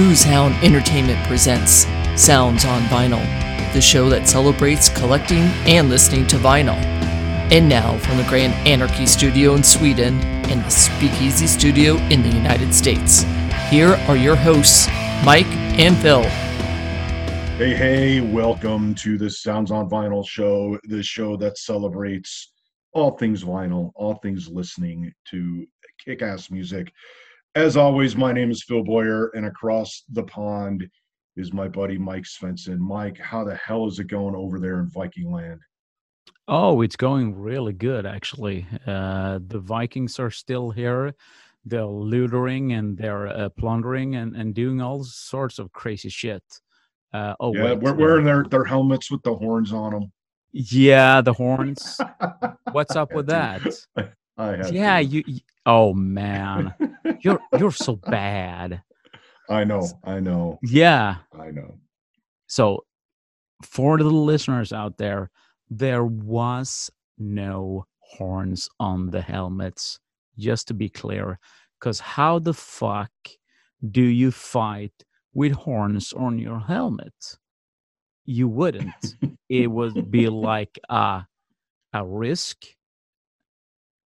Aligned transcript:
Who's 0.00 0.22
Hound 0.22 0.54
Entertainment 0.64 1.22
presents 1.26 1.84
Sounds 2.16 2.64
on 2.64 2.80
Vinyl, 2.84 3.22
the 3.74 3.82
show 3.82 4.08
that 4.08 4.26
celebrates 4.26 4.88
collecting 4.88 5.42
and 5.68 5.90
listening 5.90 6.26
to 6.28 6.36
vinyl. 6.36 6.78
And 7.52 7.68
now, 7.68 7.98
from 7.98 8.16
the 8.16 8.24
Grand 8.24 8.54
Anarchy 8.66 9.04
Studio 9.04 9.54
in 9.56 9.62
Sweden 9.62 10.18
and 10.48 10.64
the 10.64 10.70
Speakeasy 10.70 11.46
Studio 11.46 11.96
in 12.08 12.22
the 12.22 12.30
United 12.30 12.72
States, 12.72 13.24
here 13.68 13.92
are 14.08 14.16
your 14.16 14.36
hosts, 14.36 14.88
Mike 15.22 15.44
and 15.78 15.94
Phil. 15.98 16.22
Hey, 17.58 17.74
hey, 17.74 18.20
welcome 18.22 18.94
to 18.94 19.18
the 19.18 19.28
Sounds 19.28 19.70
on 19.70 19.90
Vinyl 19.90 20.26
show, 20.26 20.78
the 20.84 21.02
show 21.02 21.36
that 21.36 21.58
celebrates 21.58 22.54
all 22.94 23.18
things 23.18 23.44
vinyl, 23.44 23.92
all 23.96 24.14
things 24.14 24.48
listening 24.48 25.12
to 25.26 25.66
kick 26.02 26.22
ass 26.22 26.50
music. 26.50 26.90
As 27.56 27.76
always, 27.76 28.14
my 28.14 28.32
name 28.32 28.52
is 28.52 28.62
Phil 28.62 28.84
Boyer, 28.84 29.30
and 29.34 29.44
across 29.44 30.04
the 30.10 30.22
pond 30.22 30.88
is 31.36 31.52
my 31.52 31.66
buddy 31.66 31.98
Mike 31.98 32.22
Svensson. 32.22 32.78
Mike, 32.78 33.18
how 33.18 33.42
the 33.42 33.56
hell 33.56 33.88
is 33.88 33.98
it 33.98 34.06
going 34.06 34.36
over 34.36 34.60
there 34.60 34.78
in 34.78 34.88
Viking 34.88 35.32
land? 35.32 35.60
Oh, 36.46 36.80
it's 36.82 36.94
going 36.94 37.34
really 37.34 37.72
good, 37.72 38.06
actually. 38.06 38.68
Uh, 38.86 39.40
the 39.44 39.58
Vikings 39.58 40.20
are 40.20 40.30
still 40.30 40.70
here. 40.70 41.12
They're 41.64 41.84
looting 41.84 42.72
and 42.72 42.96
they're 42.96 43.26
uh, 43.26 43.48
plundering 43.48 44.14
and, 44.14 44.36
and 44.36 44.54
doing 44.54 44.80
all 44.80 45.02
sorts 45.02 45.58
of 45.58 45.72
crazy 45.72 46.08
shit. 46.08 46.44
Uh, 47.12 47.34
oh, 47.40 47.52
yeah, 47.52 47.64
wait, 47.64 47.80
we're 47.80 47.94
wearing 47.94 48.24
their, 48.24 48.44
their 48.44 48.64
helmets 48.64 49.10
with 49.10 49.22
the 49.22 49.34
horns 49.34 49.72
on 49.72 49.92
them. 49.92 50.12
Yeah, 50.52 51.20
the 51.20 51.32
horns. 51.32 52.00
What's 52.72 52.94
up 52.94 53.12
with 53.12 53.26
that? 53.26 53.62
I 54.40 54.56
have 54.56 54.72
yeah, 54.72 54.98
you, 54.98 55.22
you. 55.26 55.40
Oh 55.66 55.92
man, 55.92 56.74
you're 57.20 57.40
you're 57.58 57.70
so 57.72 57.96
bad. 57.96 58.82
I 59.50 59.64
know. 59.64 59.86
I 60.04 60.20
know. 60.20 60.58
Yeah. 60.62 61.16
I 61.38 61.50
know. 61.50 61.74
So, 62.46 62.84
for 63.64 63.98
the 63.98 64.04
listeners 64.04 64.72
out 64.72 64.96
there, 64.96 65.30
there 65.68 66.04
was 66.04 66.90
no 67.18 67.84
horns 67.98 68.68
on 68.78 69.10
the 69.10 69.20
helmets. 69.20 69.98
Just 70.38 70.68
to 70.68 70.74
be 70.74 70.88
clear, 70.88 71.38
because 71.78 72.00
how 72.00 72.38
the 72.38 72.54
fuck 72.54 73.10
do 73.90 74.02
you 74.02 74.30
fight 74.30 74.94
with 75.34 75.52
horns 75.52 76.14
on 76.14 76.38
your 76.38 76.60
helmet? 76.60 77.12
You 78.24 78.48
wouldn't. 78.48 79.16
it 79.50 79.66
would 79.66 80.10
be 80.10 80.28
like 80.28 80.78
a 80.88 81.26
a 81.92 82.06
risk 82.06 82.64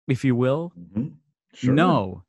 if 0.09 0.23
you 0.23 0.35
will. 0.35 0.73
Mm-hmm. 0.77 1.07
Sure. 1.53 1.73
No, 1.73 2.23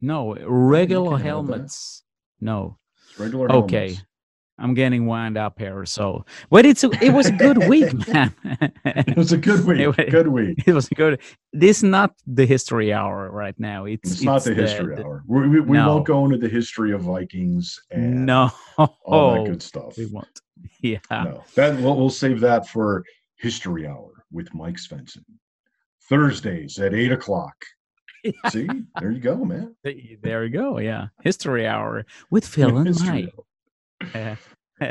no, 0.00 0.34
regular 0.46 1.18
helmets. 1.18 2.02
No. 2.40 2.78
regular 3.18 3.50
okay. 3.52 3.88
Helmets. 3.88 4.04
I'm 4.58 4.74
getting 4.74 5.06
wound 5.06 5.36
up 5.36 5.58
here. 5.58 5.84
So, 5.86 6.24
but 6.50 6.64
it's 6.64 6.84
a, 6.84 6.90
it 7.02 7.12
was 7.12 7.26
a 7.26 7.32
good 7.32 7.58
week, 7.68 7.92
man. 8.08 8.34
it 8.84 9.16
was 9.16 9.32
a 9.32 9.36
good 9.36 9.64
week. 9.66 9.86
Was, 9.96 10.06
good 10.08 10.28
week. 10.28 10.62
It 10.66 10.72
was 10.72 10.88
good. 10.90 11.20
This 11.52 11.78
is 11.78 11.84
not 11.84 12.14
the 12.26 12.46
history 12.46 12.92
hour 12.92 13.30
right 13.30 13.58
now. 13.58 13.86
It's, 13.86 14.02
it's, 14.04 14.12
it's 14.20 14.22
not 14.22 14.44
the, 14.44 14.54
the 14.54 14.62
history 14.62 14.96
the, 14.96 15.04
hour. 15.04 15.24
We, 15.26 15.48
we, 15.48 15.60
we 15.60 15.76
no. 15.78 15.88
won't 15.88 16.06
go 16.06 16.24
into 16.24 16.38
the 16.38 16.48
history 16.48 16.92
of 16.92 17.02
Vikings 17.02 17.80
and 17.90 18.26
no. 18.26 18.50
all 19.04 19.34
that 19.34 19.44
good 19.50 19.62
stuff. 19.62 19.96
We 19.96 20.06
won't. 20.06 20.40
Yeah. 20.80 20.98
No, 21.10 21.42
that 21.56 21.80
we'll, 21.80 21.96
we'll 21.96 22.10
save 22.10 22.40
that 22.40 22.68
for 22.68 23.04
history 23.36 23.86
hour 23.86 24.24
with 24.30 24.54
Mike 24.54 24.76
Svensson. 24.76 25.24
Thursdays 26.12 26.78
at 26.78 26.92
eight 26.92 27.10
o'clock. 27.10 27.54
See, 28.50 28.68
there 29.00 29.12
you 29.12 29.18
go, 29.18 29.46
man. 29.46 29.74
There 29.82 30.44
you 30.44 30.50
go. 30.50 30.78
Yeah, 30.78 31.06
history 31.22 31.66
hour 31.66 32.04
with 32.30 32.46
Phil 32.46 32.76
and 32.76 33.00
Mike. 33.00 33.34
Uh, 34.14 34.36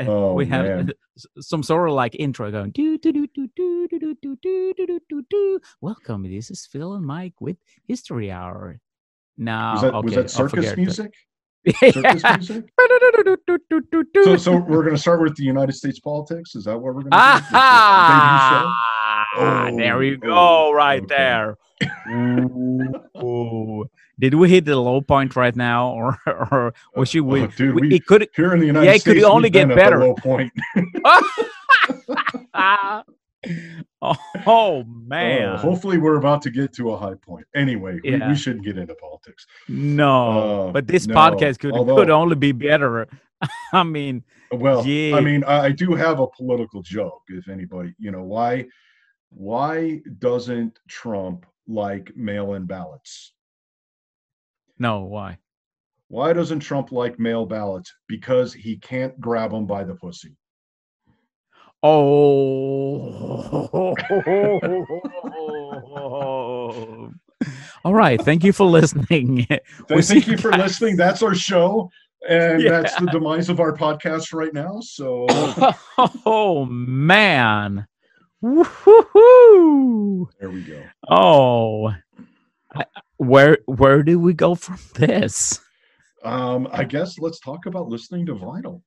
oh, 0.08 0.34
we 0.34 0.46
have 0.46 0.64
man. 0.64 0.90
some 1.38 1.62
sort 1.62 1.88
of 1.88 1.94
like 1.94 2.16
intro 2.16 2.50
going 2.50 2.72
do 2.72 2.98
do 2.98 3.12
do 3.12 3.28
do 3.28 3.48
do 3.54 3.86
do 3.88 3.98
do 4.00 4.16
do 4.20 4.36
do 4.42 4.74
do 4.74 5.00
do 5.08 5.22
do. 5.30 5.60
Welcome, 5.80 6.24
this 6.24 6.50
is 6.50 6.66
Phil 6.66 6.94
and 6.94 7.06
Mike 7.06 7.40
with 7.40 7.56
History 7.86 8.32
Hour. 8.32 8.80
Now, 9.38 9.74
was 9.74 9.82
that, 9.82 9.94
okay, 9.94 10.04
was 10.04 10.14
that 10.16 10.30
circus 10.30 10.76
music? 10.76 11.14
Circus 11.66 12.22
music? 12.24 12.64
so, 14.24 14.36
so 14.36 14.56
we're 14.56 14.82
going 14.82 14.94
to 14.94 15.00
start 15.00 15.22
with 15.22 15.36
the 15.36 15.44
United 15.44 15.74
States 15.74 16.00
politics. 16.00 16.54
Is 16.54 16.64
that 16.64 16.74
what 16.74 16.94
we're 16.94 17.02
going 17.02 17.04
to 17.04 17.10
do? 17.10 17.16
Ah, 17.54 18.74
oh, 19.36 19.76
there 19.76 20.02
you 20.02 20.16
go, 20.16 20.34
oh, 20.34 20.72
right 20.72 21.02
okay. 21.02 21.14
there. 21.16 21.56
Ooh, 22.10 23.84
Did 24.18 24.34
we 24.34 24.48
hit 24.48 24.64
the 24.64 24.76
low 24.76 25.00
point 25.00 25.36
right 25.36 25.54
now, 25.54 25.90
or 25.90 26.18
or 26.26 26.74
was 26.94 27.12
you? 27.14 27.24
We, 27.24 27.42
oh, 27.42 27.46
dude, 27.48 27.74
we, 27.74 27.88
we, 27.88 27.94
it 27.96 28.06
could. 28.06 28.28
Here 28.34 28.54
in 28.54 28.60
the 28.60 28.66
United 28.66 28.86
yeah, 28.86 28.92
States, 28.92 29.06
it 29.06 29.14
could 29.14 29.24
only 29.24 29.50
get 29.50 29.68
better. 29.68 29.98
low 29.98 30.14
point. 30.14 30.52
oh, 34.46 34.84
man! 34.84 35.48
Uh, 35.48 35.58
hopefully, 35.58 35.98
we're 35.98 36.16
about 36.16 36.42
to 36.42 36.50
get 36.50 36.72
to 36.74 36.90
a 36.92 36.96
high 36.96 37.14
point. 37.14 37.46
Anyway, 37.54 37.98
yeah. 38.04 38.26
we, 38.26 38.32
we, 38.32 38.36
shouldn't 38.36 38.64
get 38.64 38.78
into 38.78 38.94
politics. 38.94 39.46
No, 39.68 40.68
uh, 40.68 40.72
but 40.72 40.86
this 40.86 41.06
no. 41.06 41.14
podcast 41.14 41.58
could 41.58 41.72
Although, 41.72 41.96
could 41.96 42.10
only 42.10 42.36
be 42.36 42.52
better. 42.52 43.08
I 43.72 43.82
mean, 43.82 44.22
well, 44.52 44.86
yeah. 44.86 45.16
I 45.16 45.20
mean, 45.20 45.44
I, 45.44 45.66
I 45.66 45.70
do 45.72 45.94
have 45.94 46.20
a 46.20 46.26
political 46.26 46.82
joke. 46.82 47.22
If 47.28 47.48
anybody, 47.48 47.94
you 47.98 48.10
know, 48.10 48.22
why 48.22 48.66
why 49.30 50.00
doesn't 50.18 50.78
Trump 50.88 51.46
like 51.66 52.14
mail 52.16 52.54
in 52.54 52.66
ballots? 52.66 53.32
No, 54.78 55.02
why? 55.02 55.38
Why 56.08 56.32
doesn't 56.32 56.60
Trump 56.60 56.92
like 56.92 57.18
mail 57.18 57.46
ballots? 57.46 57.92
Because 58.06 58.52
he 58.52 58.76
can't 58.76 59.18
grab 59.20 59.50
them 59.50 59.66
by 59.66 59.84
the 59.84 59.94
pussy. 59.94 60.36
Oh. 61.82 63.42
All 67.84 67.94
right. 67.94 68.20
Thank 68.20 68.44
you 68.44 68.52
for 68.52 68.66
listening. 68.66 69.46
We'll 69.88 70.02
thank 70.02 70.26
you, 70.26 70.32
you 70.32 70.38
for 70.38 70.52
listening. 70.52 70.96
That's 70.96 71.22
our 71.22 71.34
show. 71.34 71.90
And 72.28 72.62
yeah. 72.62 72.82
that's 72.82 72.94
the 72.96 73.06
demise 73.06 73.48
of 73.48 73.58
our 73.58 73.76
podcast 73.76 74.32
right 74.32 74.54
now. 74.54 74.80
So, 74.80 75.26
oh, 76.24 76.66
man. 76.66 77.88
Woo-hoo-hoo. 78.40 80.28
There 80.38 80.50
we 80.50 80.62
go. 80.62 80.82
Oh, 81.08 81.92
where 83.16 83.58
where 83.66 84.02
do 84.02 84.18
we 84.18 84.34
go 84.34 84.54
from 84.54 84.78
this? 84.94 85.60
Um, 86.24 86.68
I 86.72 86.84
guess 86.84 87.18
let's 87.18 87.40
talk 87.40 87.66
about 87.66 87.88
listening 87.88 88.26
to 88.26 88.34
vinyl. 88.34 88.82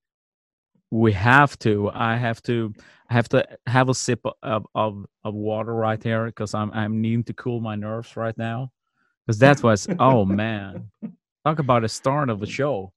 We 0.91 1.11
have 1.13 1.57
to. 1.59 1.89
I 1.93 2.15
have 2.15 2.41
to. 2.43 2.73
I 3.09 3.13
have 3.13 3.29
to 3.29 3.45
have 3.67 3.89
a 3.89 3.93
sip 3.93 4.21
of 4.43 4.65
of, 4.73 5.05
of 5.23 5.33
water 5.33 5.73
right 5.73 6.01
here 6.01 6.25
because 6.25 6.53
I'm 6.53 6.71
I'm 6.71 7.01
needing 7.01 7.23
to 7.25 7.33
cool 7.33 7.59
my 7.59 7.75
nerves 7.75 8.15
right 8.15 8.37
now. 8.37 8.71
Because 9.25 9.39
that 9.39 9.63
was 9.63 9.87
oh 9.99 10.25
man, 10.25 10.91
talk 11.45 11.59
about 11.59 11.83
a 11.83 11.89
start 11.89 12.29
of 12.29 12.41
a 12.43 12.45
show. 12.45 12.93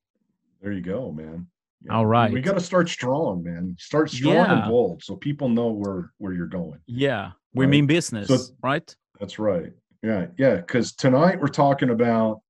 There 0.60 0.72
you 0.72 0.82
go, 0.82 1.12
man. 1.12 1.46
Yeah. 1.84 1.94
All 1.94 2.06
right. 2.06 2.32
We 2.32 2.40
got 2.40 2.54
to 2.54 2.60
start 2.60 2.88
strong, 2.88 3.44
man. 3.44 3.76
Start 3.78 4.10
strong 4.10 4.34
yeah. 4.34 4.62
and 4.62 4.68
bold 4.68 5.02
so 5.02 5.16
people 5.16 5.48
know 5.48 5.68
where 5.68 6.12
where 6.18 6.32
you're 6.32 6.46
going. 6.46 6.80
Yeah. 6.86 7.32
We 7.54 7.64
right? 7.64 7.70
mean 7.70 7.86
business, 7.86 8.28
so, 8.28 8.54
right? 8.62 8.94
That's 9.20 9.38
right. 9.38 9.72
Yeah. 10.02 10.26
Yeah, 10.36 10.60
cuz 10.62 10.92
tonight 10.92 11.40
we're 11.40 11.48
talking 11.48 11.90
about 11.90 12.40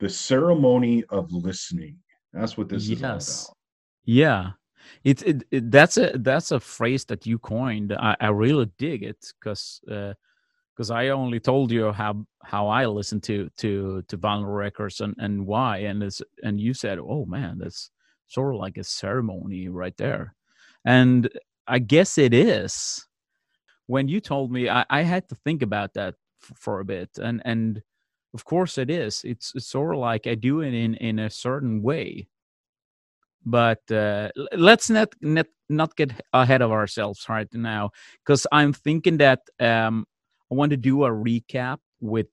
the 0.00 0.08
ceremony 0.08 1.04
of 1.10 1.32
listening. 1.32 1.96
That's 2.32 2.56
what 2.56 2.68
this 2.68 2.88
yes. 2.88 2.98
is 2.98 3.44
about. 3.44 3.56
Yeah. 4.04 4.50
It's 5.04 5.22
it, 5.22 5.44
it, 5.50 5.70
that's 5.70 5.96
a 5.96 6.12
that's 6.16 6.50
a 6.52 6.60
phrase 6.60 7.04
that 7.06 7.26
you 7.26 7.38
coined. 7.38 7.92
I, 7.92 8.16
I 8.20 8.28
really 8.28 8.70
dig 8.78 9.02
it 9.02 9.32
because 9.38 9.80
because 9.84 10.90
uh, 10.90 10.94
I 10.94 11.08
only 11.08 11.40
told 11.40 11.70
you 11.70 11.92
how 11.92 12.26
how 12.44 12.68
I 12.68 12.86
listen 12.86 13.20
to 13.22 13.50
to 13.58 14.02
to 14.08 14.18
vinyl 14.18 14.54
records 14.54 15.00
and 15.00 15.14
and 15.18 15.46
why 15.46 15.78
and 15.78 16.02
this 16.02 16.22
and 16.42 16.60
you 16.60 16.74
said, 16.74 16.98
oh 16.98 17.24
man, 17.26 17.58
that's 17.58 17.90
sort 18.28 18.54
of 18.54 18.60
like 18.60 18.78
a 18.78 18.84
ceremony 18.84 19.68
right 19.68 19.96
there. 19.96 20.34
And 20.84 21.28
I 21.66 21.78
guess 21.78 22.18
it 22.18 22.34
is. 22.34 23.06
When 23.86 24.08
you 24.08 24.20
told 24.20 24.50
me, 24.52 24.68
I, 24.68 24.84
I 24.90 25.02
had 25.02 25.28
to 25.28 25.34
think 25.44 25.62
about 25.62 25.94
that 25.94 26.14
f- 26.42 26.56
for 26.56 26.80
a 26.80 26.84
bit. 26.84 27.10
And 27.18 27.42
and 27.44 27.82
of 28.34 28.44
course 28.44 28.78
it 28.78 28.90
is. 28.90 29.22
It's, 29.24 29.52
it's 29.54 29.66
sort 29.66 29.94
of 29.94 30.00
like 30.00 30.26
I 30.26 30.34
do 30.34 30.60
it 30.60 30.72
in, 30.74 30.94
in 30.96 31.18
a 31.18 31.30
certain 31.30 31.82
way. 31.82 32.28
But 33.44 33.90
uh, 33.90 34.30
let's 34.52 34.88
not, 34.88 35.14
not 35.20 35.46
not 35.68 35.96
get 35.96 36.12
ahead 36.32 36.62
of 36.62 36.70
ourselves 36.70 37.26
right 37.28 37.52
now, 37.52 37.90
because 38.24 38.46
I'm 38.52 38.72
thinking 38.72 39.18
that 39.18 39.40
um, 39.58 40.06
I 40.50 40.54
want 40.54 40.70
to 40.70 40.76
do 40.76 41.04
a 41.04 41.10
recap 41.10 41.78
with 42.00 42.26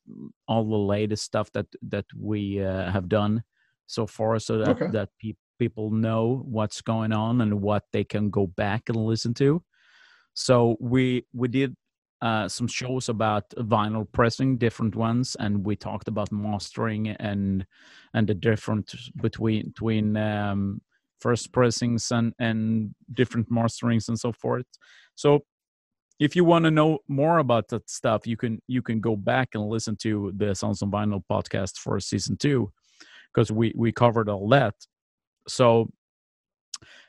all 0.47 0.65
the 0.69 0.75
latest 0.75 1.23
stuff 1.23 1.51
that 1.53 1.67
that 1.81 2.05
we 2.15 2.63
uh, 2.63 2.91
have 2.91 3.07
done 3.09 3.43
so 3.87 4.05
far, 4.05 4.39
so 4.39 4.57
that 4.59 4.69
okay. 4.69 4.87
that 4.91 5.09
people 5.19 5.41
people 5.57 5.91
know 5.91 6.41
what's 6.45 6.81
going 6.81 7.11
on 7.11 7.41
and 7.41 7.61
what 7.61 7.83
they 7.91 8.03
can 8.03 8.29
go 8.29 8.47
back 8.47 8.83
and 8.87 8.95
listen 8.95 9.33
to. 9.33 9.61
So 10.33 10.77
we 10.79 11.25
we 11.33 11.47
did 11.47 11.75
uh, 12.21 12.47
some 12.47 12.67
shows 12.67 13.09
about 13.09 13.49
vinyl 13.57 14.07
pressing, 14.11 14.57
different 14.57 14.95
ones, 14.95 15.35
and 15.39 15.65
we 15.65 15.75
talked 15.75 16.07
about 16.07 16.31
mastering 16.31 17.09
and 17.09 17.65
and 18.13 18.27
the 18.27 18.35
difference 18.35 19.09
between 19.21 19.67
between 19.67 20.15
um, 20.17 20.81
first 21.19 21.51
pressings 21.51 22.11
and 22.11 22.33
and 22.39 22.93
different 23.13 23.49
masterings 23.51 24.07
and 24.07 24.19
so 24.19 24.31
forth. 24.31 24.65
So 25.15 25.41
if 26.19 26.35
you 26.35 26.43
want 26.43 26.65
to 26.65 26.71
know 26.71 26.99
more 27.07 27.37
about 27.37 27.69
that 27.69 27.89
stuff 27.89 28.27
you 28.27 28.35
can 28.35 28.61
you 28.67 28.81
can 28.81 28.99
go 28.99 29.15
back 29.15 29.49
and 29.53 29.63
listen 29.67 29.95
to 29.95 30.33
the 30.35 30.53
sounds 30.53 30.81
on 30.81 30.91
vinyl 30.91 31.23
podcast 31.31 31.77
for 31.77 31.99
season 31.99 32.35
two 32.37 32.71
because 33.33 33.51
we 33.51 33.73
we 33.75 33.91
covered 33.91 34.29
all 34.29 34.47
that. 34.49 34.75
So 35.47 35.89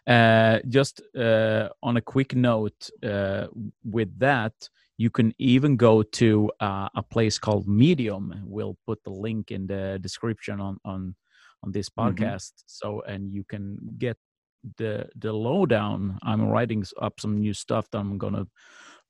uh, 0.06 0.60
just 0.68 1.02
uh, 1.16 1.68
on 1.82 1.96
a 1.96 2.00
quick 2.00 2.34
note 2.34 2.90
uh, 3.02 3.46
with 3.84 4.18
that 4.18 4.54
you 4.96 5.08
can 5.08 5.32
even 5.38 5.76
go 5.76 6.02
to 6.02 6.50
uh, 6.60 6.88
a 6.94 7.02
place 7.02 7.38
called 7.38 7.66
medium. 7.66 8.34
We'll 8.44 8.76
put 8.86 9.02
the 9.02 9.10
link 9.10 9.50
in 9.50 9.66
the 9.66 9.98
description 10.00 10.60
on 10.60 10.78
on 10.84 11.14
on 11.64 11.72
this 11.72 11.88
Mm-hmm. 11.88 12.24
podcast 12.24 12.52
so 12.66 13.02
and 13.02 13.32
you 13.32 13.44
can 13.44 13.78
get 13.98 14.16
the 14.76 15.08
the 15.18 15.32
lowdown 15.32 16.18
i'm 16.22 16.42
writing 16.48 16.84
up 17.00 17.18
some 17.20 17.38
new 17.38 17.54
stuff 17.54 17.88
that 17.90 17.98
i'm 17.98 18.18
gonna 18.18 18.46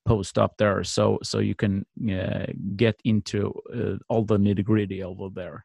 post 0.07 0.39
up 0.39 0.55
there 0.59 0.85
so 0.85 1.19
so 1.23 1.39
you 1.41 1.55
can 1.55 1.85
uh, 2.11 2.47
get 2.77 2.97
into 3.05 3.53
uh, 3.75 3.97
all 4.09 4.25
the 4.25 4.39
nitty 4.39 4.65
gritty 4.65 5.03
over 5.03 5.29
there 5.35 5.65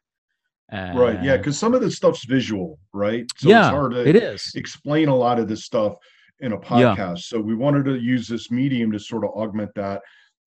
right. 0.72 1.22
Yeah, 1.22 1.34
Uh, 1.34 1.36
because 1.38 1.58
some 1.58 1.74
of 1.74 1.80
this 1.80 1.96
stuff's 1.96 2.24
visual, 2.24 2.78
right? 2.92 3.24
So 3.36 3.48
yeah 3.48 3.60
it's 3.68 3.74
hard 3.74 3.92
to 3.92 4.06
it 4.08 4.16
is 4.16 4.52
explain 4.56 5.08
a 5.08 5.14
lot 5.16 5.38
of 5.38 5.46
this 5.48 5.64
stuff 5.64 5.94
in 6.40 6.52
a 6.52 6.56
Yeah. 6.56 6.94
podcast. 6.96 7.20
So 7.30 7.40
we 7.40 7.54
wanted 7.54 7.84
to 7.84 7.96
use 7.96 8.26
this 8.28 8.50
medium 8.50 8.90
to 8.92 8.98
sort 8.98 9.24
of 9.24 9.30
augment 9.30 9.70
that. 9.76 10.02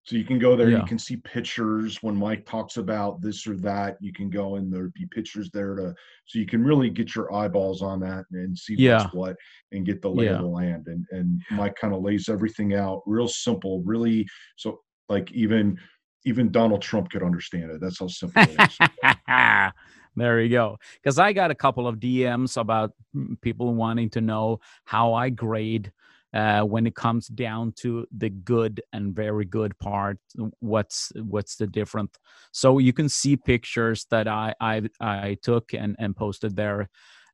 So 0.10 0.16
you 0.16 0.26
can 0.26 0.40
go 0.40 0.56
there, 0.56 0.72
Yeah. 0.72 0.80
you 0.80 0.86
can 0.86 0.98
see 0.98 1.18
pictures 1.18 2.02
when 2.02 2.16
Mike 2.16 2.44
talks 2.44 2.78
about 2.78 3.22
this 3.22 3.46
or 3.46 3.56
that. 3.58 3.96
You 4.02 4.12
can 4.12 4.32
go 4.32 4.56
and 4.56 4.74
there'd 4.74 4.94
be 4.94 5.06
pictures 5.06 5.52
there 5.52 5.76
to 5.76 5.94
so 6.26 6.40
you 6.40 6.48
can 6.48 6.64
really 6.64 6.90
get 6.90 7.14
your 7.14 7.32
eyeballs 7.32 7.84
on 7.84 8.00
that 8.00 8.26
and 8.32 8.58
see 8.58 8.76
Yeah. 8.76 9.04
what's 9.04 9.14
what 9.14 9.36
and 9.72 9.86
get 9.86 10.02
the 10.02 10.10
lay 10.10 10.26
Yeah. 10.26 10.34
of 10.34 10.40
the 10.40 10.48
land. 10.48 10.88
And 10.88 11.06
and 11.12 11.40
Mike 11.52 11.76
kind 11.76 11.94
of 11.94 12.02
lays 12.02 12.28
everything 12.28 12.74
out 12.74 13.04
real 13.06 13.28
simple, 13.28 13.84
really 13.84 14.26
so 14.58 14.80
like 15.10 15.32
even 15.32 15.78
even 16.26 16.52
Donald 16.52 16.82
Trump 16.82 17.12
could 17.12 17.22
understand 17.22 17.70
it. 17.70 17.80
That's 17.80 18.00
how 18.00 18.08
simple 18.08 18.42
it 18.42 18.64
is. 18.68 18.80
there 20.16 20.42
you 20.42 20.50
go. 20.50 20.80
Because 20.96 21.20
I 21.20 21.34
got 21.34 21.52
a 21.52 21.56
couple 21.56 21.88
of 21.88 21.98
DMs 21.98 22.60
about 22.60 22.94
mm, 23.16 23.40
people 23.42 23.76
wanting 23.76 24.10
to 24.10 24.22
know 24.22 24.60
how 24.86 25.14
I 25.14 25.30
grade 25.30 25.92
uh, 26.34 26.62
when 26.62 26.86
it 26.86 26.96
comes 26.96 27.28
down 27.28 27.74
to 27.78 28.06
the 28.16 28.30
good 28.30 28.82
and 28.94 29.16
very 29.16 29.46
good 29.46 29.78
part. 29.80 30.20
What's 30.60 31.12
what's 31.16 31.56
the 31.56 31.68
difference? 31.68 32.12
So 32.52 32.78
you 32.78 32.94
can 32.94 33.10
see 33.10 33.36
pictures 33.36 34.06
that 34.12 34.28
I 34.28 34.54
I, 34.60 34.84
I 35.00 35.38
took 35.42 35.74
and 35.74 35.96
and 36.00 36.16
posted 36.16 36.56
there, 36.56 36.90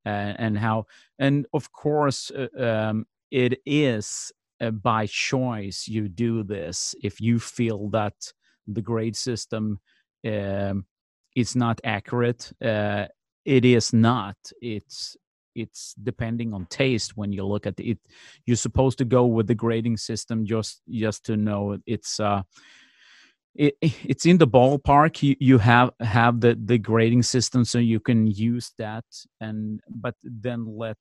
uh, 0.05 0.33
and 0.37 0.57
how 0.57 0.85
and 1.19 1.45
of 1.53 1.71
course 1.71 2.31
uh, 2.31 2.47
um, 2.63 3.05
it 3.31 3.59
is 3.65 4.31
uh, 4.61 4.71
by 4.71 5.07
choice 5.07 5.87
you 5.87 6.07
do 6.07 6.43
this 6.43 6.95
if 7.03 7.19
you 7.19 7.39
feel 7.39 7.89
that 7.89 8.13
the 8.67 8.81
grade 8.81 9.15
system 9.15 9.79
um, 10.25 10.85
is 11.35 11.55
not 11.55 11.81
accurate 11.83 12.51
it 13.45 13.63
is 13.63 13.93
not 13.93 14.35
it's 14.61 15.15
it's 15.55 15.95
depending 16.03 16.53
on 16.53 16.65
taste 16.67 17.17
when 17.17 17.31
you 17.31 17.45
look 17.45 17.65
at 17.65 17.79
it 17.79 17.97
you're 18.45 18.57
supposed 18.57 18.97
to 18.97 19.05
go 19.05 19.25
with 19.25 19.47
the 19.47 19.55
grading 19.55 19.97
system 19.97 20.45
just 20.45 20.81
just 20.89 21.25
to 21.25 21.37
know 21.37 21.77
it's 21.85 22.19
uh 22.19 22.41
it, 23.57 23.75
it's 23.81 24.25
in 24.25 24.37
the 24.37 24.47
ballpark. 24.47 25.23
You, 25.23 25.37
you 25.39 25.57
have 25.59 25.91
have 26.01 26.41
the 26.41 26.59
the 26.61 26.77
grading 26.77 27.23
system 27.23 27.63
so 27.63 27.77
you 27.77 28.01
can 28.01 28.27
use 28.27 28.73
that. 28.77 29.05
And 29.39 29.79
but 29.89 30.15
then 30.23 30.77
let 30.77 30.97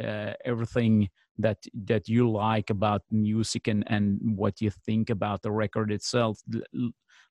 uh, 0.00 0.34
everything 0.44 1.10
that 1.38 1.58
that 1.86 2.08
you 2.08 2.30
like 2.30 2.70
about 2.70 3.02
music 3.10 3.66
and 3.66 3.82
and 3.88 4.20
what 4.36 4.60
you 4.60 4.70
think 4.70 5.10
about 5.10 5.42
the 5.42 5.50
record 5.50 5.90
itself 5.90 6.38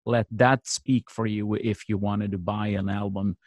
let 0.05 0.27
that 0.31 0.67
speak 0.67 1.09
for 1.09 1.25
you 1.25 1.55
if 1.55 1.87
you 1.87 1.97
wanted 1.97 2.31
to 2.31 2.37
buy 2.37 2.67
an 2.67 2.89
album. 2.89 3.37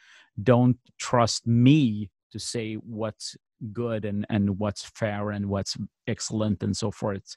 Don't 0.43 0.79
trust 0.99 1.47
me 1.47 2.11
to 2.33 2.39
say 2.39 2.75
what's 2.75 3.37
good 3.73 4.05
and 4.05 4.27
and 4.29 4.59
what's 4.59 4.85
fair 4.85 5.31
and 5.31 5.47
what's 5.47 5.77
excellent 6.07 6.63
and 6.63 6.77
so 6.77 6.91
forth. 6.91 7.37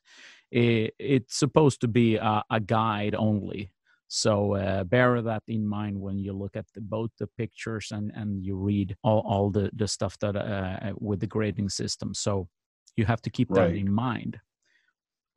It, 0.51 0.93
it's 0.99 1.37
supposed 1.37 1.81
to 1.81 1.87
be 1.87 2.15
a, 2.15 2.43
a 2.49 2.59
guide 2.59 3.15
only. 3.15 3.71
So 4.07 4.55
uh, 4.55 4.83
bear 4.85 5.21
that 5.21 5.43
in 5.47 5.67
mind 5.67 5.99
when 5.99 6.17
you 6.17 6.33
look 6.33 6.55
at 6.55 6.65
the, 6.73 6.81
both 6.81 7.11
the 7.19 7.27
pictures 7.27 7.91
and 7.91 8.11
and 8.15 8.43
you 8.43 8.55
read 8.55 8.95
all, 9.03 9.23
all 9.27 9.49
the 9.49 9.69
the 9.73 9.87
stuff 9.87 10.17
that 10.19 10.35
uh, 10.35 10.93
with 10.99 11.19
the 11.19 11.27
grading 11.27 11.69
system. 11.69 12.13
So 12.13 12.47
you 12.95 13.05
have 13.05 13.21
to 13.21 13.29
keep 13.29 13.49
that 13.49 13.71
in 13.71 13.91
mind. 13.91 14.39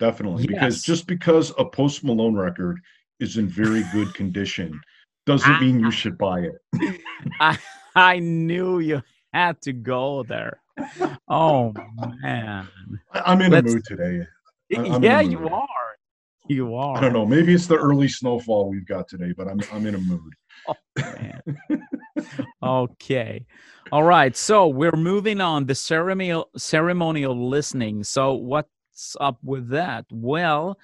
Definitely. 0.01 0.47
Because 0.47 0.83
just 0.83 1.07
because 1.07 1.53
a 1.59 1.65
Post 1.65 2.03
Malone 2.03 2.35
record 2.35 2.81
is 3.21 3.37
in 3.37 3.47
very 3.47 3.85
good 3.93 4.13
condition 4.15 4.81
doesn't 5.27 5.61
mean 5.61 5.79
you 5.79 5.91
should 6.01 6.19
buy 6.19 6.41
it. 6.41 7.01
I, 7.41 7.57
I 7.95 8.19
knew 8.19 8.81
you 8.81 9.03
had 9.33 9.61
to 9.63 9.73
go 9.73 10.23
there. 10.23 10.61
Oh 11.29 11.73
man. 12.23 12.69
I'm 13.13 13.41
in 13.41 13.53
Let's- 13.53 13.71
a 13.73 13.75
mood 13.75 13.85
today. 13.87 14.27
I'm 14.77 15.03
yeah, 15.03 15.21
you 15.21 15.49
are. 15.49 15.67
You 16.49 16.75
are. 16.75 16.97
I 16.99 17.01
don't 17.01 17.13
know. 17.13 17.25
Maybe 17.25 17.55
it's 17.55 17.67
the 17.67 17.77
early 17.77 18.09
snowfall 18.09 18.69
we've 18.69 18.87
got 18.87 19.09
today, 19.09 19.33
but 19.37 19.49
I'm 19.49 19.61
I'm 19.73 19.87
in 19.87 19.95
a 19.95 19.99
mood. 19.99 20.33
man. 20.99 21.43
okay. 22.63 23.47
All 23.91 24.03
right. 24.03 24.37
So 24.37 24.69
we're 24.69 24.93
moving 24.97 25.41
on 25.41 25.67
the 25.67 25.75
ceremonial 25.75 26.49
ceremonial 26.57 27.49
listening. 27.49 28.05
So 28.05 28.35
what's 28.35 29.17
up 29.21 29.39
with 29.43 29.69
that? 29.71 30.05
Well, 30.11 30.79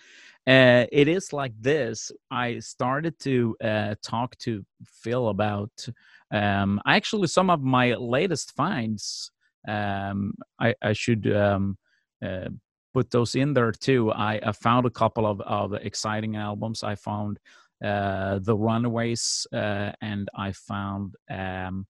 uh, 0.46 0.86
it 0.92 1.08
is 1.08 1.32
like 1.32 1.52
this. 1.60 2.10
I 2.30 2.58
started 2.60 3.18
to 3.20 3.56
uh, 3.62 3.94
talk 4.02 4.36
to 4.38 4.64
Phil 4.84 5.28
about 5.28 5.88
um, 6.30 6.80
actually 6.86 7.28
some 7.28 7.50
of 7.50 7.62
my 7.62 7.94
latest 7.94 8.54
finds. 8.54 9.30
Um, 9.66 10.34
I, 10.58 10.74
I 10.82 10.92
should 10.92 11.30
um, 11.34 11.78
uh, 12.24 12.48
put 12.94 13.10
those 13.10 13.34
in 13.34 13.54
there 13.54 13.72
too. 13.72 14.12
I, 14.12 14.40
I 14.42 14.52
found 14.52 14.86
a 14.86 14.90
couple 14.90 15.26
of, 15.26 15.40
of 15.42 15.74
exciting 15.74 16.36
albums. 16.36 16.82
I 16.82 16.94
found 16.94 17.38
uh, 17.84 18.38
the 18.40 18.56
Runaways, 18.56 19.46
uh, 19.52 19.92
and 20.00 20.28
I 20.34 20.52
found 20.52 21.14
um, 21.30 21.86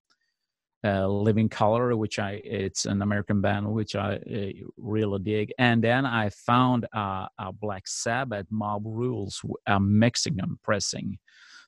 uh, 0.83 1.07
Living 1.07 1.49
Colour, 1.49 1.95
which 1.95 2.19
I 2.19 2.41
it's 2.43 2.85
an 2.85 3.01
American 3.01 3.41
band 3.41 3.69
which 3.71 3.95
I 3.95 4.15
uh, 4.15 4.65
really 4.77 5.19
dig, 5.19 5.53
and 5.57 5.83
then 5.83 6.05
I 6.05 6.29
found 6.29 6.85
uh, 6.93 7.27
a 7.37 7.51
Black 7.51 7.87
Sabbath 7.87 8.47
Mob 8.49 8.83
Rules, 8.85 9.41
a 9.65 9.79
Mexican 9.79 10.59
pressing. 10.63 11.17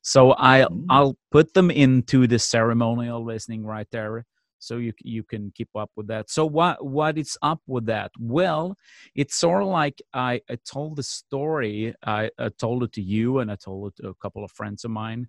So 0.01 0.33
I 0.37 0.65
Mm. 0.65 0.85
I'll 0.89 1.17
put 1.31 1.53
them 1.53 1.71
into 1.71 2.27
the 2.27 2.39
ceremonial 2.39 3.23
listening 3.23 3.65
right 3.65 3.87
there, 3.91 4.25
so 4.59 4.77
you 4.77 4.93
you 5.03 5.23
can 5.23 5.51
keep 5.55 5.69
up 5.75 5.91
with 5.95 6.07
that. 6.07 6.29
So 6.29 6.45
what 6.45 6.83
what 6.85 7.17
is 7.17 7.37
up 7.41 7.61
with 7.67 7.85
that? 7.87 8.11
Well, 8.19 8.75
it's 9.15 9.35
sort 9.35 9.61
of 9.63 9.69
like 9.69 10.01
I, 10.13 10.41
I 10.49 10.57
told 10.65 10.97
the 10.97 11.03
story. 11.03 11.93
I, 12.05 12.29
I 12.39 12.49
told 12.49 12.83
it 12.83 12.93
to 12.93 13.01
you, 13.01 13.39
and 13.39 13.51
I 13.51 13.55
told 13.55 13.89
it 13.93 14.01
to 14.03 14.09
a 14.09 14.15
couple 14.15 14.43
of 14.43 14.51
friends 14.51 14.85
of 14.85 14.91
mine, 14.91 15.27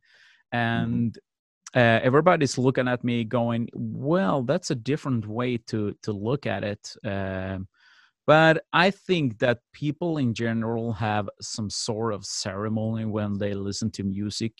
and 0.52 1.19
uh, 1.75 2.00
everybody's 2.02 2.59
looking 2.59 2.88
at 2.88 3.05
me, 3.05 3.25
going, 3.25 3.69
"Well, 3.75 4.43
that's 4.43 4.71
a 4.71 4.75
different 4.75 5.26
way 5.26 5.59
to 5.69 5.95
to 6.02 6.12
look 6.12 6.47
at 6.47 6.64
it." 6.64 6.95
Um, 7.05 7.69
but 8.26 8.64
I 8.73 8.91
think 8.91 9.38
that 9.38 9.61
people 9.73 10.19
in 10.19 10.35
general 10.35 10.93
have 10.95 11.29
some 11.41 11.71
sort 11.71 12.14
of 12.14 12.25
ceremony 12.25 13.05
when 13.05 13.38
they 13.38 13.55
listen 13.55 13.91
to 13.93 14.05
music. 14.05 14.52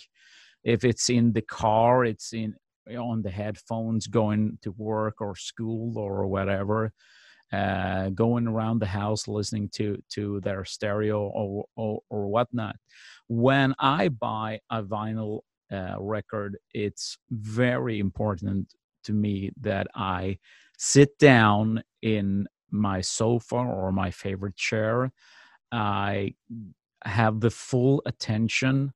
If 0.65 0.85
it's 0.85 1.09
in 1.11 1.33
the 1.33 1.43
car, 1.43 2.05
it's 2.05 2.33
in 2.33 2.55
on 2.99 3.23
the 3.23 3.31
headphones 3.31 4.09
going 4.09 4.59
to 4.63 4.73
work 4.73 5.21
or 5.21 5.37
school 5.37 5.97
or 5.99 6.27
whatever 6.27 6.93
uh, 7.53 8.09
going 8.11 8.49
around 8.49 8.81
the 8.81 8.87
house 8.87 9.29
listening 9.29 9.69
to 9.69 10.03
to 10.09 10.41
their 10.41 10.65
stereo 10.65 11.21
or, 11.29 11.65
or 11.77 12.01
or 12.09 12.27
whatnot. 12.29 12.77
When 13.29 13.75
I 13.79 14.09
buy 14.09 14.61
a 14.71 14.83
vinyl 14.83 15.41
uh, 15.71 15.97
record, 15.99 16.57
it's 16.73 17.19
very 17.31 17.99
important 17.99 18.75
to 19.05 19.13
me 19.13 19.51
that 19.61 19.87
I 19.95 20.39
sit 20.79 21.19
down 21.19 21.83
in 22.01 22.47
my 22.73 23.01
sofa 23.01 23.57
or 23.57 23.93
my 23.93 24.11
favorite 24.11 24.57
chair. 24.57 25.13
I 25.71 26.35
have 27.05 27.41
the 27.41 27.51
full 27.51 28.03
attention 28.07 28.93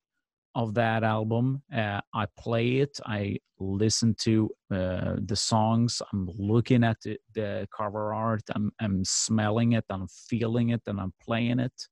of 0.55 0.75
that 0.75 1.05
album. 1.05 1.63
Uh, 1.75 2.01
I 2.15 2.27
play 2.39 2.79
it. 2.79 2.99
I 3.05 3.39
listen 3.59 4.15
to 4.21 4.51
uh, 4.71 5.17
the 5.19 5.37
songs. 5.37 6.01
I'm 6.13 6.29
looking 6.39 6.83
at 6.83 6.97
the, 7.03 7.19
the 7.35 7.69
cover 7.77 8.15
art. 8.15 8.43
I'm, 8.55 8.73
I'm 8.81 9.05
smelling 9.05 9.73
it. 9.73 9.85
I'm 9.91 10.09
feeling 10.09 10.71
it, 10.71 10.83
and 10.87 10.99
I'm 11.01 11.13
playing 11.23 11.59
it. 11.59 11.89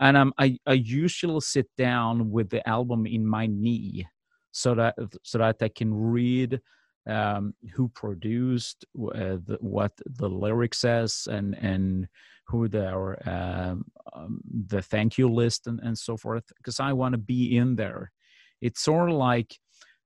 And 0.00 0.16
um, 0.16 0.34
I, 0.38 0.58
I 0.66 0.74
usually 0.74 1.40
sit 1.40 1.68
down 1.78 2.30
with 2.30 2.50
the 2.50 2.66
album 2.68 3.06
in 3.06 3.26
my 3.26 3.46
knee, 3.46 4.06
so 4.50 4.74
that 4.74 4.96
so 5.22 5.38
that 5.38 5.56
I 5.62 5.68
can 5.68 5.94
read 5.94 6.60
um, 7.06 7.54
who 7.74 7.88
produced 7.88 8.84
uh, 8.98 9.36
the, 9.44 9.58
what 9.60 9.92
the 10.06 10.28
lyric 10.28 10.74
says 10.74 11.28
and 11.30 11.54
and 11.60 12.08
who 12.46 12.68
their 12.68 13.28
um, 13.28 13.84
um, 14.12 14.40
the 14.68 14.82
thank 14.82 15.18
you 15.18 15.28
list 15.28 15.66
and, 15.66 15.80
and 15.80 15.96
so 15.96 16.16
forth 16.16 16.44
because 16.56 16.80
i 16.80 16.92
want 16.92 17.12
to 17.12 17.18
be 17.18 17.56
in 17.56 17.76
there. 17.76 18.10
It's 18.60 18.80
sort 18.80 19.10
of 19.10 19.16
like 19.16 19.58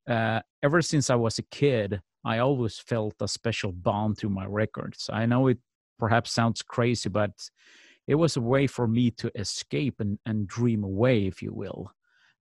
uh, 0.09 0.41
ever 0.63 0.83
since 0.83 1.11
i 1.11 1.15
was 1.15 1.39
a 1.39 1.45
kid 1.51 2.01
i 2.25 2.39
always 2.39 2.79
felt 2.79 3.15
a 3.21 3.29
special 3.29 3.73
bond 3.73 4.19
to 4.19 4.29
my 4.29 4.47
records. 4.47 5.09
I 5.13 5.27
know 5.27 5.47
it 5.49 5.59
perhaps 5.99 6.33
sounds 6.33 6.63
crazy 6.63 7.09
but 7.09 7.31
it 8.07 8.15
was 8.15 8.37
a 8.37 8.41
way 8.41 8.67
for 8.67 8.89
me 8.89 9.11
to 9.11 9.31
escape 9.39 10.01
and, 10.01 10.19
and 10.25 10.49
dream 10.49 10.83
away 10.83 11.27
if 11.27 11.43
you 11.43 11.53
will 11.53 11.93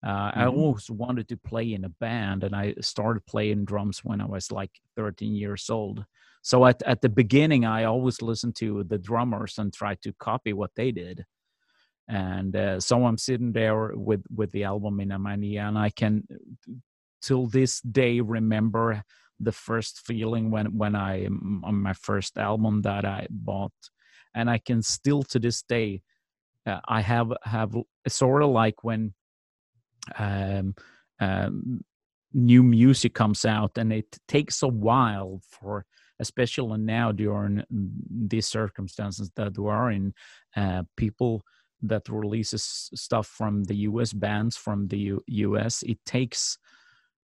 uh, 0.06 0.10
mm-hmm. 0.10 0.40
I 0.40 0.46
always 0.48 0.90
wanted 0.90 1.28
to 1.30 1.38
play 1.38 1.74
in 1.74 1.84
a 1.84 1.90
band, 1.90 2.44
and 2.44 2.56
I 2.56 2.76
started 2.82 3.26
playing 3.26 3.66
drums 3.66 4.02
when 4.04 4.22
I 4.22 4.26
was 4.26 4.52
like 4.52 4.72
13 4.96 5.34
years 5.34 5.70
old. 5.70 6.06
So 6.42 6.66
at, 6.66 6.82
at 6.84 7.02
the 7.02 7.10
beginning, 7.10 7.66
I 7.66 7.86
always 7.86 8.22
listened 8.22 8.56
to 8.58 8.84
the 8.84 8.98
drummers 8.98 9.58
and 9.58 9.74
tried 9.74 10.02
to 10.04 10.14
copy 10.14 10.54
what 10.54 10.72
they 10.76 10.92
did. 10.92 11.26
And 12.08 12.56
uh, 12.56 12.80
so 12.80 13.06
I'm 13.06 13.18
sitting 13.18 13.52
there 13.52 13.92
with, 13.96 14.24
with 14.34 14.52
the 14.52 14.64
album 14.64 15.00
in 15.02 15.10
my 15.22 15.36
knee, 15.36 15.58
and 15.58 15.78
I 15.78 15.90
can, 15.90 16.26
till 17.22 17.48
this 17.48 17.82
day, 17.82 18.22
remember 18.22 19.04
the 19.40 19.52
first 19.52 20.00
feeling 20.00 20.50
when 20.50 20.78
when 20.78 20.96
I 20.96 21.26
on 21.26 21.76
my 21.82 21.94
first 21.94 22.38
album 22.38 22.82
that 22.84 23.06
I 23.06 23.28
bought, 23.30 23.74
and 24.34 24.50
I 24.50 24.58
can 24.58 24.82
still 24.82 25.24
to 25.24 25.40
this 25.40 25.62
day, 25.62 26.02
uh, 26.66 26.80
I 26.88 27.02
have 27.02 27.34
have 27.44 27.76
sort 28.08 28.42
of 28.42 28.50
like 28.50 28.84
when 28.84 29.14
um, 30.18 30.76
um, 31.20 31.82
new 32.34 32.64
music 32.64 33.14
comes 33.14 33.46
out 33.46 33.78
and 33.78 33.92
it 33.92 34.18
takes 34.28 34.62
a 34.62 34.68
while 34.68 35.42
for 35.50 35.86
especially 36.20 36.80
now 36.80 37.12
during 37.12 37.64
these 37.70 38.48
circumstances 38.48 39.32
that 39.36 39.58
we 39.58 39.70
are 39.70 39.92
in 39.92 40.14
uh, 40.56 40.84
people 40.96 41.44
that 41.82 42.10
releases 42.10 42.90
stuff 42.96 43.28
from 43.28 43.64
the 43.66 43.76
us 43.76 44.14
bands 44.14 44.58
from 44.58 44.88
the 44.88 44.98
U- 45.28 45.56
us 45.56 45.84
it 45.84 46.00
takes 46.06 46.58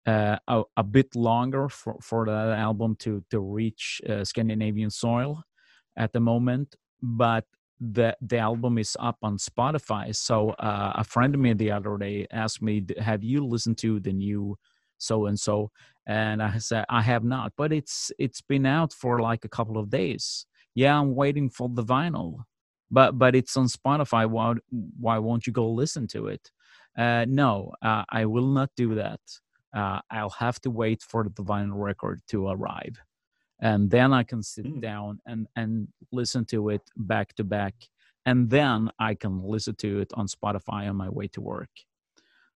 uh, 0.06 0.36
a, 0.48 0.62
a, 0.76 0.82
bit 0.82 1.14
longer 1.14 1.68
for, 1.68 1.96
for 2.02 2.26
that 2.26 2.58
album 2.58 2.96
to 2.96 3.24
to 3.30 3.40
reach 3.40 4.00
uh, 4.08 4.24
scandinavian 4.24 4.90
soil 4.90 5.42
at 5.96 6.12
the 6.12 6.20
moment 6.20 6.76
but 7.00 7.44
the 7.80 8.16
the 8.20 8.38
album 8.38 8.78
is 8.78 8.96
up 9.00 9.18
on 9.22 9.38
Spotify. 9.38 10.14
So 10.14 10.50
uh, 10.50 10.92
a 10.96 11.04
friend 11.04 11.34
of 11.34 11.40
mine 11.40 11.56
the 11.56 11.70
other 11.72 11.96
day 11.98 12.26
asked 12.30 12.62
me, 12.62 12.84
"Have 12.98 13.24
you 13.24 13.44
listened 13.44 13.78
to 13.78 14.00
the 14.00 14.12
new 14.12 14.56
so 14.98 15.26
and 15.26 15.38
so?" 15.38 15.70
And 16.06 16.42
I 16.42 16.58
said, 16.58 16.84
"I 16.88 17.02
have 17.02 17.24
not, 17.24 17.52
but 17.56 17.72
it's 17.72 18.12
it's 18.18 18.40
been 18.40 18.66
out 18.66 18.92
for 18.92 19.20
like 19.20 19.44
a 19.44 19.48
couple 19.48 19.78
of 19.78 19.90
days. 19.90 20.46
Yeah, 20.74 20.98
I'm 20.98 21.14
waiting 21.14 21.50
for 21.50 21.68
the 21.68 21.84
vinyl, 21.84 22.44
but 22.90 23.18
but 23.18 23.34
it's 23.34 23.56
on 23.56 23.66
Spotify. 23.66 24.28
Why 24.28 24.54
why 24.98 25.18
won't 25.18 25.46
you 25.46 25.52
go 25.52 25.68
listen 25.70 26.06
to 26.08 26.26
it?" 26.28 26.50
Uh, 26.96 27.24
no, 27.28 27.72
uh, 27.82 28.04
I 28.10 28.26
will 28.26 28.48
not 28.48 28.70
do 28.76 28.94
that. 28.96 29.20
Uh, 29.74 30.00
I'll 30.10 30.30
have 30.38 30.60
to 30.60 30.70
wait 30.70 31.02
for 31.02 31.24
the 31.24 31.42
vinyl 31.42 31.82
record 31.82 32.20
to 32.28 32.48
arrive 32.48 32.98
and 33.62 33.90
then 33.90 34.12
i 34.12 34.22
can 34.22 34.42
sit 34.42 34.66
mm. 34.66 34.80
down 34.82 35.18
and 35.24 35.46
and 35.56 35.88
listen 36.10 36.44
to 36.44 36.68
it 36.68 36.82
back 36.96 37.34
to 37.34 37.44
back 37.44 37.74
and 38.26 38.50
then 38.50 38.90
i 38.98 39.14
can 39.14 39.42
listen 39.42 39.74
to 39.76 40.00
it 40.00 40.12
on 40.14 40.26
spotify 40.26 40.88
on 40.88 40.96
my 40.96 41.08
way 41.08 41.26
to 41.28 41.40
work. 41.40 41.70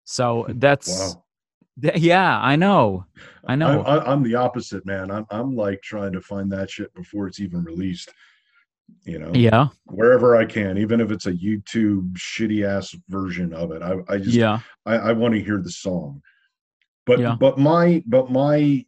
So 0.03 0.45
that's 0.55 1.15
wow. 1.15 1.23
th- 1.81 1.97
yeah 1.97 2.39
i 2.39 2.55
know. 2.55 3.05
I 3.45 3.55
know. 3.55 3.81
I, 3.81 4.13
am 4.13 4.23
the 4.23 4.35
opposite 4.35 4.85
man. 4.85 5.09
I'm, 5.09 5.25
I'm 5.29 5.55
like 5.55 5.81
trying 5.81 6.11
to 6.11 6.21
find 6.21 6.51
that 6.51 6.69
shit 6.69 6.93
before 6.93 7.27
it's 7.27 7.39
even 7.39 7.63
released 7.63 8.11
you 9.03 9.19
know? 9.19 9.31
Yeah. 9.33 9.67
Wherever 9.85 10.37
i 10.37 10.45
can 10.45 10.77
even 10.77 11.01
if 11.01 11.11
it's 11.11 11.25
a 11.25 11.33
youtube 11.33 12.13
shitty 12.17 12.65
ass 12.65 12.95
version 13.09 13.53
of 13.53 13.71
it 13.71 13.81
i, 13.81 13.95
I 14.07 14.17
just 14.17 14.35
yeah. 14.35 14.59
I, 14.85 14.95
I 14.95 15.11
want 15.11 15.33
to 15.33 15.43
hear 15.43 15.61
the 15.61 15.71
song. 15.71 16.21
But 17.07 17.19
yeah. 17.19 17.37
but 17.39 17.57
my 17.57 18.03
but 18.05 18.29
my 18.29 18.85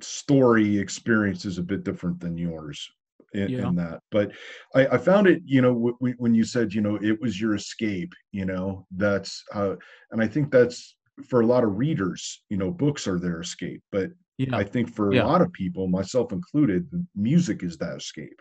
story 0.00 0.78
experience 0.78 1.44
is 1.44 1.58
a 1.58 1.62
bit 1.62 1.84
different 1.84 2.20
than 2.20 2.36
yours 2.36 2.88
in, 3.32 3.48
yeah. 3.48 3.68
in 3.68 3.74
that 3.74 4.00
but 4.10 4.32
I, 4.74 4.86
I, 4.86 4.98
found 4.98 5.26
it 5.26 5.42
you 5.44 5.60
know 5.60 5.92
w- 5.98 6.14
when 6.18 6.34
you 6.34 6.44
said 6.44 6.72
you 6.72 6.80
know 6.80 6.96
it 6.96 7.20
was 7.20 7.40
your 7.40 7.54
escape 7.54 8.12
you 8.32 8.44
know 8.44 8.86
that's 8.96 9.42
uh, 9.54 9.74
and 10.10 10.22
i 10.22 10.28
think 10.28 10.50
that's 10.50 10.96
for 11.28 11.40
a 11.40 11.46
lot 11.46 11.64
of 11.64 11.76
readers 11.76 12.44
you 12.50 12.56
know 12.56 12.70
books 12.70 13.06
are 13.08 13.18
their 13.18 13.40
escape 13.40 13.82
but 13.90 14.10
yeah. 14.38 14.56
i 14.56 14.62
think 14.62 14.88
for 14.92 15.10
a 15.10 15.16
yeah. 15.16 15.24
lot 15.24 15.42
of 15.42 15.52
people 15.52 15.88
myself 15.88 16.32
included 16.32 16.88
music 17.14 17.62
is 17.62 17.76
that 17.78 17.96
escape 17.96 18.40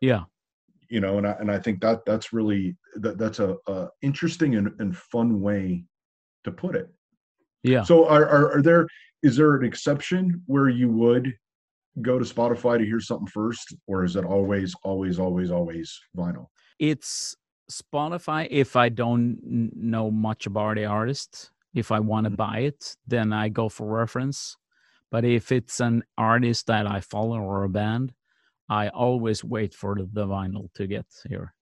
yeah 0.00 0.22
you 0.88 1.00
know 1.00 1.18
and 1.18 1.26
i 1.26 1.32
and 1.32 1.50
i 1.50 1.58
think 1.58 1.80
that 1.80 2.04
that's 2.06 2.32
really 2.32 2.76
that 2.96 3.18
that's 3.18 3.40
a, 3.40 3.56
a 3.66 3.88
interesting 4.02 4.56
and, 4.56 4.72
and 4.78 4.96
fun 4.96 5.40
way 5.40 5.84
to 6.44 6.52
put 6.52 6.76
it 6.76 6.88
yeah 7.62 7.82
so 7.82 8.06
are, 8.06 8.26
are, 8.26 8.52
are 8.56 8.62
there 8.62 8.86
is 9.24 9.36
there 9.36 9.56
an 9.56 9.64
exception 9.64 10.42
where 10.44 10.68
you 10.68 10.90
would 10.90 11.32
go 12.02 12.18
to 12.18 12.24
Spotify 12.26 12.78
to 12.78 12.84
hear 12.84 13.00
something 13.00 13.26
first, 13.26 13.74
or 13.86 14.04
is 14.04 14.16
it 14.16 14.24
always, 14.24 14.74
always, 14.84 15.18
always, 15.18 15.50
always 15.50 15.98
vinyl? 16.14 16.48
It's 16.78 17.34
Spotify 17.70 18.46
if 18.50 18.76
I 18.76 18.90
don't 18.90 19.38
know 19.42 20.10
much 20.10 20.46
about 20.46 20.76
the 20.76 20.84
artist. 20.84 21.50
If 21.72 21.90
I 21.90 22.00
want 22.00 22.24
to 22.24 22.30
mm-hmm. 22.30 22.36
buy 22.36 22.58
it, 22.58 22.96
then 23.06 23.32
I 23.32 23.48
go 23.48 23.70
for 23.70 23.86
reference. 23.86 24.58
But 25.10 25.24
if 25.24 25.50
it's 25.50 25.80
an 25.80 26.04
artist 26.18 26.66
that 26.66 26.86
I 26.86 27.00
follow 27.00 27.38
or 27.40 27.64
a 27.64 27.68
band, 27.70 28.12
I 28.68 28.88
always 28.88 29.42
wait 29.42 29.72
for 29.72 29.94
the, 29.94 30.06
the 30.12 30.26
vinyl 30.26 30.72
to 30.74 30.86
get 30.86 31.06
here. 31.26 31.54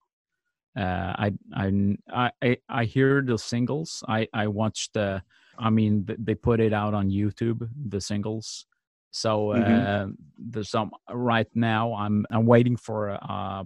Uh, 0.76 1.12
I, 1.24 1.32
I 1.54 1.96
I 2.42 2.56
I 2.68 2.84
hear 2.86 3.22
the 3.22 3.38
singles. 3.38 4.02
I 4.08 4.26
I 4.32 4.46
watch 4.48 4.90
the 4.94 5.22
I 5.58 5.70
mean, 5.70 6.06
they 6.18 6.34
put 6.34 6.60
it 6.60 6.72
out 6.72 6.94
on 6.94 7.10
YouTube, 7.10 7.68
the 7.88 8.00
singles. 8.00 8.66
So 9.10 9.48
mm-hmm. 9.48 10.10
uh, 10.10 10.12
there's 10.38 10.70
some 10.70 10.90
right 11.10 11.48
now. 11.54 11.94
I'm 11.94 12.24
I'm 12.30 12.46
waiting 12.46 12.76
for 12.76 13.10
a, 13.10 13.64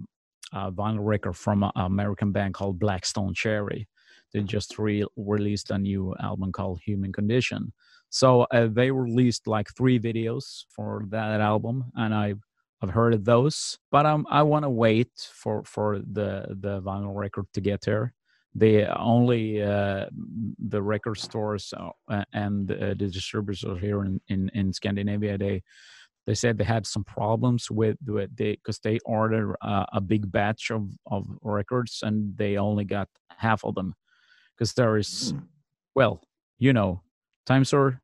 a 0.53 0.71
vinyl 0.71 1.05
record 1.05 1.33
from 1.33 1.63
an 1.63 1.71
American 1.75 2.31
band 2.31 2.53
called 2.53 2.79
Black 2.79 3.05
Stone 3.05 3.33
Cherry. 3.33 3.87
They 4.33 4.41
just 4.41 4.77
re- 4.77 5.05
released 5.15 5.71
a 5.71 5.77
new 5.77 6.13
album 6.19 6.51
called 6.51 6.81
Human 6.85 7.13
Condition. 7.13 7.71
So 8.09 8.41
uh, 8.51 8.67
they 8.69 8.91
released 8.91 9.47
like 9.47 9.67
three 9.75 9.99
videos 9.99 10.65
for 10.69 11.05
that 11.09 11.39
album, 11.39 11.85
and 11.95 12.13
I 12.13 12.35
I've 12.81 12.91
heard 12.91 13.13
of 13.13 13.25
those, 13.25 13.79
but 13.89 14.05
um, 14.05 14.27
I 14.29 14.43
want 14.43 14.63
to 14.63 14.69
wait 14.69 15.11
for 15.33 15.63
for 15.63 15.99
the 15.99 16.47
the 16.49 16.81
vinyl 16.81 17.15
record 17.15 17.45
to 17.53 17.61
get 17.61 17.81
there 17.81 18.13
they 18.57 18.85
only 18.87 19.61
uh, 19.61 20.05
the 20.67 20.81
record 20.81 21.17
stores 21.17 21.73
uh, 21.77 22.23
and 22.33 22.71
uh, 22.71 22.95
the 22.97 23.07
distributors 23.07 23.63
here 23.79 24.03
in, 24.03 24.19
in, 24.29 24.49
in 24.53 24.73
Scandinavia 24.73 25.37
they 25.37 25.61
they 26.25 26.33
said 26.33 26.57
they 26.57 26.65
had 26.65 26.85
some 26.85 27.05
problems 27.05 27.71
with, 27.71 27.95
with 28.05 28.35
they 28.35 28.53
because 28.53 28.79
they 28.79 28.99
ordered 29.05 29.55
uh, 29.61 29.85
a 29.93 30.01
big 30.01 30.29
batch 30.31 30.71
of, 30.71 30.89
of 31.05 31.25
records 31.41 31.99
and 32.01 32.35
they 32.35 32.57
only 32.57 32.83
got 32.83 33.07
half 33.29 33.63
of 33.63 33.75
them 33.75 33.93
because 34.55 34.73
there 34.73 34.97
is 34.97 35.33
mm. 35.33 35.43
well 35.93 36.21
you 36.57 36.73
know 36.73 37.01
times 37.45 37.73
are 37.73 38.01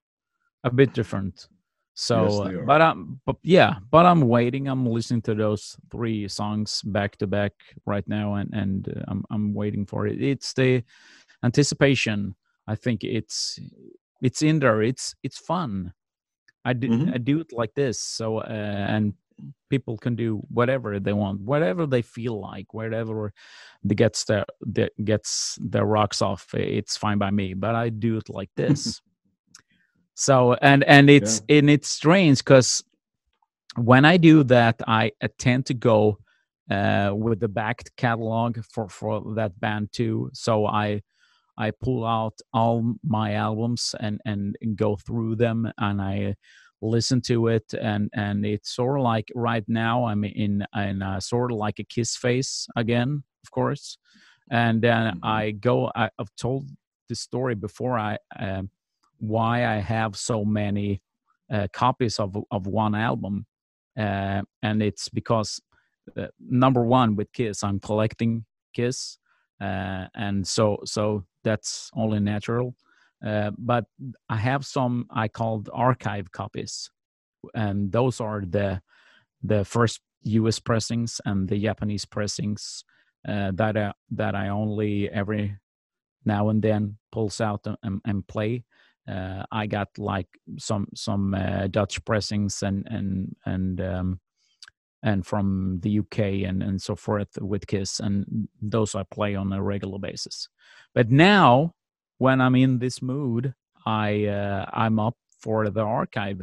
a 0.63 0.71
bit 0.71 0.93
different 0.93 1.47
so, 1.95 2.49
yes, 2.49 2.63
but 2.65 2.81
I'm, 2.81 3.19
but 3.25 3.35
yeah, 3.43 3.75
but 3.91 4.05
I'm 4.05 4.21
waiting. 4.21 4.67
I'm 4.67 4.85
listening 4.85 5.21
to 5.23 5.35
those 5.35 5.77
three 5.91 6.27
songs 6.27 6.81
back 6.83 7.17
to 7.17 7.27
back 7.27 7.53
right 7.85 8.07
now, 8.07 8.35
and 8.35 8.53
and 8.53 8.87
uh, 8.89 9.03
I'm 9.07 9.23
I'm 9.29 9.53
waiting 9.53 9.85
for 9.85 10.07
it. 10.07 10.21
It's 10.21 10.53
the 10.53 10.83
anticipation. 11.43 12.35
I 12.67 12.75
think 12.75 13.03
it's 13.03 13.59
it's 14.21 14.41
in 14.41 14.59
there. 14.59 14.81
It's 14.81 15.13
it's 15.21 15.37
fun. 15.37 15.93
I 16.65 16.73
do 16.73 16.89
mm-hmm. 16.89 17.13
I 17.13 17.17
do 17.17 17.39
it 17.41 17.53
like 17.53 17.75
this. 17.75 17.99
So 17.99 18.39
uh, 18.39 18.47
and 18.47 19.13
people 19.69 19.97
can 19.97 20.15
do 20.15 20.41
whatever 20.49 20.99
they 20.99 21.13
want, 21.13 21.41
whatever 21.41 21.85
they 21.85 22.01
feel 22.01 22.39
like, 22.39 22.73
whatever 22.73 23.33
that 23.83 23.95
gets 23.95 24.25
their 24.25 24.45
that 24.61 24.91
gets 25.03 25.59
their 25.61 25.85
rocks 25.85 26.21
off. 26.21 26.53
It's 26.53 26.97
fine 26.97 27.19
by 27.19 27.31
me. 27.31 27.53
But 27.53 27.75
I 27.75 27.89
do 27.89 28.17
it 28.17 28.29
like 28.29 28.49
this. 28.55 29.01
So 30.15 30.53
and 30.53 30.83
and 30.83 31.09
it's 31.09 31.41
yeah. 31.47 31.57
and 31.57 31.69
it's 31.69 31.87
strange 31.87 32.39
because 32.39 32.83
when 33.75 34.05
i 34.05 34.17
do 34.17 34.43
that 34.43 34.79
i 34.87 35.11
tend 35.37 35.65
to 35.65 35.73
go 35.73 36.17
uh, 36.71 37.11
with 37.13 37.39
the 37.39 37.47
back 37.47 37.83
catalog 37.97 38.57
for 38.71 38.87
for 38.87 39.33
that 39.35 39.59
band 39.59 39.91
too 39.91 40.29
so 40.33 40.65
i 40.65 41.01
i 41.57 41.71
pull 41.71 42.05
out 42.05 42.39
all 42.53 42.95
my 43.03 43.33
albums 43.33 43.95
and 43.99 44.21
and, 44.25 44.55
go 44.75 44.95
through 44.95 45.35
them 45.35 45.71
and 45.77 46.01
i 46.01 46.35
listen 46.81 47.21
to 47.21 47.47
it 47.47 47.73
and 47.81 48.09
and 48.13 48.45
it's 48.45 48.75
sort 48.75 48.99
of 48.99 49.03
like 49.03 49.29
right 49.35 49.63
now 49.67 50.05
i'm 50.05 50.23
in 50.23 50.65
in 50.75 51.01
a, 51.01 51.19
sort 51.19 51.51
of 51.51 51.57
like 51.57 51.79
a 51.79 51.83
kiss 51.83 52.15
face 52.15 52.67
again 52.75 53.23
of 53.43 53.51
course 53.51 53.97
and 54.51 54.81
then 54.81 55.13
mm-hmm. 55.13 55.25
i 55.25 55.51
go 55.51 55.91
I, 55.95 56.09
have 56.17 56.29
told 56.37 56.69
the 57.09 57.15
story 57.15 57.55
before 57.55 57.97
i 57.97 58.17
um, 58.39 58.69
why 59.19 59.65
I 59.65 59.75
have 59.75 60.15
so 60.15 60.43
many 60.45 61.01
uh, 61.51 61.67
copies 61.73 62.19
of 62.19 62.35
of 62.51 62.67
one 62.67 62.95
album, 62.95 63.45
uh, 63.97 64.41
and 64.61 64.81
it's 64.81 65.09
because 65.09 65.61
uh, 66.17 66.27
number 66.39 66.83
one 66.83 67.15
with 67.15 67.31
Kiss, 67.33 67.63
I'm 67.63 67.79
collecting 67.79 68.45
Kiss, 68.73 69.17
uh, 69.61 70.07
and 70.15 70.47
so 70.47 70.79
so 70.85 71.25
that's 71.43 71.89
only 71.95 72.19
natural. 72.19 72.75
Uh, 73.25 73.51
but 73.57 73.85
I 74.29 74.35
have 74.37 74.65
some 74.65 75.05
I 75.09 75.27
called 75.27 75.69
archive 75.73 76.31
copies, 76.31 76.89
and 77.53 77.91
those 77.91 78.19
are 78.19 78.43
the 78.45 78.81
the 79.41 79.65
first 79.65 80.01
U.S. 80.23 80.59
pressings 80.59 81.19
and 81.25 81.47
the 81.47 81.59
Japanese 81.59 82.05
pressings 82.05 82.83
uh, 83.27 83.51
that 83.55 83.77
I, 83.77 83.93
that 84.11 84.35
I 84.35 84.49
only 84.49 85.09
every 85.09 85.57
now 86.25 86.49
and 86.49 86.61
then 86.61 86.97
pulls 87.11 87.41
out 87.41 87.65
and, 87.83 88.01
and 88.05 88.27
play. 88.27 88.63
Uh, 89.07 89.43
I 89.51 89.67
got 89.67 89.89
like 89.97 90.27
some 90.57 90.87
some 90.95 91.33
uh, 91.33 91.67
Dutch 91.67 92.03
pressings 92.05 92.63
and 92.63 92.87
and 92.89 93.35
and 93.45 93.81
um, 93.81 94.19
and 95.03 95.25
from 95.25 95.79
the 95.81 95.99
UK 95.99 96.19
and 96.47 96.63
and 96.63 96.81
so 96.81 96.95
forth 96.95 97.29
with 97.41 97.67
Kiss, 97.67 97.99
and 97.99 98.47
those 98.61 98.95
I 98.95 99.03
play 99.03 99.35
on 99.35 99.51
a 99.51 99.61
regular 99.61 99.99
basis. 99.99 100.47
But 100.95 101.11
now, 101.11 101.73
when 102.17 102.39
I'm 102.39 102.55
in 102.55 102.79
this 102.79 103.01
mood, 103.01 103.53
I 103.85 104.25
uh, 104.25 104.65
I'm 104.71 104.99
up 104.99 105.17
for 105.39 105.69
the 105.69 105.81
archive 105.81 106.41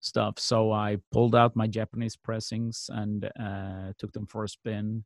stuff. 0.00 0.38
So 0.38 0.72
I 0.72 0.98
pulled 1.12 1.34
out 1.34 1.56
my 1.56 1.66
Japanese 1.66 2.16
pressings 2.16 2.90
and 2.92 3.30
uh, 3.40 3.92
took 3.98 4.12
them 4.12 4.26
for 4.26 4.44
a 4.44 4.48
spin, 4.48 5.04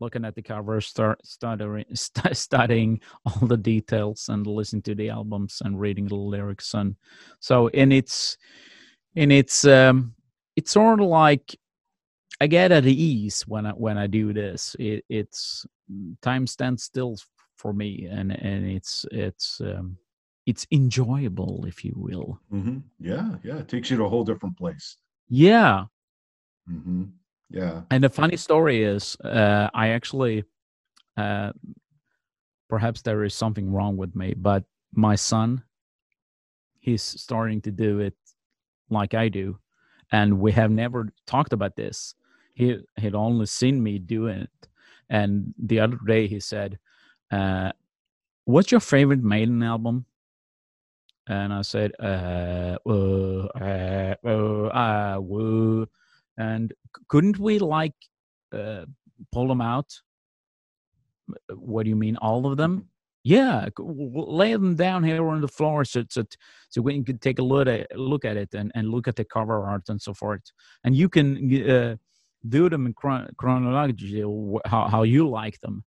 looking 0.00 0.24
at 0.24 0.34
the 0.34 0.42
cover, 0.42 0.80
start 0.80 1.24
studying, 1.24 1.84
st- 1.94 2.36
studying 2.36 3.00
all 3.24 3.46
the 3.46 3.56
details, 3.56 4.28
and 4.28 4.46
listening 4.46 4.82
to 4.82 4.94
the 4.94 5.10
albums 5.10 5.62
and 5.64 5.80
reading 5.80 6.06
the 6.06 6.16
lyrics. 6.16 6.74
And 6.74 6.96
so, 7.38 7.68
in 7.68 7.92
its 7.92 8.36
in 9.14 9.30
its 9.30 9.64
um, 9.64 10.14
it's 10.56 10.72
sort 10.72 11.00
of 11.00 11.06
like 11.06 11.56
I 12.40 12.46
get 12.46 12.72
at 12.72 12.86
ease 12.86 13.42
when 13.46 13.66
I 13.66 13.70
when 13.70 13.98
I 13.98 14.06
do 14.06 14.32
this. 14.32 14.74
It, 14.78 15.04
it's 15.08 15.66
time 16.22 16.46
stands 16.46 16.82
still 16.84 17.16
for 17.56 17.72
me, 17.72 18.08
and 18.10 18.32
and 18.32 18.66
it's 18.66 19.04
it's 19.10 19.60
um, 19.60 19.98
it's 20.46 20.66
enjoyable, 20.72 21.64
if 21.66 21.84
you 21.84 21.92
will. 21.96 22.40
Mm-hmm. 22.52 22.78
Yeah, 22.98 23.36
yeah, 23.42 23.58
it 23.58 23.68
takes 23.68 23.90
you 23.90 23.98
to 23.98 24.04
a 24.04 24.08
whole 24.08 24.24
different 24.24 24.56
place. 24.56 24.96
Yeah. 25.28 25.84
Mm-hmm. 26.70 27.04
Yeah. 27.50 27.82
And 27.90 28.02
the 28.04 28.08
funny 28.08 28.36
story 28.36 28.82
is, 28.84 29.16
uh, 29.24 29.68
I 29.74 29.88
actually, 29.88 30.44
uh, 31.16 31.52
perhaps 32.68 33.02
there 33.02 33.24
is 33.24 33.34
something 33.34 33.72
wrong 33.72 33.96
with 33.96 34.14
me, 34.14 34.34
but 34.36 34.64
my 34.94 35.16
son, 35.16 35.62
he's 36.78 37.02
starting 37.02 37.60
to 37.62 37.70
do 37.72 37.98
it 37.98 38.14
like 38.88 39.14
I 39.14 39.28
do, 39.28 39.58
and 40.12 40.40
we 40.40 40.52
have 40.52 40.70
never 40.70 41.12
talked 41.26 41.52
about 41.52 41.76
this. 41.76 42.14
He 42.54 42.78
had 42.96 43.14
only 43.14 43.46
seen 43.46 43.82
me 43.82 43.98
doing 43.98 44.40
it, 44.42 44.68
and 45.08 45.54
the 45.58 45.80
other 45.80 45.98
day 46.06 46.26
he 46.28 46.40
said, 46.40 46.78
uh, 47.30 47.72
"What's 48.44 48.70
your 48.70 48.80
favorite 48.80 49.22
Maiden 49.22 49.62
album?" 49.62 50.06
and 51.26 51.52
I 51.52 51.62
said, 51.62 51.92
uh, 52.00 52.76
uh, 52.84 53.46
uh, 53.60 54.14
uh, 54.24 54.68
uh, 54.74 55.20
uh 55.20 55.86
and 56.40 56.72
couldn't 57.08 57.38
we 57.38 57.58
like 57.58 57.94
uh, 58.52 58.84
pull 59.32 59.48
them 59.48 59.60
out? 59.60 59.90
What 61.54 61.84
do 61.84 61.90
you 61.90 61.96
mean, 61.96 62.16
all 62.16 62.46
of 62.50 62.56
them? 62.56 62.88
Yeah, 63.22 63.68
lay 63.78 64.52
them 64.52 64.76
down 64.76 65.04
here 65.04 65.28
on 65.28 65.42
the 65.42 65.48
floor 65.48 65.84
so 65.84 66.04
so, 66.08 66.24
so 66.70 66.80
we 66.80 67.02
can 67.02 67.18
take 67.18 67.38
a 67.38 67.42
look 67.42 67.68
at 67.68 67.98
look 67.98 68.24
at 68.24 68.36
it 68.38 68.54
and, 68.54 68.72
and 68.74 68.90
look 68.90 69.06
at 69.08 69.16
the 69.16 69.24
cover 69.24 69.62
art 69.66 69.88
and 69.90 70.00
so 70.00 70.14
forth. 70.14 70.40
And 70.84 70.96
you 70.96 71.08
can 71.10 71.26
uh, 71.70 71.96
do 72.48 72.70
them 72.70 72.86
in 72.86 72.94
chron- 72.94 73.30
chronology 73.36 74.22
how 74.64 74.88
how 74.88 75.02
you 75.02 75.28
like 75.28 75.60
them. 75.60 75.84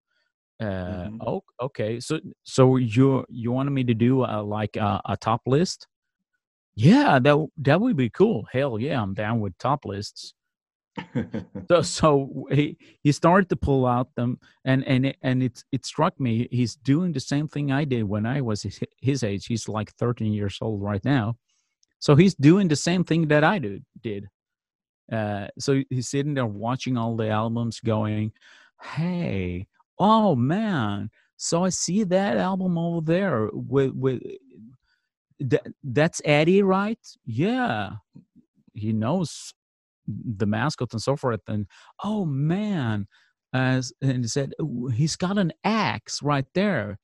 Uh, 0.60 0.66
mm-hmm. 0.66 1.18
oh, 1.26 1.44
okay. 1.60 2.00
So, 2.00 2.20
so 2.44 2.78
you 2.78 3.26
you 3.30 3.52
wanted 3.52 3.72
me 3.72 3.84
to 3.86 3.96
do 3.96 4.24
a, 4.24 4.42
like 4.44 4.76
a, 4.78 5.02
a, 5.06 5.18
top 5.18 5.42
list? 5.48 5.88
Yeah, 6.76 7.20
that 7.20 7.48
that 7.58 7.82
would 7.82 7.98
be 7.98 8.10
cool. 8.10 8.46
Hell 8.52 8.80
yeah, 8.80 9.02
I'm 9.02 9.14
down 9.14 9.40
with 9.40 9.58
top 9.58 9.86
lists. 9.86 10.34
so 11.70 11.82
so 11.82 12.48
he 12.52 12.78
he 13.02 13.12
started 13.12 13.50
to 13.50 13.56
pull 13.56 13.86
out 13.86 14.14
them, 14.16 14.40
and 14.66 14.86
and 14.88 15.08
it, 15.08 15.18
and 15.22 15.42
it 15.42 15.64
it 15.72 15.86
struck 15.86 16.20
me 16.20 16.48
he's 16.52 16.76
doing 16.76 17.14
the 17.14 17.20
same 17.20 17.48
thing 17.48 17.72
I 17.72 17.84
did 17.84 18.04
when 18.04 18.26
I 18.26 18.42
was 18.42 18.62
his, 18.62 18.80
his 19.02 19.24
age. 19.24 19.48
He's 19.48 19.68
like 19.68 19.92
13 19.94 20.34
years 20.34 20.60
old 20.62 20.82
right 20.82 21.04
now, 21.04 21.38
so 22.00 22.16
he's 22.16 22.36
doing 22.36 22.68
the 22.68 22.76
same 22.76 23.04
thing 23.04 23.28
that 23.30 23.44
I 23.44 23.60
did 23.60 23.84
did. 24.02 24.30
Uh, 25.12 25.48
so 25.58 25.82
he's 25.90 26.10
sitting 26.10 26.36
there 26.36 26.46
watching 26.46 26.98
all 26.98 27.16
the 27.16 27.30
albums, 27.30 27.80
going, 27.80 28.32
"Hey, 28.82 29.68
oh 30.00 30.36
man 30.36 31.10
so 31.38 31.64
i 31.64 31.70
see 31.70 32.04
that 32.04 32.38
album 32.38 32.78
over 32.78 33.02
there 33.02 33.50
with 33.54 33.92
with 33.92 34.22
that, 35.40 35.66
that's 35.84 36.22
eddie 36.26 36.62
right 36.62 37.00
yeah 37.26 37.92
he 38.74 38.92
knows 38.92 39.54
the 40.08 40.46
mascot 40.46 40.92
and 40.92 41.02
so 41.02 41.16
forth 41.16 41.42
and 41.48 41.68
oh 42.04 42.26
man 42.26 43.08
as 43.54 43.94
and 44.02 44.24
he 44.24 44.28
said 44.28 44.54
he's 44.94 45.16
got 45.16 45.38
an 45.38 45.54
axe 45.64 46.22
right 46.22 46.46
there. 46.54 47.00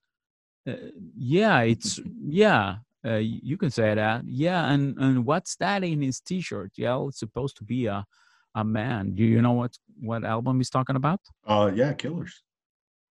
Uh, 0.68 0.74
yeah 1.16 1.62
it's 1.62 2.00
yeah 2.22 2.78
uh, 3.06 3.16
you 3.16 3.56
can 3.58 3.72
say 3.72 3.94
that. 3.96 4.24
Yeah 4.26 4.70
and 4.72 4.98
and 4.98 5.26
what's 5.26 5.56
that 5.58 5.84
in 5.84 6.02
his 6.02 6.20
t-shirt? 6.20 6.72
Yeah 6.76 7.06
it's 7.08 7.20
supposed 7.20 7.58
to 7.58 7.64
be 7.64 7.86
a 7.86 8.06
a 8.56 8.64
man. 8.64 9.16
Do 9.16 9.24
you 9.24 9.42
know 9.42 9.54
what 9.54 9.78
what 10.02 10.24
album 10.26 10.58
he's 10.58 10.70
talking 10.70 10.96
about? 10.96 11.22
Uh 11.46 11.72
yeah 11.74 11.94
killers. 11.94 12.44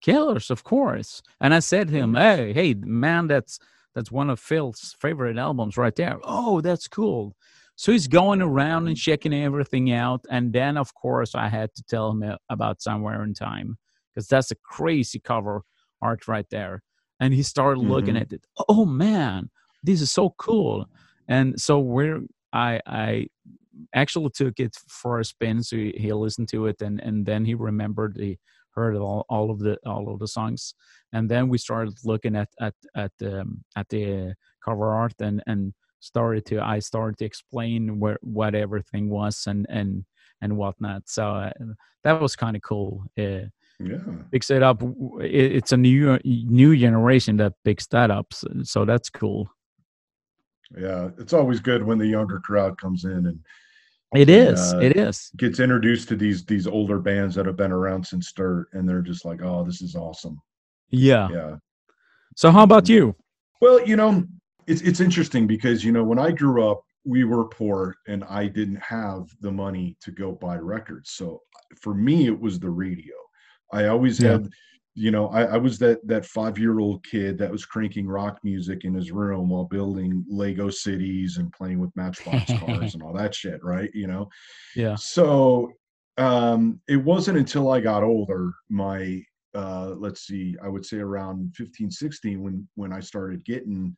Killers, 0.01 0.49
of 0.49 0.63
course. 0.63 1.21
And 1.39 1.53
I 1.53 1.59
said 1.59 1.87
to 1.87 1.93
him, 1.93 2.15
"Hey, 2.15 2.53
hey, 2.53 2.73
man, 2.73 3.27
that's 3.27 3.59
that's 3.93 4.11
one 4.11 4.29
of 4.29 4.39
Phil's 4.39 4.95
favorite 4.99 5.37
albums 5.37 5.77
right 5.77 5.95
there. 5.95 6.17
Oh, 6.23 6.59
that's 6.61 6.87
cool." 6.87 7.35
So 7.81 7.91
he's 7.91 8.07
going 8.07 8.43
around 8.43 8.87
and 8.89 8.95
checking 8.95 9.33
everything 9.33 9.91
out, 9.91 10.23
and 10.29 10.53
then 10.53 10.77
of 10.77 10.93
course 10.93 11.33
I 11.33 11.47
had 11.47 11.73
to 11.73 11.83
tell 11.89 12.11
him 12.11 12.37
about 12.47 12.79
Somewhere 12.79 13.23
in 13.23 13.33
Time 13.33 13.79
because 14.13 14.27
that's 14.27 14.51
a 14.51 14.55
crazy 14.63 15.19
cover 15.19 15.63
art 15.99 16.27
right 16.27 16.45
there. 16.51 16.83
And 17.19 17.33
he 17.33 17.41
started 17.41 17.79
mm-hmm. 17.79 17.91
looking 17.91 18.17
at 18.17 18.31
it. 18.33 18.45
Oh 18.69 18.85
man, 18.85 19.49
this 19.81 19.99
is 19.99 20.11
so 20.11 20.35
cool. 20.37 20.85
And 21.27 21.59
so 21.59 21.79
we're 21.79 22.19
I 22.53 22.81
I 22.85 23.25
actually 23.95 24.29
took 24.29 24.59
it 24.59 24.75
for 24.87 25.19
a 25.19 25.25
spin. 25.25 25.63
So 25.63 25.75
he, 25.75 25.95
he 25.97 26.13
listened 26.13 26.49
to 26.49 26.67
it, 26.67 26.83
and 26.83 27.01
and 27.01 27.25
then 27.25 27.45
he 27.45 27.55
remembered 27.55 28.13
the 28.15 28.37
heard 28.75 28.95
all, 28.95 29.25
all 29.27 29.49
of 29.49 29.57
the 29.57 29.79
all 29.87 30.13
of 30.13 30.19
the 30.19 30.27
songs 30.27 30.73
and 31.11 31.29
then 31.29 31.49
we 31.49 31.57
started 31.57 31.93
looking 32.05 32.37
at 32.37 32.47
at 32.61 32.73
at 32.95 33.11
the 33.19 33.41
um, 33.41 33.65
at 33.75 33.89
the 33.89 34.33
cover 34.63 34.93
art 34.93 35.15
and 35.19 35.43
and 35.47 35.73
started 36.01 36.45
to 36.45 36.59
i 36.59 36.79
started 36.79 37.17
to 37.17 37.25
explain 37.25 37.99
where 37.99 38.17
what 38.21 38.53
everything 38.55 39.09
was 39.09 39.45
and 39.47 39.65
and 39.69 40.03
and 40.41 40.55
whatnot 40.55 41.03
so 41.05 41.27
uh, 41.29 41.51
that 42.03 42.19
was 42.19 42.35
kind 42.35 42.55
of 42.55 42.61
cool 42.61 43.03
uh, 43.17 43.45
yeah 43.79 43.97
picks 44.31 44.51
it 44.51 44.61
up 44.61 44.81
it's 45.21 45.71
a 45.71 45.77
new 45.77 46.19
new 46.25 46.75
generation 46.75 47.37
that 47.37 47.53
picks 47.63 47.87
that 47.87 48.11
up 48.11 48.33
so, 48.33 48.47
so 48.63 48.85
that's 48.85 49.09
cool 49.09 49.49
yeah 50.77 51.09
it's 51.17 51.33
always 51.33 51.59
good 51.59 51.83
when 51.83 51.97
the 51.97 52.07
younger 52.07 52.39
crowd 52.39 52.77
comes 52.77 53.05
in 53.05 53.25
and 53.27 53.39
it 54.13 54.29
is. 54.29 54.73
Uh, 54.73 54.79
it 54.79 54.97
is. 54.97 55.31
Gets 55.37 55.59
introduced 55.59 56.09
to 56.09 56.15
these 56.15 56.43
these 56.45 56.67
older 56.67 56.99
bands 56.99 57.33
that 57.35 57.45
have 57.45 57.55
been 57.55 57.71
around 57.71 58.05
since 58.05 58.31
dirt, 58.33 58.67
and 58.73 58.87
they're 58.87 59.01
just 59.01 59.23
like, 59.23 59.41
"Oh, 59.41 59.63
this 59.63 59.81
is 59.81 59.95
awesome." 59.95 60.41
Yeah. 60.89 61.29
Yeah. 61.31 61.55
So, 62.35 62.51
how 62.51 62.63
about 62.63 62.89
you? 62.89 63.15
Well, 63.61 63.85
you 63.87 63.95
know, 63.95 64.25
it's 64.71 64.81
it's 64.81 64.99
interesting 65.01 65.45
because 65.47 65.83
you 65.83 65.91
know 65.91 66.03
when 66.03 66.19
I 66.19 66.31
grew 66.31 66.69
up, 66.69 66.83
we 67.03 67.23
were 67.25 67.45
poor, 67.45 67.95
and 68.07 68.23
I 68.23 68.47
didn't 68.47 68.81
have 68.81 69.29
the 69.41 69.51
money 69.51 69.97
to 70.01 70.11
go 70.11 70.31
buy 70.31 70.57
records. 70.57 71.11
So 71.11 71.41
for 71.79 71.93
me, 71.93 72.27
it 72.27 72.39
was 72.39 72.59
the 72.59 72.69
radio. 72.69 73.15
I 73.73 73.87
always 73.87 74.19
yeah. 74.19 74.31
had 74.31 74.49
you 74.93 75.11
know 75.11 75.29
I, 75.29 75.43
I, 75.43 75.57
was 75.57 75.79
that 75.79 76.05
that 76.07 76.25
five 76.25 76.57
year 76.57 76.79
old 76.79 77.05
kid 77.05 77.37
that 77.37 77.51
was 77.51 77.65
cranking 77.65 78.07
rock 78.07 78.39
music 78.43 78.83
in 78.83 78.93
his 78.93 79.11
room 79.11 79.49
while 79.49 79.63
building 79.63 80.25
lego 80.29 80.69
cities 80.69 81.37
and 81.37 81.53
playing 81.53 81.79
with 81.79 81.95
matchbox 81.95 82.51
cars 82.59 82.93
and 82.93 83.01
all 83.01 83.13
that 83.13 83.33
shit 83.33 83.63
right 83.63 83.89
you 83.93 84.05
know 84.05 84.27
yeah 84.75 84.95
so 84.95 85.71
um 86.17 86.81
it 86.89 86.97
wasn't 86.97 87.37
until 87.37 87.71
i 87.71 87.79
got 87.79 88.03
older 88.03 88.51
my 88.69 89.23
uh 89.55 89.93
let's 89.97 90.27
see 90.27 90.57
i 90.61 90.67
would 90.67 90.85
say 90.85 90.97
around 90.97 91.55
15 91.55 91.89
16 91.89 92.43
when 92.43 92.67
when 92.75 92.91
i 92.91 92.99
started 92.99 93.45
getting 93.45 93.95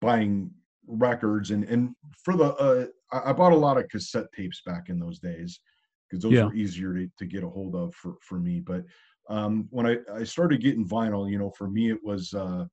buying 0.00 0.50
records 0.86 1.50
and 1.50 1.64
and 1.64 1.94
for 2.24 2.36
the 2.36 2.54
uh 2.56 2.86
I, 3.12 3.30
I 3.30 3.32
bought 3.32 3.52
a 3.52 3.56
lot 3.56 3.78
of 3.78 3.88
cassette 3.88 4.26
tapes 4.34 4.62
back 4.66 4.88
in 4.88 4.98
those 4.98 5.18
days 5.18 5.60
because 6.08 6.22
those 6.22 6.32
yeah. 6.32 6.44
were 6.44 6.54
easier 6.54 6.94
to, 6.94 7.08
to 7.18 7.26
get 7.26 7.44
a 7.44 7.48
hold 7.48 7.74
of 7.76 7.94
for 7.94 8.16
for 8.22 8.38
me 8.38 8.60
but 8.60 8.84
um, 9.30 9.68
when 9.70 9.86
I, 9.86 9.98
I 10.12 10.24
started 10.24 10.60
getting 10.60 10.86
vinyl, 10.86 11.30
you 11.30 11.38
know, 11.38 11.50
for 11.56 11.68
me 11.70 11.90
it 11.90 12.02
was 12.02 12.34
uh, 12.34 12.64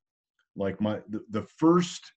like 0.56 0.82
my 0.82 1.00
the, 1.10 1.22
the 1.30 1.44
first 1.58 2.12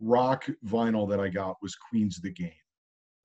rock 0.00 0.46
vinyl 0.64 1.08
that 1.10 1.20
I 1.20 1.28
got 1.28 1.56
was 1.60 1.74
Queens 1.74 2.16
of 2.16 2.22
the 2.22 2.30
Game. 2.30 2.52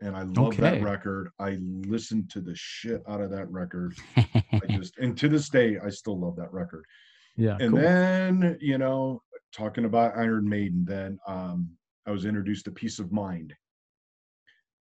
And 0.02 0.16
I 0.16 0.24
love 0.24 0.54
Okay. 0.54 0.62
that 0.62 0.82
record. 0.82 1.30
I 1.40 1.58
listened 1.62 2.30
to 2.32 2.42
the 2.42 2.56
shit 2.56 3.02
out 3.08 3.22
of 3.22 3.30
that 3.32 3.50
record. 3.52 3.96
I 4.16 4.62
just 4.70 4.98
and 4.98 5.16
to 5.18 5.30
this 5.30 5.50
day 5.50 5.78
I 5.84 5.90
still 5.90 6.20
love 6.20 6.36
that 6.38 6.52
record. 6.52 6.86
yeah. 7.36 7.58
And 7.60 7.74
cool. 7.74 7.82
then, 7.82 8.58
you 8.60 8.80
know, 8.80 9.22
talking 9.54 9.86
about 9.86 10.18
Iron 10.18 10.48
Maiden, 10.48 10.86
then 10.86 11.20
um 11.28 11.70
I 12.06 12.12
was 12.12 12.26
introduced 12.26 12.66
to 12.66 12.72
Piece 12.72 13.00
of 13.00 13.12
Mind. 13.12 13.54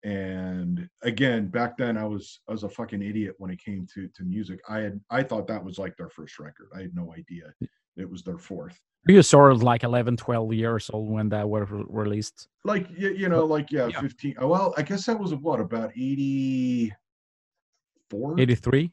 And 0.04 0.88
again, 1.02 1.48
back 1.48 1.78
then 1.78 1.98
I 1.98 2.06
was 2.06 2.40
I 2.48 2.52
was 2.52 2.64
a 2.64 2.70
fucking 2.70 3.02
idiot 3.02 3.36
when 3.40 3.50
it 3.52 3.60
came 3.64 3.88
to 3.94 4.08
to 4.10 4.24
music. 4.24 4.60
I 4.70 4.80
had 4.80 5.00
I 5.10 5.24
thought 5.24 5.48
that 5.48 5.64
was 5.64 5.78
like 5.80 5.96
their 5.98 6.10
first 6.10 6.38
record. 6.40 6.70
I 6.76 6.82
had 6.82 6.96
no 6.96 7.14
idea 7.14 7.54
it 7.98 8.10
was 8.10 8.24
their 8.24 8.38
fourth. 8.38 8.80
you 9.08 9.22
sort 9.22 9.52
of 9.52 9.64
like 9.64 9.84
11, 9.84 10.18
12 10.18 10.54
years 10.54 10.90
old 10.92 11.10
when 11.10 11.30
that 11.30 11.48
was 11.48 11.70
re- 11.70 11.86
released. 11.88 12.48
Like 12.64 12.88
you, 12.96 13.10
you 13.12 13.30
know, 13.30 13.46
like 13.46 13.72
yeah, 13.72 13.88
yeah. 13.88 14.02
15. 14.02 14.36
oh, 14.40 14.48
Well, 14.48 14.74
I 14.78 14.82
guess 14.82 15.06
that 15.06 15.20
was 15.20 15.34
what 15.34 15.60
about 15.60 15.92
84? 15.92 18.40
83? 18.40 18.92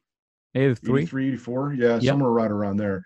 83? 0.54 1.02
83, 1.02 1.28
84. 1.28 1.74
Yeah, 1.74 1.98
somewhere 1.98 2.30
right 2.30 2.50
around 2.50 2.76
there. 2.76 3.02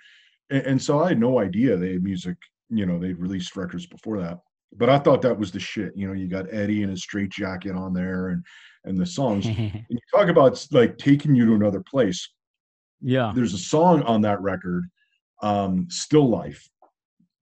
And, 0.50 0.66
and 0.66 0.83
so 0.83 1.02
I 1.02 1.09
had 1.09 1.20
no 1.20 1.38
idea 1.38 1.76
they 1.76 1.92
had 1.94 2.02
music, 2.02 2.37
you 2.70 2.87
know, 2.87 2.98
they'd 2.98 3.18
released 3.18 3.57
records 3.57 3.87
before 3.87 4.20
that. 4.20 4.38
But 4.76 4.90
I 4.90 4.98
thought 4.98 5.22
that 5.22 5.38
was 5.38 5.52
the 5.52 5.61
shit. 5.61 5.92
You 5.96 6.09
know, 6.09 6.12
you 6.12 6.29
got 6.29 6.52
Eddie 6.52 6.83
and 6.83 6.90
his 6.90 7.02
straight 7.02 7.31
jacket 7.31 7.74
on 7.76 7.92
there 7.92 8.29
and 8.29 8.44
and 8.85 8.98
the 8.98 9.07
songs. 9.07 9.46
and 9.46 9.85
you 9.88 9.98
talk 10.14 10.29
about 10.29 10.64
like 10.72 10.98
taking 10.98 11.35
you 11.35 11.46
to 11.46 11.55
another 11.55 11.83
place. 11.88 12.29
yeah. 13.00 13.33
There's 13.35 13.55
a 13.55 13.59
song 13.59 14.02
on 14.02 14.20
that 14.22 14.40
record, 14.40 14.85
um, 15.42 15.87
Still 15.90 16.29
Life. 16.29 16.68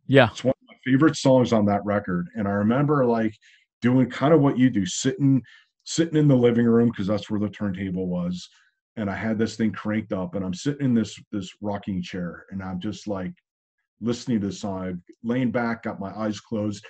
Yeah. 0.06 0.28
It's 0.30 0.44
one 0.44 0.54
of 0.62 0.68
my 0.68 0.76
favorite 0.84 1.16
songs 1.16 1.52
on 1.52 1.64
that 1.66 1.84
record. 1.84 2.28
And 2.34 2.46
I 2.46 2.52
remember 2.52 3.06
like 3.06 3.34
doing 3.80 4.08
kind 4.10 4.34
of 4.34 4.40
what 4.40 4.58
you 4.58 4.70
do, 4.70 4.87
sitting 4.87 5.42
sitting 5.84 6.16
in 6.16 6.28
the 6.28 6.37
living 6.37 6.66
room 6.66 6.88
because 6.88 7.06
that's 7.06 7.30
where 7.30 7.40
the 7.40 7.48
turntable 7.48 8.08
was. 8.08 8.48
And 8.96 9.10
I 9.10 9.16
had 9.16 9.38
this 9.38 9.56
thing 9.56 9.72
cranked 9.72 10.12
up 10.12 10.34
and 10.34 10.44
I'm 10.44 10.54
sitting 10.54 10.87
in 10.87 10.94
this 10.94 11.18
this 11.32 11.50
rocking 11.60 12.02
chair 12.02 12.44
and 12.50 12.62
I'm 12.62 12.80
just 12.80 13.06
like 13.06 13.32
listening 14.05 14.40
to 14.40 14.47
the 14.49 14.53
song, 14.53 14.83
I'm 14.87 15.03
laying 15.23 15.51
back, 15.51 15.83
got 15.85 16.01
my 16.01 16.12
eyes 16.17 16.40
closed, 16.40 16.85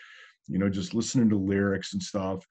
you 0.49 0.59
know, 0.59 0.69
just 0.69 0.95
listening 0.95 1.29
to 1.31 1.37
lyrics 1.37 1.93
and 1.95 2.03
stuff. 2.03 2.47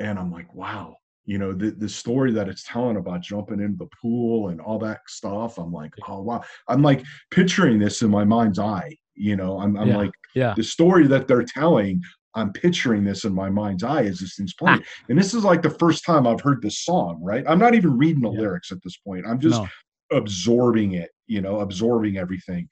And 0.00 0.18
I'm 0.18 0.30
like, 0.32 0.52
wow, 0.54 0.96
you 1.24 1.38
know, 1.38 1.52
the, 1.52 1.70
the 1.70 1.88
story 1.88 2.32
that 2.32 2.48
it's 2.48 2.64
telling 2.66 2.96
about 2.96 3.20
jumping 3.22 3.60
into 3.60 3.76
the 3.78 3.88
pool 4.00 4.48
and 4.48 4.60
all 4.60 4.78
that 4.80 5.00
stuff. 5.06 5.58
I'm 5.58 5.72
like, 5.72 5.92
oh 6.08 6.22
wow. 6.22 6.42
I'm 6.68 6.82
like 6.82 7.04
picturing 7.30 7.78
this 7.78 8.02
in 8.02 8.10
my 8.10 8.24
mind's 8.24 8.58
eye. 8.58 8.96
You 9.14 9.36
know, 9.36 9.60
I'm, 9.60 9.76
I'm 9.76 9.88
Yeah. 9.88 9.96
like, 9.98 10.12
Yeah. 10.34 10.54
the 10.56 10.64
story 10.64 11.06
that 11.08 11.28
they're 11.28 11.44
telling, 11.44 12.02
I'm 12.34 12.52
picturing 12.52 13.04
this 13.04 13.24
in 13.24 13.34
my 13.34 13.50
mind's 13.50 13.84
eye 13.84 14.04
as 14.04 14.18
this 14.20 14.36
thing's 14.36 14.54
playing. 14.54 14.80
Ah. 14.82 15.04
and 15.10 15.18
this 15.18 15.34
is 15.34 15.44
like 15.44 15.60
the 15.62 15.70
first 15.70 16.04
time 16.04 16.26
I've 16.26 16.40
heard 16.40 16.62
this 16.62 16.78
song, 16.82 17.20
right? 17.22 17.44
I'm 17.46 17.58
not 17.58 17.74
even 17.74 17.98
reading 17.98 18.22
the 18.22 18.30
Yeah. 18.32 18.40
lyrics 18.40 18.72
at 18.72 18.82
this 18.82 18.96
point. 18.96 19.26
I'm 19.26 19.38
just 19.38 19.60
no. 19.60 19.68
absorbing 20.16 20.92
it, 20.92 21.10
you 21.26 21.40
know, 21.42 21.60
absorbing 21.60 22.16
everything. 22.16 22.68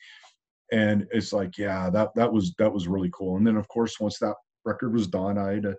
And 0.73 1.07
it's 1.11 1.33
like, 1.33 1.59
yeah, 1.59 1.91
that 1.91 2.15
that 2.15 2.33
was 2.33 2.55
that 2.59 2.73
was 2.73 2.87
really 2.89 3.11
cool. 3.13 3.37
And 3.37 3.47
then 3.47 3.57
of 3.57 3.67
course, 3.69 3.99
once 3.99 4.19
that 4.19 4.35
record 4.65 4.93
was 4.93 5.07
done, 5.09 5.39
I 5.39 5.55
had 5.55 5.63
to 5.65 5.77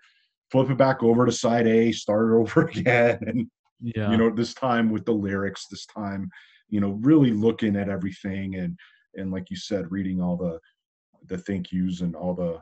flip 0.51 0.69
it 0.69 0.77
back 0.77 1.01
over 1.01 1.25
to 1.25 1.31
side 1.31 1.67
A, 1.67 1.91
start 1.91 2.31
it 2.31 2.35
over 2.41 2.61
again. 2.67 3.19
And 3.25 3.51
Yeah. 3.79 4.11
you 4.11 4.17
know, 4.17 4.29
this 4.29 4.53
time 4.53 4.91
with 4.91 5.05
the 5.05 5.13
lyrics, 5.13 5.67
this 5.67 5.85
time, 5.85 6.29
you 6.69 6.79
know, 6.81 6.91
really 7.01 7.31
looking 7.31 7.75
at 7.75 7.89
everything 7.89 8.55
and 8.55 8.77
and 9.15 9.31
like 9.31 9.49
you 9.49 9.57
said, 9.57 9.91
reading 9.91 10.21
all 10.21 10.37
the 10.37 10.59
the 11.27 11.37
thank 11.37 11.71
yous 11.71 12.01
and 12.01 12.15
all 12.15 12.33
the 12.33 12.59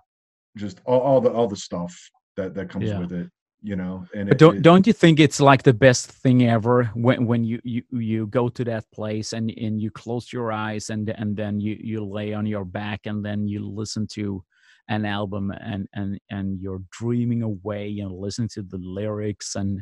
just 0.58 0.82
all, 0.86 1.00
all 1.02 1.22
the 1.22 1.32
all 1.32 1.48
the 1.48 1.56
stuff 1.56 1.94
that 2.38 2.54
that 2.56 2.70
comes 2.70 2.90
Yeah. 2.90 3.00
with 3.00 3.12
it, 3.12 3.30
you 3.62 3.76
know. 3.76 4.06
And 4.14 4.30
it, 4.30 4.38
don't 4.38 4.58
it- 4.58 4.62
don't 4.62 4.88
you 4.88 4.94
think 4.94 5.20
it's 5.20 5.40
like 5.40 5.64
the 5.64 5.74
best 5.74 6.12
thing 6.12 6.46
ever 6.48 6.86
when 6.96 7.26
when 7.26 7.44
you 7.44 7.60
you 7.64 7.84
you 7.92 8.28
go 8.28 8.50
to 8.50 8.64
that 8.66 8.90
place 8.92 9.34
and 9.34 9.52
and 9.52 9.82
you 9.82 9.92
close 9.92 10.32
your 10.32 10.52
eyes 10.52 10.90
and 10.90 11.10
and 11.10 11.36
then 11.36 11.60
you 11.60 11.78
you 11.80 12.06
lay 12.06 12.34
on 12.34 12.46
your 12.46 12.66
back 12.66 13.02
and 13.06 13.26
then 13.26 13.48
you 13.48 13.66
listen 13.68 14.08
to 14.08 14.44
an 14.88 15.06
album 15.06 15.52
and 15.52 15.88
and 15.94 16.20
and 16.30 16.60
you're 16.62 16.82
dreaming 16.92 17.44
away 17.44 18.00
and 18.00 18.12
listening 18.12 18.50
to 18.50 18.62
the 18.64 18.78
lyrics 18.78 19.56
and 19.56 19.82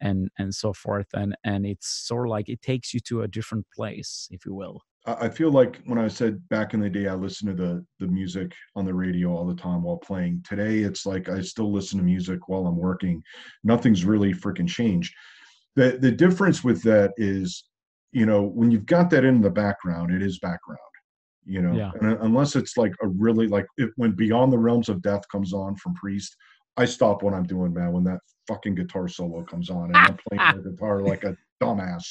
and 0.00 0.30
and 0.38 0.54
so 0.54 0.72
forth 0.72 1.06
and 1.14 1.36
and 1.44 1.66
it's 1.66 1.88
sort 1.88 2.26
of 2.26 2.30
like 2.30 2.48
it 2.48 2.62
takes 2.62 2.92
you 2.94 3.00
to 3.00 3.22
a 3.22 3.28
different 3.28 3.66
place 3.74 4.28
if 4.30 4.44
you 4.46 4.54
will 4.54 4.82
I 5.04 5.28
feel 5.28 5.50
like 5.50 5.80
when 5.86 5.98
I 5.98 6.06
said 6.06 6.48
back 6.48 6.74
in 6.74 6.80
the 6.80 6.88
day, 6.88 7.08
I 7.08 7.14
listened 7.14 7.56
to 7.56 7.60
the 7.60 7.84
the 7.98 8.06
music 8.06 8.52
on 8.76 8.84
the 8.84 8.94
radio 8.94 9.34
all 9.36 9.46
the 9.46 9.54
time 9.60 9.82
while 9.82 9.96
playing. 9.96 10.44
Today, 10.48 10.78
it's 10.80 11.04
like 11.04 11.28
I 11.28 11.40
still 11.40 11.72
listen 11.72 11.98
to 11.98 12.04
music 12.04 12.48
while 12.48 12.66
I'm 12.66 12.76
working. 12.76 13.22
Nothing's 13.64 14.04
really 14.04 14.32
freaking 14.32 14.68
changed. 14.68 15.12
The 15.74 15.98
the 16.00 16.12
difference 16.12 16.62
with 16.62 16.82
that 16.84 17.12
is, 17.16 17.64
you 18.12 18.26
know, 18.26 18.42
when 18.42 18.70
you've 18.70 18.86
got 18.86 19.10
that 19.10 19.24
in 19.24 19.40
the 19.40 19.50
background, 19.50 20.14
it 20.14 20.22
is 20.22 20.38
background. 20.38 20.78
You 21.44 21.62
know, 21.62 21.72
Yeah. 21.72 21.90
and 22.00 22.12
unless 22.20 22.54
it's 22.54 22.76
like 22.76 22.92
a 23.02 23.08
really 23.08 23.48
like 23.48 23.66
it, 23.78 23.90
when 23.96 24.12
Beyond 24.12 24.52
the 24.52 24.58
Realms 24.58 24.88
of 24.88 25.02
Death 25.02 25.26
comes 25.32 25.52
on 25.52 25.74
from 25.74 25.94
Priest, 25.94 26.36
I 26.76 26.84
stop 26.84 27.24
what 27.24 27.34
I'm 27.34 27.42
doing, 27.42 27.74
man. 27.74 27.90
When 27.90 28.04
that 28.04 28.20
fucking 28.46 28.76
guitar 28.76 29.08
solo 29.08 29.42
comes 29.42 29.68
on, 29.68 29.86
and 29.86 29.96
I'm 29.96 30.16
playing 30.28 30.62
the 30.62 30.70
guitar 30.70 31.00
like 31.00 31.24
a 31.24 31.36
dumbass 31.60 32.04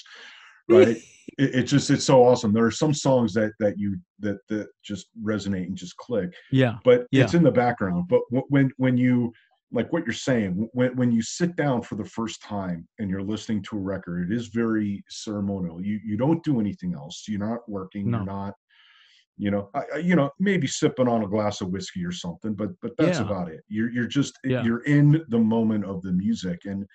right? 0.69 0.97
It, 1.37 1.55
it's 1.55 1.71
just 1.71 1.89
it's 1.89 2.03
so 2.03 2.23
awesome. 2.25 2.51
There 2.51 2.65
are 2.65 2.71
some 2.71 2.93
songs 2.93 3.31
that 3.35 3.53
that 3.59 3.77
you 3.77 3.97
that 4.19 4.39
that 4.49 4.67
just 4.83 5.07
resonate 5.23 5.67
and 5.67 5.77
just 5.77 5.95
click 5.95 6.33
yeah. 6.51 6.77
but 6.83 7.05
Yeah. 7.11 7.23
it's 7.23 7.35
in 7.35 7.43
the 7.43 7.51
background. 7.51 8.07
But 8.09 8.21
when 8.49 8.69
when 8.77 8.97
you 8.97 9.31
like 9.71 9.93
what 9.93 10.03
you're 10.05 10.13
saying 10.13 10.67
when 10.73 10.93
when 10.97 11.11
you 11.11 11.21
sit 11.21 11.55
down 11.55 11.83
for 11.83 11.95
the 11.95 12.03
first 12.03 12.41
time 12.41 12.85
and 12.99 13.09
you're 13.09 13.23
listening 13.23 13.63
to 13.63 13.77
a 13.77 13.79
record 13.79 14.29
it 14.29 14.35
is 14.35 14.47
very 14.47 15.03
ceremonial. 15.09 15.81
You 15.81 15.99
you 16.03 16.17
don't 16.17 16.43
do 16.43 16.59
anything 16.59 16.93
else. 16.95 17.23
You're 17.27 17.39
not 17.47 17.59
working. 17.69 18.09
No. 18.11 18.17
you're 18.17 18.25
not 18.25 18.53
you 19.37 19.51
know 19.51 19.69
I, 19.73 19.99
you 19.99 20.15
know 20.17 20.31
maybe 20.39 20.67
sipping 20.67 21.07
on 21.07 21.23
a 21.23 21.27
glass 21.27 21.61
of 21.61 21.69
whiskey 21.69 22.03
or 22.03 22.11
something 22.11 22.55
but 22.55 22.69
but 22.81 22.91
that's 22.97 23.19
Yeah. 23.19 23.25
about 23.25 23.47
it. 23.49 23.61
You're 23.69 23.89
you're 23.91 24.07
just 24.07 24.37
Yeah. 24.43 24.63
you're 24.63 24.83
in 24.83 25.23
the 25.29 25.39
moment 25.39 25.85
of 25.85 26.01
the 26.01 26.11
music. 26.11 26.61
And 26.65 26.85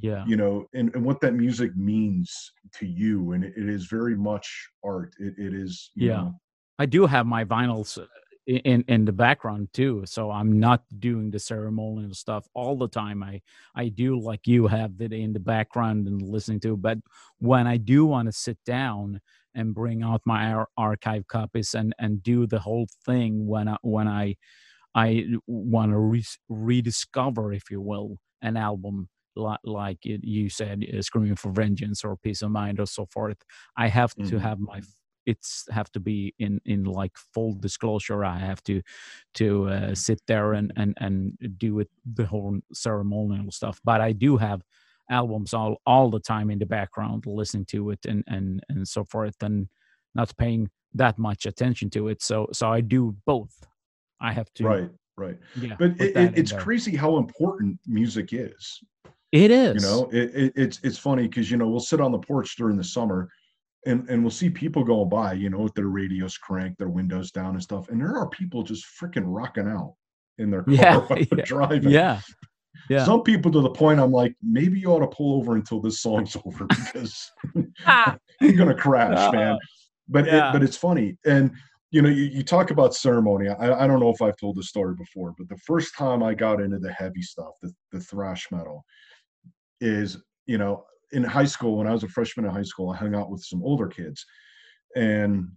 yeah 0.00 0.26
you 0.26 0.36
know 0.36 0.66
and, 0.74 0.94
and 0.94 1.04
what 1.04 1.20
that 1.20 1.32
music 1.34 1.76
means 1.76 2.52
to 2.72 2.86
you 2.86 3.32
and 3.32 3.44
it, 3.44 3.52
it 3.56 3.68
is 3.68 3.86
very 3.86 4.16
much 4.16 4.68
art 4.84 5.14
it, 5.18 5.34
it 5.38 5.54
is 5.54 5.90
you 5.94 6.08
Yeah. 6.08 6.10
know, 6.10 6.32
I 6.78 6.86
do 6.86 7.06
have 7.06 7.26
my 7.26 7.44
vinyls 7.44 7.98
uh, 8.02 8.06
in 8.46 8.82
in 8.88 9.04
the 9.04 9.12
background 9.12 9.68
too, 9.72 10.02
so 10.06 10.30
I'm 10.30 10.58
not 10.58 10.82
doing 10.98 11.30
the 11.30 11.38
ceremonial 11.38 12.14
stuff 12.14 12.48
all 12.54 12.76
the 12.76 12.88
time. 12.88 13.22
I 13.22 13.40
I 13.74 13.88
do 13.88 14.18
like 14.18 14.46
you 14.46 14.66
have 14.66 15.00
it 15.00 15.12
in 15.12 15.32
the 15.32 15.40
background 15.40 16.08
and 16.08 16.20
listening 16.22 16.60
to, 16.60 16.76
but 16.76 16.98
when 17.38 17.66
I 17.66 17.76
do 17.76 18.04
want 18.06 18.26
to 18.26 18.32
sit 18.32 18.58
down 18.64 19.20
and 19.54 19.74
bring 19.74 20.02
out 20.02 20.22
my 20.24 20.52
ar- 20.52 20.68
archive 20.76 21.26
copies 21.28 21.74
and 21.74 21.94
and 21.98 22.22
do 22.22 22.46
the 22.46 22.58
whole 22.60 22.86
thing 23.04 23.46
when 23.46 23.68
I 23.68 23.76
when 23.82 24.08
I 24.08 24.36
I 24.94 25.24
want 25.46 25.92
to 25.92 25.98
re- 25.98 26.24
rediscover, 26.48 27.52
if 27.52 27.70
you 27.70 27.80
will, 27.80 28.18
an 28.42 28.56
album 28.56 29.08
like 29.36 29.60
like 29.64 29.98
you 30.04 30.48
said, 30.48 30.84
uh, 30.96 31.02
"Screaming 31.02 31.36
for 31.36 31.52
Vengeance" 31.52 32.04
or 32.04 32.16
"Piece 32.16 32.42
of 32.42 32.50
Mind" 32.50 32.80
or 32.80 32.86
so 32.86 33.06
forth. 33.06 33.38
I 33.76 33.88
have 33.88 34.14
to 34.26 34.38
Mhm. 34.38 34.40
have 34.40 34.58
my 34.60 34.82
it's 35.26 35.66
have 35.70 35.90
to 35.92 36.00
be 36.00 36.34
in 36.38 36.60
in 36.64 36.84
like 36.84 37.16
full 37.16 37.54
disclosure. 37.54 38.24
I 38.24 38.38
have 38.38 38.62
to 38.64 38.82
to 39.34 39.68
uh, 39.68 39.94
sit 39.94 40.20
there 40.26 40.52
and 40.52 40.72
and 40.76 40.96
and 41.00 41.38
do 41.58 41.78
it 41.80 41.88
the 42.04 42.26
whole 42.26 42.58
ceremonial 42.72 43.50
stuff. 43.52 43.80
But 43.84 44.00
i 44.00 44.12
do 44.12 44.36
have 44.36 44.62
albums 45.10 45.52
all 45.54 45.76
all 45.86 46.10
the 46.10 46.20
time 46.20 46.50
in 46.50 46.58
the 46.58 46.66
background 46.66 47.24
listening 47.26 47.66
to 47.66 47.90
it 47.90 48.04
and 48.06 48.24
and 48.28 48.62
and 48.68 48.86
so 48.88 49.04
forth 49.04 49.42
and 49.42 49.68
not 50.14 50.36
paying 50.36 50.70
that 50.94 51.18
much 51.18 51.46
attention 51.46 51.90
to 51.90 52.08
it. 52.08 52.22
So 52.22 52.48
so 52.52 52.70
i 52.72 52.80
do 52.80 53.16
both. 53.26 53.66
I 54.20 54.32
have 54.32 54.52
to 54.54 54.66
right 54.66 54.90
right. 55.16 55.38
Yeah 55.54 55.78
but 55.78 55.90
it, 56.00 56.16
it, 56.16 56.32
it's 56.36 56.52
crazy 56.52 56.96
how 56.96 57.18
important 57.18 57.78
music 57.86 58.32
is 58.32 58.80
it 59.32 59.50
is. 59.50 59.82
you 59.82 59.88
know 59.88 60.08
it, 60.12 60.30
it, 60.34 60.52
it's 60.56 60.80
it's 60.82 60.98
funny 60.98 61.26
because 61.26 61.50
you 61.50 61.56
know 61.56 61.68
we'll 61.68 61.80
sit 61.80 62.00
on 62.00 62.12
the 62.12 62.18
porch 62.18 62.56
during 62.56 62.76
the 62.76 62.84
summer 62.84 63.28
and 63.86 64.08
and 64.08 64.22
we'll 64.22 64.30
see 64.30 64.48
people 64.50 64.84
going 64.84 65.08
by 65.08 65.32
you 65.32 65.50
know 65.50 65.58
with 65.60 65.74
their 65.74 65.86
radios 65.88 66.36
cranked 66.38 66.78
their 66.78 66.88
windows 66.90 67.30
down 67.32 67.54
and 67.54 67.62
stuff 67.62 67.88
and 67.88 68.00
there 68.00 68.16
are 68.16 68.28
people 68.28 68.62
just 68.62 68.84
freaking 69.00 69.24
rocking 69.26 69.66
out 69.68 69.94
in 70.38 70.50
their 70.50 70.62
car 70.62 70.74
Yeah, 70.74 70.98
while 70.98 71.18
yeah, 71.18 71.44
driving. 71.44 71.90
Yeah. 71.90 72.20
Yeah. 72.88 73.04
Some 73.04 73.22
people 73.22 73.50
to 73.52 73.60
the 73.60 73.70
point 73.70 74.00
i'm 74.00 74.12
like 74.12 74.34
maybe 74.42 74.78
you 74.80 74.88
ought 74.88 75.00
to 75.00 75.06
pull 75.06 75.36
over 75.38 75.54
until 75.56 75.80
this 75.80 76.00
song's 76.00 76.36
over 76.44 76.66
because 76.66 77.30
ah. 77.86 78.16
you're 78.40 78.52
gonna 78.54 78.74
crash 78.74 79.16
uh-huh. 79.16 79.32
man. 79.32 79.58
But 80.08 80.26
Yeah. 80.26 80.50
it, 80.50 80.52
but 80.52 80.62
it's 80.62 80.76
funny 80.76 81.16
and 81.24 81.52
you 81.90 82.00
know 82.02 82.08
you, 82.08 82.24
you 82.24 82.42
talk 82.42 82.70
about 82.70 82.94
ceremony 82.94 83.48
I, 83.50 83.84
I 83.84 83.86
don't 83.86 84.00
know 84.00 84.10
if 84.10 84.20
i've 84.22 84.36
told 84.38 84.56
this 84.56 84.68
story 84.68 84.94
before 84.96 85.34
but 85.38 85.48
the 85.48 85.58
first 85.58 85.94
time 85.96 86.22
i 86.22 86.34
got 86.34 86.60
into 86.60 86.78
the 86.78 86.90
heavy 86.92 87.22
stuff 87.22 87.52
the, 87.62 87.72
the 87.92 88.00
thrash 88.00 88.50
metal 88.50 88.84
is 89.82 90.16
you 90.46 90.58
know 90.58 90.84
in 91.12 91.22
high 91.22 91.44
school 91.44 91.76
when 91.76 91.86
i 91.86 91.92
was 91.92 92.04
a 92.04 92.08
freshman 92.08 92.46
in 92.46 92.52
high 92.52 92.62
school 92.62 92.90
i 92.90 92.96
hung 92.96 93.14
out 93.14 93.30
with 93.30 93.42
some 93.42 93.62
older 93.62 93.86
kids 93.86 94.24
and 94.96 95.48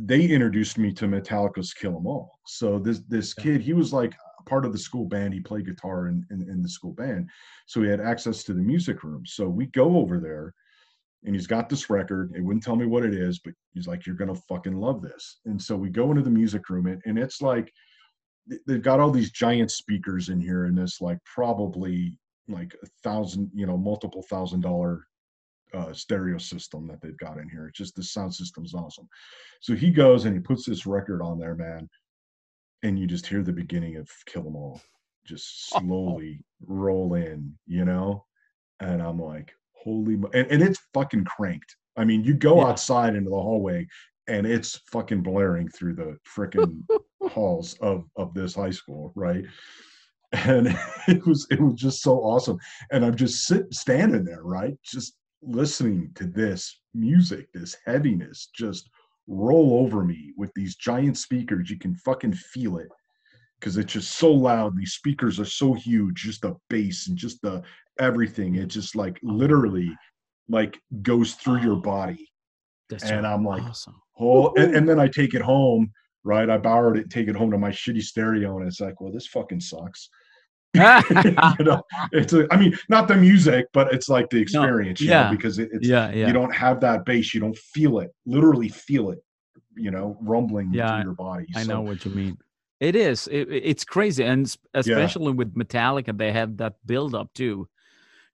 they 0.00 0.24
introduced 0.26 0.76
me 0.76 0.92
to 0.92 1.06
metallica's 1.06 1.72
kill 1.72 1.96
'em 1.96 2.06
all 2.06 2.38
so 2.46 2.78
this 2.78 3.00
this 3.08 3.32
kid 3.32 3.60
he 3.60 3.72
was 3.72 3.92
like 3.92 4.14
part 4.44 4.64
of 4.64 4.72
the 4.72 4.78
school 4.78 5.06
band. 5.06 5.34
He 5.34 5.40
played 5.40 5.66
guitar 5.66 6.08
in, 6.08 6.24
in, 6.30 6.42
in 6.48 6.62
the 6.62 6.68
school 6.68 6.92
band. 6.92 7.28
So 7.66 7.82
he 7.82 7.88
had 7.88 8.00
access 8.00 8.44
to 8.44 8.54
the 8.54 8.62
music 8.62 9.02
room. 9.02 9.24
So 9.26 9.48
we 9.48 9.66
go 9.66 9.96
over 9.96 10.18
there 10.18 10.54
and 11.24 11.34
he's 11.34 11.46
got 11.46 11.68
this 11.68 11.88
record. 11.88 12.32
It 12.36 12.42
wouldn't 12.42 12.64
tell 12.64 12.76
me 12.76 12.86
what 12.86 13.04
it 13.04 13.14
is, 13.14 13.38
but 13.38 13.54
he's 13.72 13.86
like, 13.86 14.06
You're 14.06 14.16
gonna 14.16 14.34
fucking 14.34 14.76
love 14.76 15.02
this. 15.02 15.40
And 15.46 15.60
so 15.60 15.76
we 15.76 15.88
go 15.88 16.10
into 16.10 16.22
the 16.22 16.30
music 16.30 16.68
room 16.68 16.86
and, 16.86 17.00
and 17.06 17.18
it's 17.18 17.40
like 17.40 17.72
they've 18.66 18.82
got 18.82 19.00
all 19.00 19.10
these 19.10 19.32
giant 19.32 19.70
speakers 19.70 20.28
in 20.28 20.40
here 20.40 20.66
and 20.66 20.78
it's 20.78 21.00
like 21.00 21.18
probably 21.24 22.18
like 22.48 22.74
a 22.82 22.86
thousand, 23.02 23.50
you 23.54 23.66
know, 23.66 23.76
multiple 23.76 24.22
thousand 24.22 24.60
dollar 24.60 25.06
uh, 25.72 25.92
stereo 25.92 26.38
system 26.38 26.86
that 26.86 27.00
they've 27.00 27.16
got 27.16 27.38
in 27.38 27.48
here. 27.48 27.66
It's 27.66 27.78
just 27.78 27.96
the 27.96 28.02
sound 28.02 28.34
system's 28.34 28.74
awesome. 28.74 29.08
So 29.60 29.74
he 29.74 29.90
goes 29.90 30.24
and 30.24 30.34
he 30.34 30.40
puts 30.40 30.64
this 30.66 30.86
record 30.86 31.20
on 31.22 31.38
there, 31.38 31.54
man, 31.54 31.88
and 32.82 32.98
you 32.98 33.06
just 33.06 33.26
hear 33.26 33.42
the 33.42 33.52
beginning 33.52 33.96
of 33.96 34.08
Kill 34.26 34.46
'Em 34.46 34.56
All 34.56 34.80
just 35.26 35.70
slowly 35.70 36.44
roll 36.66 37.14
in, 37.14 37.56
you 37.66 37.84
know, 37.84 38.24
and 38.80 39.02
I'm 39.02 39.18
like, 39.18 39.52
holy, 39.72 40.16
mo-. 40.16 40.30
And, 40.34 40.46
and 40.50 40.62
it's 40.62 40.80
fucking 40.92 41.24
cranked. 41.24 41.76
I 41.96 42.04
mean, 42.04 42.22
you 42.24 42.34
go 42.34 42.58
Yeah. 42.58 42.66
outside 42.68 43.16
into 43.16 43.30
the 43.30 43.40
hallway 43.40 43.86
and 44.28 44.46
it's 44.46 44.76
fucking 44.92 45.22
blaring 45.22 45.68
through 45.68 45.94
the 45.94 46.18
freaking 46.36 46.82
halls 47.30 47.74
of 47.80 48.04
of 48.16 48.34
this 48.34 48.54
high 48.54 48.70
school, 48.70 49.12
right? 49.14 49.44
And 50.34 50.68
it 51.08 51.26
was 51.26 51.46
it 51.50 51.60
was 51.60 51.74
just 51.74 52.02
so 52.02 52.18
awesome. 52.18 52.58
And 52.90 53.04
I'm 53.04 53.16
just 53.16 53.46
sit 53.46 53.72
standing 53.72 54.24
there, 54.24 54.42
right? 54.42 54.76
Just 54.82 55.16
listening 55.42 56.10
to 56.14 56.26
this 56.26 56.80
music, 56.94 57.48
this 57.52 57.76
heaviness 57.86 58.48
just 58.54 58.88
roll 59.26 59.80
over 59.84 60.04
me 60.04 60.32
with 60.36 60.52
these 60.54 60.76
giant 60.76 61.16
speakers. 61.16 61.70
You 61.70 61.78
can 61.78 61.94
fucking 61.96 62.34
feel 62.34 62.78
it 62.78 62.88
because 63.58 63.76
it's 63.76 63.92
just 63.92 64.12
so 64.12 64.30
loud. 64.30 64.76
These 64.76 64.92
speakers 64.92 65.40
are 65.40 65.44
so 65.44 65.72
huge, 65.72 66.22
just 66.22 66.42
the 66.42 66.56
bass 66.68 67.08
and 67.08 67.16
just 67.16 67.40
the 67.42 67.62
everything. 67.98 68.56
It 68.56 68.66
just 68.66 68.96
like 68.96 69.18
literally 69.22 69.96
like 70.48 70.78
goes 71.02 71.34
through 71.34 71.60
your 71.60 71.76
body. 71.76 72.30
That's 72.90 73.04
And 73.04 73.26
I'm 73.26 73.44
like, 73.44 73.62
awesome. 73.62 74.00
Oh, 74.18 74.52
and, 74.54 74.76
and 74.76 74.88
then 74.88 75.00
I 75.00 75.08
take 75.08 75.34
it 75.34 75.42
home, 75.42 75.90
right? 76.22 76.48
I 76.48 76.58
borrowed 76.58 76.98
it, 76.98 77.10
take 77.10 77.28
it 77.28 77.34
home 77.34 77.50
to 77.50 77.58
my 77.58 77.70
shitty 77.70 78.02
stereo, 78.02 78.58
and 78.58 78.66
it's 78.66 78.80
like, 78.80 79.00
well, 79.00 79.12
this 79.12 79.26
fucking 79.26 79.60
sucks. 79.60 80.08
you 81.58 81.64
know, 81.64 81.82
it's 82.12 82.32
a, 82.32 82.46
I 82.52 82.56
mean, 82.56 82.76
not 82.88 83.08
the 83.08 83.14
music, 83.14 83.66
but 83.72 83.92
it's 83.92 84.08
like 84.08 84.28
the 84.30 84.38
experience, 84.38 85.00
you 85.00 85.08
yeah. 85.08 85.24
know, 85.24 85.30
because 85.36 85.58
it, 85.58 85.70
it's 85.72 85.88
yeah, 85.88 86.10
yeah. 86.12 86.26
you 86.26 86.32
don't 86.32 86.54
have 86.54 86.80
that 86.80 87.04
bass, 87.04 87.32
you 87.34 87.40
don't 87.40 87.56
feel 87.56 88.00
it, 88.00 88.12
literally 88.26 88.68
feel 88.68 89.10
it, 89.10 89.22
you 89.76 89.90
know, 89.90 90.16
rumbling 90.20 90.72
Yeah, 90.72 90.90
through 90.90 91.04
your 91.04 91.14
body. 91.14 91.46
I 91.54 91.62
So, 91.62 91.68
know 91.68 91.80
what 91.82 92.04
you 92.04 92.10
mean. 92.10 92.38
It 92.80 92.96
is. 92.96 93.28
It, 93.28 93.48
it- 93.50 93.62
it's 93.64 93.84
crazy, 93.84 94.24
and 94.24 94.52
especially 94.74 95.32
with 95.32 95.54
Metallica, 95.54 96.16
they 96.16 96.32
have 96.32 96.56
that 96.58 96.74
build 96.84 97.14
up 97.14 97.32
too. 97.34 97.68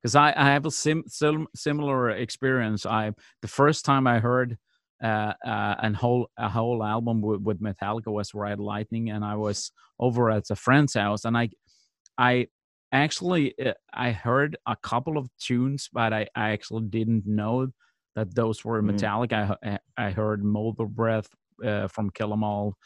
Because 0.03 0.16
I, 0.16 0.33
I 0.35 0.46
have 0.46 0.64
a 0.64 0.70
sim, 0.70 1.05
sim, 1.09 1.46
similar 1.55 2.11
experience. 2.11 2.87
I 2.87 3.12
the 3.42 3.48
first 3.48 3.85
time 3.85 4.07
I 4.07 4.18
heard 4.18 4.57
uh, 5.03 5.35
uh, 5.44 5.74
an 5.83 5.92
whole 5.94 6.31
a 6.38 6.48
whole 6.48 6.83
album 6.83 7.20
with, 7.20 7.42
with 7.42 7.61
Metallica 7.61 8.11
was 8.11 8.33
Ride 8.33 8.59
Lightning, 8.61 9.11
and 9.11 9.22
I 9.24 9.37
was 9.37 9.72
over 9.98 10.31
at 10.31 10.50
a 10.50 10.57
friend's 10.57 10.94
house, 10.94 11.26
and 11.26 11.37
I 11.37 11.50
I 12.20 12.48
actually 12.92 13.54
uh, 13.64 13.74
I 13.94 14.12
heard 14.12 14.59
a 14.66 14.76
couple 14.76 15.18
of 15.18 15.28
tunes, 15.38 15.90
but 15.92 16.12
I, 16.14 16.28
I 16.37 16.50
actually 16.52 16.87
didn't 16.88 17.26
know 17.26 17.68
that 18.16 18.35
those 18.37 18.64
were 18.64 18.83
Mhm. 18.83 18.94
Metallica. 18.94 19.56
I 19.64 19.78
I 19.98 20.09
I 20.09 20.11
heard 20.12 20.44
Motorbreath 20.44 21.28
uh, 21.64 21.88
from 21.88 22.11
Kill 22.11 22.33
'Em 22.35 22.44
All, 22.44 22.76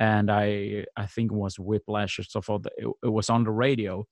and 0.00 0.30
I 0.30 0.86
I 0.96 1.06
think 1.06 1.32
it 1.32 1.36
was 1.36 1.58
Whiplash 1.58 2.18
or 2.20 2.24
so 2.24 2.42
forth. 2.42 2.66
It, 2.78 2.88
it 3.04 3.08
was 3.08 3.30
on 3.30 3.44
the 3.44 3.52
radio, 3.52 4.06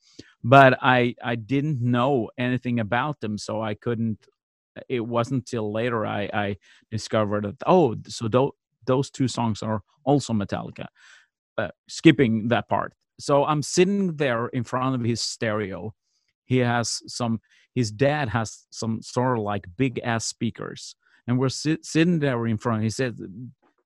but 0.44 0.78
I 0.82 1.16
I 1.24 1.36
didn't 1.36 1.82
know 1.82 2.30
anything 2.38 2.80
about 2.80 3.20
them, 3.20 3.38
so 3.38 3.62
I 3.62 3.74
couldn't. 3.74 4.28
It 4.88 5.00
wasn't 5.06 5.46
till 5.46 5.72
later 5.72 6.06
I 6.06 6.30
I 6.34 6.56
discovered 6.90 7.44
that 7.44 7.56
oh, 7.66 7.96
so 8.08 8.28
those 8.28 8.52
those 8.86 9.10
two 9.10 9.28
songs 9.28 9.62
are 9.62 9.82
also 10.04 10.32
Metallica. 10.34 10.86
Uh, 11.58 11.70
skipping 11.88 12.48
that 12.48 12.68
part, 12.68 12.94
so 13.18 13.44
I'm 13.44 13.62
sitting 13.62 14.16
there 14.16 14.46
in 14.48 14.64
front 14.64 14.94
of 14.94 15.02
his 15.02 15.20
stereo. 15.20 15.94
He 16.44 16.58
has 16.58 17.02
some. 17.06 17.40
His 17.74 17.90
dad 17.90 18.30
has 18.30 18.66
some 18.70 19.02
sort 19.02 19.36
of 19.36 19.44
like 19.44 19.66
big 19.76 20.00
ass 20.02 20.24
speakers, 20.24 20.96
and 21.26 21.38
we're 21.38 21.50
sit, 21.50 21.84
sitting 21.84 22.18
there 22.18 22.46
in 22.46 22.56
front. 22.56 22.82
He 22.82 22.90
said, 22.90 23.18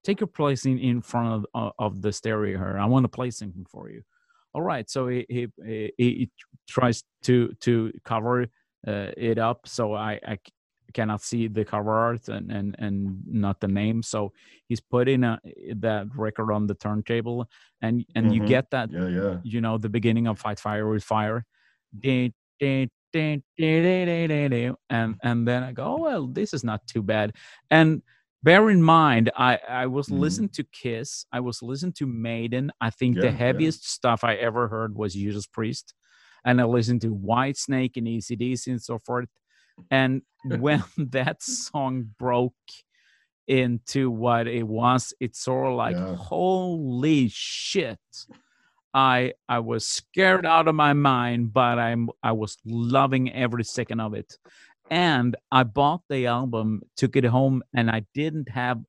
take 0.04 0.20
your 0.20 0.28
place 0.28 0.64
in, 0.64 0.78
in 0.78 1.02
front 1.02 1.46
of, 1.54 1.72
of, 1.78 2.02
the 2.02 2.12
stereo 2.12 2.58
here. 2.58 2.78
I 2.78 2.86
want 2.86 3.04
to 3.04 3.08
play 3.08 3.30
something 3.30 3.66
for 3.68 3.90
you. 3.90 4.02
All 4.54 4.62
right. 4.62 4.88
So 4.88 5.08
he 5.08 5.26
he, 5.28 5.48
he, 5.64 5.92
he 5.96 6.30
tries 6.68 7.04
to 7.22 7.52
to 7.60 7.92
cover 8.04 8.46
uh, 8.86 9.10
it 9.16 9.38
up 9.38 9.68
so 9.68 9.94
I, 9.94 10.18
I 10.26 10.38
cannot 10.94 11.22
see 11.22 11.48
the 11.48 11.64
cover 11.64 11.92
art 11.92 12.28
and, 12.28 12.50
and 12.50 12.76
and 12.78 13.22
not 13.26 13.60
the 13.60 13.68
name. 13.68 14.02
So 14.02 14.32
he's 14.68 14.80
putting 14.80 15.24
a, 15.24 15.40
that 15.76 16.06
record 16.16 16.52
on 16.52 16.66
the 16.66 16.74
turntable, 16.74 17.48
and 17.82 18.04
and 18.14 18.32
you 18.32 18.40
Mhm. 18.40 18.46
get 18.46 18.70
that 18.70 18.90
yeah, 18.90 19.08
yeah. 19.08 19.38
you 19.42 19.60
know 19.60 19.78
the 19.78 19.88
beginning 19.88 20.26
of 20.28 20.38
Fight 20.38 20.60
Fire 20.60 20.88
with 20.88 21.04
Fire, 21.04 21.44
and 24.90 25.16
and 25.22 25.46
then 25.48 25.62
I 25.62 25.72
go, 25.72 25.84
oh 25.84 26.00
well, 26.00 26.26
this 26.26 26.54
is 26.54 26.64
not 26.64 26.86
too 26.86 27.02
bad. 27.02 27.34
And 27.70 28.02
bear 28.42 28.70
in 28.70 28.82
mind, 28.82 29.30
I 29.36 29.58
I 29.68 29.86
was 29.86 30.08
Mhm. 30.08 30.18
listening 30.20 30.48
to 30.50 30.64
Kiss, 30.64 31.24
I 31.32 31.40
was 31.40 31.62
listening 31.62 31.92
to 31.94 32.06
Maiden. 32.06 32.70
I 32.80 32.90
think 32.90 33.16
Yeah, 33.16 33.22
the 33.22 33.30
heaviest 33.32 33.88
stuff 33.90 34.24
I 34.24 34.34
ever 34.34 34.68
heard 34.68 34.94
was 34.94 35.14
Judas 35.14 35.46
Priest, 35.46 35.94
and 36.44 36.60
I 36.60 36.64
listened 36.64 37.02
to 37.02 37.14
Whitesnake 37.14 37.96
and 37.96 38.06
ACDC 38.08 38.70
and 38.70 38.82
so 38.82 38.98
forth. 38.98 39.28
And 39.90 40.22
when 40.44 40.82
that 40.98 41.42
song 41.42 42.10
broke 42.18 42.54
into 43.46 44.10
what 44.10 44.46
it 44.46 44.66
was, 44.66 45.12
it's 45.20 45.40
sort 45.40 45.68
of 45.70 45.76
like, 45.76 45.96
Yeah. 45.96 46.14
holy 46.16 47.28
shit. 47.30 47.98
I 48.92 49.34
I 49.48 49.60
was 49.60 49.86
scared 49.86 50.44
out 50.46 50.66
of 50.68 50.74
my 50.74 50.92
mind, 50.94 51.52
but 51.52 51.78
I'm 51.78 52.08
I 52.22 52.32
was 52.32 52.58
loving 52.64 53.32
every 53.32 53.64
second 53.64 54.00
of 54.00 54.14
it. 54.14 54.36
And 54.90 55.36
I 55.52 55.62
bought 55.62 56.02
the 56.08 56.26
album, 56.26 56.82
took 56.96 57.14
it 57.16 57.24
home, 57.24 57.62
and 57.74 57.90
I 57.90 58.04
didn't 58.14 58.48
have 58.50 58.82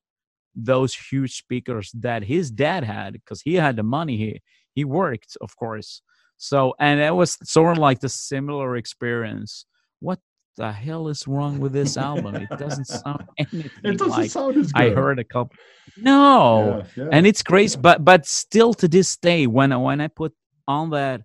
those 0.56 0.94
huge 0.96 1.38
speakers 1.38 1.92
that 1.94 2.24
his 2.24 2.52
dad 2.52 2.84
had 2.84 3.14
because 3.14 3.42
he 3.42 3.56
had 3.56 3.76
the 3.76 3.84
money. 3.84 4.18
He 4.18 4.42
he 4.74 4.86
worked, 4.86 5.38
of 5.42 5.56
course. 5.56 6.02
So 6.38 6.74
and 6.80 7.00
it 7.00 7.14
was 7.16 7.38
sort 7.44 7.74
of 7.74 7.78
like 7.78 8.00
the 8.00 8.10
similar 8.10 8.76
experience. 8.78 9.66
What 10.00 10.20
the 10.58 10.72
hell 10.72 11.08
is 11.08 11.28
wrong 11.28 11.60
with 11.60 11.74
this 11.74 11.98
album? 11.98 12.36
It 12.36 12.50
doesn't 12.58 12.86
sound 13.02 13.24
anything 13.38 13.72
It 13.84 13.98
doesn't 13.98 14.10
like 14.10 14.32
sound 14.32 14.58
as 14.58 14.72
good. 14.72 14.92
I 14.92 14.96
heard 14.96 15.20
a 15.20 15.24
couple. 15.24 15.56
No, 15.98 16.84
Yeah, 16.96 17.04
yeah. 17.04 17.10
and 17.12 17.28
it's 17.28 17.44
crazy 17.44 17.78
but 17.82 18.04
but 18.06 18.26
still 18.26 18.74
to 18.76 18.88
this 18.88 19.18
day 19.18 19.46
when 19.48 19.72
I, 19.72 19.78
when 19.78 20.00
i 20.02 20.08
put 20.08 20.34
on 20.68 20.90
that 20.92 21.22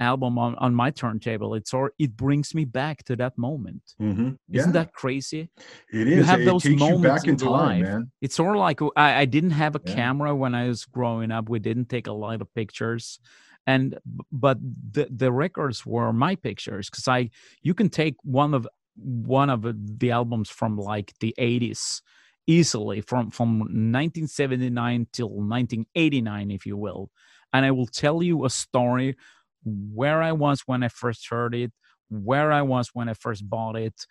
album 0.00 0.38
on, 0.38 0.54
on 0.56 0.74
my 0.74 0.90
turntable 0.90 1.54
it's 1.54 1.74
or 1.74 1.92
it 1.98 2.16
brings 2.16 2.54
me 2.54 2.64
back 2.64 3.02
to 3.04 3.16
that 3.16 3.36
moment 3.36 3.82
Mhm. 4.00 4.38
isn't 4.52 4.68
Yeah, 4.70 4.72
that 4.84 4.92
crazy 4.94 5.50
it 5.92 6.06
is. 6.08 6.16
You 6.16 6.22
have 6.22 6.40
it 6.40 6.44
those 6.46 6.64
moments 6.64 7.24
back 7.24 7.28
in 7.28 7.36
life. 7.38 7.82
man. 7.82 8.10
it's 8.22 8.36
sort 8.36 8.54
of 8.56 8.60
like 8.60 8.80
I, 8.96 9.22
I 9.22 9.24
didn't 9.24 9.50
have 9.62 9.74
a 9.74 9.80
Yeah. 9.84 9.94
camera 9.94 10.34
when 10.34 10.54
i 10.54 10.68
was 10.68 10.84
growing 10.84 11.30
up 11.32 11.48
we 11.48 11.58
didn't 11.58 11.88
take 11.88 12.06
a 12.06 12.12
lot 12.12 12.40
of 12.40 12.52
pictures 12.54 13.18
and 13.68 13.98
but 14.32 14.58
the 14.92 15.06
the 15.10 15.30
records 15.30 15.86
were 15.86 16.12
my 16.12 16.34
pictures 16.34 16.90
because 16.90 17.06
i 17.06 17.30
you 17.62 17.74
can 17.74 17.90
take 17.90 18.16
one 18.24 18.54
of 18.54 18.66
one 18.96 19.50
of 19.50 19.62
the 20.00 20.10
albums 20.10 20.50
from 20.50 20.76
like 20.78 21.12
the 21.20 21.34
80s 21.38 22.00
easily 22.48 23.02
from 23.02 23.30
from 23.30 23.58
1979 23.60 25.06
till 25.12 25.28
1989 25.28 26.50
if 26.50 26.66
you 26.66 26.76
will. 26.76 27.10
And 27.52 27.64
i 27.66 27.70
will 27.70 27.86
tell 27.86 28.22
you 28.22 28.44
a 28.46 28.50
story 28.50 29.16
where 29.64 30.22
i 30.22 30.32
was 30.32 30.62
when 30.66 30.82
i 30.82 30.88
first 30.88 31.28
heard 31.30 31.54
it 31.54 31.72
where 32.10 32.50
i 32.52 32.62
was 32.62 32.90
when 32.94 33.08
i 33.08 33.14
first 33.14 33.48
bought 33.48 33.76
it 33.76 34.06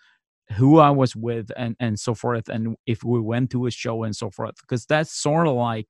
who 0.58 0.80
i 0.80 0.92
was 0.92 1.16
with 1.16 1.52
and 1.58 1.76
and 1.80 2.00
so 2.00 2.14
forth 2.14 2.48
and 2.50 2.76
if 2.86 3.04
we 3.04 3.20
went 3.20 3.50
to 3.52 3.66
a 3.66 3.72
show 3.72 4.04
and 4.04 4.16
so 4.16 4.30
forth 4.30 4.56
because 4.62 4.86
that's 4.86 5.12
sort 5.12 5.48
of 5.48 5.56
like 5.56 5.90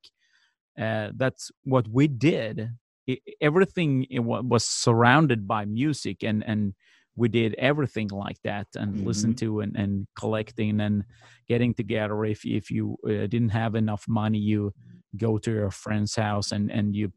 uh, 0.80 1.10
that's 1.16 1.52
what 1.64 1.88
we 1.88 2.08
did 2.08 2.70
I 3.10 3.18
everything 3.42 4.06
it 4.10 4.20
wa- 4.20 4.42
was 4.42 4.66
surrounded 4.66 5.48
by 5.48 5.66
music 5.66 6.24
and 6.24 6.44
and 6.48 6.74
we 7.16 7.28
did 7.30 7.56
everything 7.58 8.10
like 8.10 8.38
that 8.44 8.68
and 8.76 9.00
listen 9.04 9.34
to 9.36 9.62
and, 9.62 9.76
and 9.76 10.08
collecting 10.20 10.80
and 10.82 11.04
getting 11.48 11.74
together 11.74 12.26
if 12.26 12.46
if 12.46 12.70
you 12.70 12.98
uh, 13.06 13.26
didn't 13.28 13.50
have 13.50 13.76
enough 13.76 14.06
money 14.08 14.38
you 14.38 14.74
go 15.18 15.38
to 15.40 15.52
your 15.52 15.72
friend's 15.72 16.16
house 16.16 16.52
and 16.52 16.70
and 16.72 16.96
you 16.96 17.12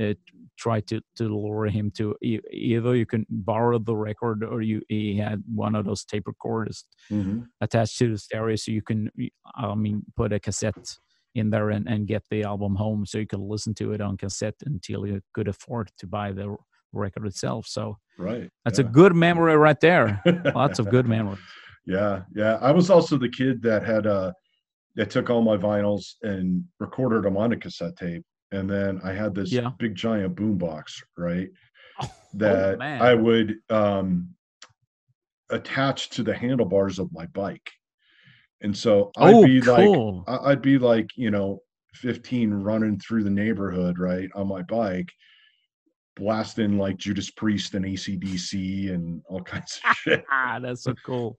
uh, 0.00 0.12
try 0.58 0.80
to 0.80 1.00
to 1.14 1.24
lure 1.24 1.66
him 1.66 1.90
to 1.90 2.14
either 2.52 2.94
you 2.94 3.06
can 3.06 3.24
borrow 3.30 3.78
the 3.78 3.96
record 3.96 4.44
or 4.44 4.60
you 4.60 4.82
he 4.88 5.16
had 5.16 5.42
one 5.54 5.74
of 5.74 5.84
those 5.86 6.04
tape 6.04 6.26
recorders 6.26 6.84
Mhm. 7.10 7.46
attached 7.60 7.96
to 7.98 8.10
the 8.10 8.18
stereo 8.18 8.56
so 8.56 8.72
you 8.72 8.82
can 8.82 9.10
i 9.54 9.74
mean 9.74 10.02
put 10.16 10.32
a 10.32 10.40
cassette 10.40 10.98
in 11.36 11.50
there 11.50 11.70
and, 11.70 11.86
and 11.88 12.06
get 12.06 12.22
the 12.30 12.42
album 12.42 12.74
home 12.74 13.06
so 13.06 13.18
you 13.18 13.26
could 13.26 13.40
listen 13.40 13.74
to 13.74 13.92
it 13.92 14.00
on 14.00 14.16
cassette 14.16 14.54
until 14.64 15.06
you 15.06 15.20
could 15.34 15.48
afford 15.48 15.90
to 15.98 16.06
buy 16.06 16.32
the 16.32 16.56
record 16.92 17.26
itself. 17.26 17.66
So 17.66 17.98
right. 18.18 18.50
that's 18.64 18.78
yeah. 18.78 18.86
a 18.86 18.88
good 18.88 19.14
memory 19.14 19.56
right 19.56 19.78
there. 19.80 20.22
Lots 20.54 20.78
of 20.78 20.88
good 20.90 21.06
memories. 21.06 21.38
Yeah, 21.86 22.22
yeah. 22.34 22.58
I 22.60 22.72
was 22.72 22.90
also 22.90 23.16
the 23.16 23.28
kid 23.28 23.62
that 23.62 23.84
had 23.84 24.06
uh 24.06 24.32
that 24.96 25.10
took 25.10 25.28
all 25.30 25.42
my 25.42 25.56
vinyls 25.56 26.14
and 26.22 26.64
recorded 26.80 27.22
them 27.22 27.36
on 27.36 27.52
a 27.52 27.56
cassette 27.56 27.96
tape. 27.96 28.24
And 28.50 28.68
then 28.68 29.00
I 29.04 29.12
had 29.12 29.34
this 29.34 29.52
Yeah. 29.52 29.70
big 29.78 29.94
giant 29.94 30.34
boom 30.36 30.56
box, 30.56 31.02
right? 31.16 31.48
Oh, 32.00 32.10
That 32.34 32.78
man. 32.78 33.02
I 33.02 33.14
would 33.14 33.56
um 33.70 34.30
attach 35.50 36.10
to 36.10 36.22
the 36.22 36.34
handlebars 36.34 36.98
of 36.98 37.12
my 37.12 37.26
bike. 37.26 37.70
And 38.62 38.76
so 38.76 39.12
I'd 39.16 39.34
oh, 39.34 39.44
be 39.44 39.60
like 39.60 39.86
cool. 39.86 40.24
I- 40.26 40.50
I'd 40.50 40.62
be 40.62 40.78
like, 40.78 41.10
you 41.16 41.30
know, 41.30 41.60
15 41.94 42.52
running 42.52 42.98
through 42.98 43.24
the 43.24 43.30
neighborhood, 43.30 43.98
right, 43.98 44.28
on 44.34 44.48
my 44.48 44.62
bike, 44.62 45.10
blasting 46.14 46.78
like 46.78 46.96
Judas 46.96 47.30
Priest 47.30 47.74
and 47.74 47.84
ACDC 47.84 48.92
and 48.92 49.22
all 49.28 49.42
kinds 49.42 49.80
of 49.84 49.96
shit. 49.96 50.24
that's 50.62 50.84
so 50.84 50.94
cool. 51.04 51.38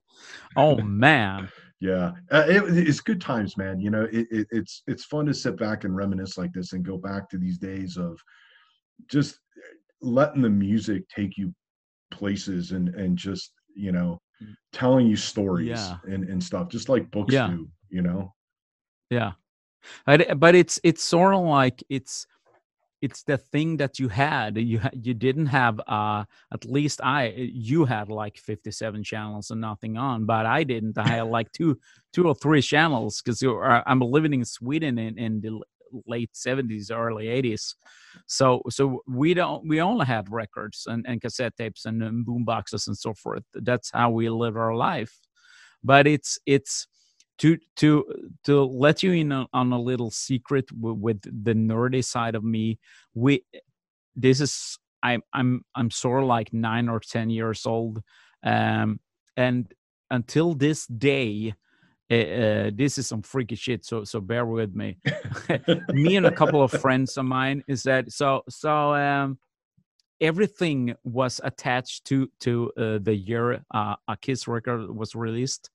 Oh 0.56 0.76
man. 0.76 1.48
Yeah, 1.80 2.10
uh, 2.32 2.44
it, 2.48 2.76
it's 2.76 2.98
good 2.98 3.20
times, 3.20 3.56
man. 3.56 3.78
You 3.78 3.90
know, 3.90 4.08
it, 4.10 4.26
it, 4.32 4.48
it's 4.50 4.82
it's 4.88 5.04
fun 5.04 5.26
to 5.26 5.32
sit 5.32 5.56
back 5.56 5.84
and 5.84 5.94
reminisce 5.94 6.36
like 6.36 6.52
this 6.52 6.72
and 6.72 6.84
go 6.84 6.98
back 6.98 7.30
to 7.30 7.38
these 7.38 7.56
days 7.56 7.96
of 7.96 8.18
just 9.08 9.38
letting 10.02 10.42
the 10.42 10.50
music 10.50 11.08
take 11.08 11.38
you 11.38 11.54
places 12.10 12.72
and 12.72 12.88
and 12.96 13.16
just 13.16 13.52
you 13.76 13.92
know. 13.92 14.20
Telling 14.72 15.06
you 15.06 15.16
stories 15.16 15.68
Yeah. 15.68 15.96
and 16.04 16.24
and 16.28 16.42
stuff, 16.42 16.68
just 16.68 16.88
like 16.88 17.10
books 17.10 17.32
Yeah. 17.34 17.48
do. 17.48 17.68
You 17.90 18.02
know. 18.02 18.34
Yeah. 19.10 19.32
But 20.06 20.38
but 20.38 20.54
it's 20.54 20.78
it's 20.84 21.02
sort 21.02 21.34
of 21.34 21.40
like 21.44 21.82
it's 21.88 22.26
it's 23.00 23.22
the 23.22 23.38
thing 23.38 23.76
that 23.76 23.98
you 23.98 24.08
had 24.08 24.56
you 24.58 24.80
you 24.92 25.14
didn't 25.14 25.46
have 25.46 25.80
uh 25.86 26.24
at 26.52 26.64
least 26.64 27.00
i 27.04 27.28
you 27.36 27.84
had 27.84 28.08
like 28.08 28.36
57 28.36 29.04
channels 29.04 29.50
and 29.52 29.60
nothing 29.60 29.96
on 29.96 30.24
but 30.26 30.46
i 30.46 30.64
didn't 30.64 30.98
i 30.98 31.06
had 31.06 31.28
like 31.28 31.52
two 31.52 31.78
two 32.12 32.26
or 32.26 32.34
three 32.34 32.60
channels 32.60 33.22
because 33.22 33.40
i'm 33.86 34.00
living 34.00 34.34
in 34.34 34.44
sweden 34.44 34.98
in, 34.98 35.16
in 35.16 35.40
the 35.40 35.60
late 36.06 36.30
70s 36.34 36.90
early 36.90 37.26
80s 37.26 37.74
so 38.26 38.62
so 38.70 39.02
we 39.06 39.34
don't 39.34 39.66
we 39.68 39.80
only 39.80 40.06
had 40.06 40.30
records 40.30 40.84
and, 40.86 41.04
and 41.08 41.20
cassette 41.20 41.56
tapes 41.56 41.84
and, 41.84 42.24
boom 42.24 42.44
boxes 42.44 42.86
and 42.86 42.96
so 42.96 43.14
forth. 43.14 43.42
That's 43.54 43.90
how 43.92 44.10
we 44.10 44.28
live 44.28 44.56
our 44.56 44.74
life. 44.74 45.18
But 45.82 46.06
it's 46.06 46.38
it's 46.46 46.86
to 47.38 47.56
to 47.76 48.04
to 48.44 48.64
let 48.64 49.02
you 49.02 49.12
in 49.12 49.32
on, 49.32 49.72
a 49.72 49.80
little 49.80 50.10
secret 50.10 50.66
with 50.72 51.20
the 51.22 51.54
nerdy 51.54 52.04
side 52.04 52.34
of 52.34 52.42
me 52.42 52.78
we 53.14 53.44
this 54.16 54.40
is 54.40 54.78
i'm 55.02 55.22
i'm 55.32 55.64
i'm 55.76 55.90
sort 55.90 56.22
of 56.22 56.28
like 56.28 56.52
nine 56.52 56.88
or 56.88 57.00
ten 57.00 57.30
years 57.30 57.66
old. 57.66 58.02
Um 58.42 59.00
and 59.36 59.72
until 60.10 60.54
this 60.54 60.86
day 60.86 61.54
uh, 62.10 62.14
uh, 62.14 62.70
this 62.74 62.96
is 62.96 63.06
some 63.06 63.22
freaky 63.22 63.54
shit 63.54 63.84
so 63.84 64.04
so 64.04 64.20
bear 64.20 64.46
with 64.46 64.74
me. 64.74 64.96
Me 65.92 66.16
and 66.16 66.26
a 66.26 66.32
couple 66.32 66.62
of 66.62 66.70
friends 66.70 67.16
of 67.18 67.24
mine 67.26 67.62
is 67.68 67.82
that 67.82 68.10
so 68.12 68.42
so 68.48 68.94
um 68.94 69.38
everything 70.20 70.94
was 71.04 71.40
attached 71.44 72.04
to 72.06 72.28
to 72.40 72.72
uh, 72.76 72.98
the 73.02 73.14
year 73.14 73.62
uh, 73.74 73.94
a 74.08 74.16
kiss 74.16 74.48
record 74.48 74.90
was 74.90 75.14
released. 75.14 75.70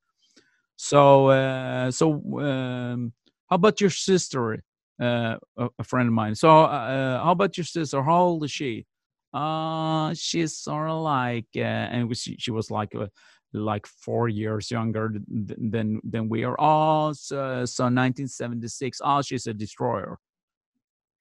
So 0.76 1.28
uh 1.28 1.90
so 1.90 2.14
um 2.40 3.12
how 3.48 3.56
about 3.56 3.80
your 3.80 3.90
sister 3.90 4.62
uh 5.00 5.36
a, 5.56 5.68
a 5.78 5.84
friend 5.84 6.08
of 6.08 6.14
mine? 6.14 6.34
So 6.34 6.64
uh 6.64 7.22
how 7.22 7.30
about 7.30 7.56
your 7.56 7.64
sister? 7.64 8.02
How 8.02 8.22
old 8.22 8.44
is 8.44 8.50
she? 8.50 8.86
Uh 9.32 10.14
she's 10.14 10.56
sort 10.56 10.90
of 10.90 11.02
like 11.02 11.46
uh, 11.56 11.60
and 11.60 12.16
she, 12.16 12.36
she 12.38 12.50
was 12.50 12.70
like 12.70 12.94
uh, 12.94 13.06
like 13.54 13.86
four 13.86 14.28
years 14.28 14.70
younger 14.70 15.08
th- 15.10 15.58
than 15.70 16.00
than 16.04 16.28
we 16.28 16.44
are. 16.44 16.56
Oh 16.58 17.12
so, 17.12 17.64
so 17.64 17.84
1976 17.84 19.00
oh 19.04 19.22
she's 19.22 19.46
a 19.46 19.54
destroyer. 19.54 20.18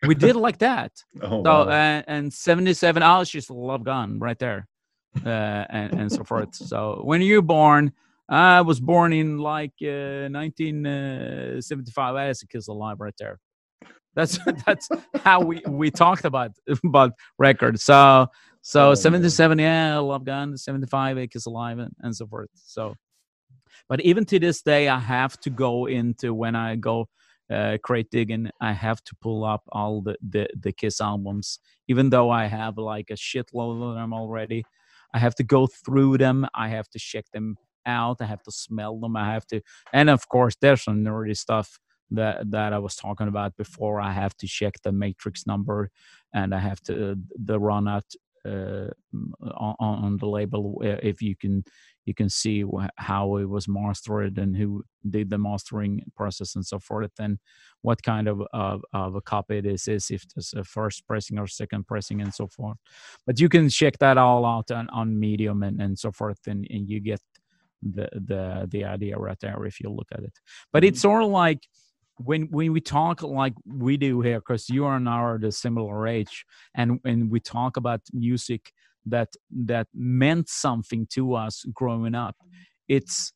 We 0.05 0.15
did 0.15 0.35
like 0.35 0.57
that. 0.57 0.91
Oh, 1.21 1.43
so 1.43 1.65
wow. 1.65 1.69
uh, 1.69 2.01
and 2.07 2.33
77 2.33 3.03
oh 3.03 3.23
she's 3.23 3.49
a 3.49 3.53
love 3.53 3.83
gun 3.83 4.19
right 4.19 4.37
there 4.39 4.67
uh 5.25 5.65
and, 5.69 5.93
and 5.93 6.11
so 6.11 6.23
forth. 6.23 6.53
So 6.55 7.01
when 7.03 7.21
you 7.21 7.41
born 7.41 7.93
i 8.29 8.61
was 8.61 8.79
born 8.79 9.11
in 9.13 9.37
like 9.37 9.73
uh 9.81 10.27
1975 10.31 12.15
that's 12.15 12.41
a 12.41 12.47
kiss 12.47 12.67
alive 12.67 12.99
right 12.99 13.15
there. 13.19 13.39
That's 14.15 14.39
that's 14.65 14.89
how 15.23 15.41
we 15.41 15.61
we 15.67 15.91
talked 15.91 16.25
about 16.25 16.51
about 16.85 17.11
records. 17.37 17.83
So 17.83 18.27
so 18.65 18.85
Oh, 18.85 18.89
man. 18.89 18.95
77 18.95 19.59
yeah 19.59 19.97
love 19.99 20.23
gun 20.25 20.57
75 20.57 21.17
a 21.17 21.27
kiss 21.27 21.45
alive 21.45 21.77
and, 21.79 21.91
and 21.99 22.15
so 22.15 22.25
forth. 22.25 22.49
So 22.55 22.95
but 23.89 23.99
even 24.01 24.25
to 24.25 24.39
this 24.39 24.61
day 24.61 24.87
i 24.87 24.97
have 24.99 25.37
to 25.41 25.49
go 25.49 25.85
into 25.87 26.33
when 26.33 26.55
i 26.55 26.75
go 26.75 27.07
uh, 27.51 27.77
crate 27.83 28.09
digging 28.09 28.49
i 28.61 28.71
have 28.71 29.03
to 29.03 29.13
pull 29.21 29.43
up 29.43 29.63
all 29.73 30.01
the, 30.01 30.15
the 30.27 30.47
the 30.59 30.71
kiss 30.71 30.99
albums. 31.01 31.59
Even 31.89 32.09
though 32.09 32.29
i 32.31 32.45
have 32.45 32.77
like 32.77 33.09
a 33.11 33.15
shitload 33.15 33.89
of 33.89 33.95
them 33.95 34.13
already 34.13 34.63
i 35.13 35.19
have 35.19 35.35
to 35.35 35.43
go 35.43 35.67
through 35.67 36.17
them. 36.17 36.47
I 36.55 36.69
have 36.69 36.89
to 36.91 36.99
check 36.99 37.25
them 37.33 37.57
out. 37.85 38.21
I 38.21 38.25
have 38.25 38.41
to 38.43 38.51
smell 38.51 38.97
them. 38.99 39.17
I 39.17 39.33
have 39.33 39.45
to 39.47 39.61
and 39.91 40.09
of 40.09 40.29
course 40.29 40.55
there's 40.61 40.83
some 40.83 41.03
nerdy 41.03 41.35
stuff 41.37 41.79
that 42.11 42.49
that 42.51 42.71
i 42.73 42.79
was 42.79 42.95
talking 42.95 43.27
about 43.27 43.57
before. 43.57 43.99
I 43.99 44.11
have 44.13 44.35
to 44.37 44.47
check 44.47 44.75
the 44.83 44.91
matrix 44.93 45.45
number 45.45 45.89
and 46.33 46.55
i 46.55 46.59
have 46.59 46.81
to 46.87 47.11
uh, 47.11 47.15
the 47.35 47.59
run 47.59 47.87
out 47.87 48.05
uh, 48.45 48.87
on, 49.41 49.75
on 49.79 50.17
the 50.17 50.27
label 50.27 50.81
uh, 50.83 50.99
if 51.01 51.21
you 51.21 51.35
can 51.35 51.63
you 52.05 52.13
can 52.13 52.29
see 52.29 52.65
how 52.97 53.37
it 53.37 53.45
was 53.45 53.67
mastered 53.67 54.37
and 54.37 54.57
who 54.57 54.83
did 55.09 55.29
the 55.29 55.37
mastering 55.37 56.01
process 56.15 56.55
and 56.55 56.65
so 56.65 56.79
forth 56.79 57.11
and 57.19 57.39
what 57.81 58.01
kind 58.03 58.27
of 58.27 58.41
of, 58.53 58.83
of 58.93 59.15
a 59.15 59.21
copy 59.21 59.61
this 59.61 59.87
is 59.87 60.11
if 60.11 60.23
it's 60.35 60.53
a 60.53 60.63
first 60.63 61.07
pressing 61.07 61.39
or 61.39 61.47
second 61.47 61.87
pressing 61.87 62.21
and 62.21 62.33
so 62.33 62.47
forth. 62.47 62.77
But 63.25 63.39
you 63.39 63.49
can 63.49 63.69
check 63.69 63.97
that 63.99 64.17
all 64.17 64.45
out 64.45 64.71
on, 64.71 64.89
on 64.89 65.19
medium 65.19 65.63
and, 65.63 65.81
and 65.81 65.97
so 65.97 66.11
forth 66.11 66.39
and, 66.47 66.67
and 66.69 66.89
you 66.89 66.99
get 66.99 67.21
the 67.81 68.09
the 68.13 68.67
the 68.69 68.85
idea 68.85 69.17
right 69.17 69.39
there 69.41 69.65
if 69.65 69.79
you 69.79 69.89
look 69.89 70.07
at 70.11 70.23
it. 70.23 70.33
But 70.71 70.83
it's 70.83 71.01
sort 71.01 71.23
of 71.23 71.29
like 71.29 71.67
when 72.17 72.43
when 72.51 72.71
we 72.73 72.81
talk 72.81 73.21
like 73.23 73.53
we 73.65 73.97
do 73.97 74.21
here 74.21 74.39
because 74.39 74.69
you 74.69 74.85
and 74.85 75.09
I 75.09 75.13
are 75.13 75.39
the 75.39 75.51
similar 75.51 76.07
age 76.07 76.45
and 76.75 76.99
and 77.05 77.29
we 77.31 77.39
talk 77.39 77.77
about 77.77 78.01
music 78.13 78.71
that 79.05 79.29
that 79.65 79.87
meant 79.93 80.49
something 80.49 81.07
to 81.07 81.33
us 81.35 81.65
growing 81.73 82.15
up 82.15 82.37
it's 82.87 83.33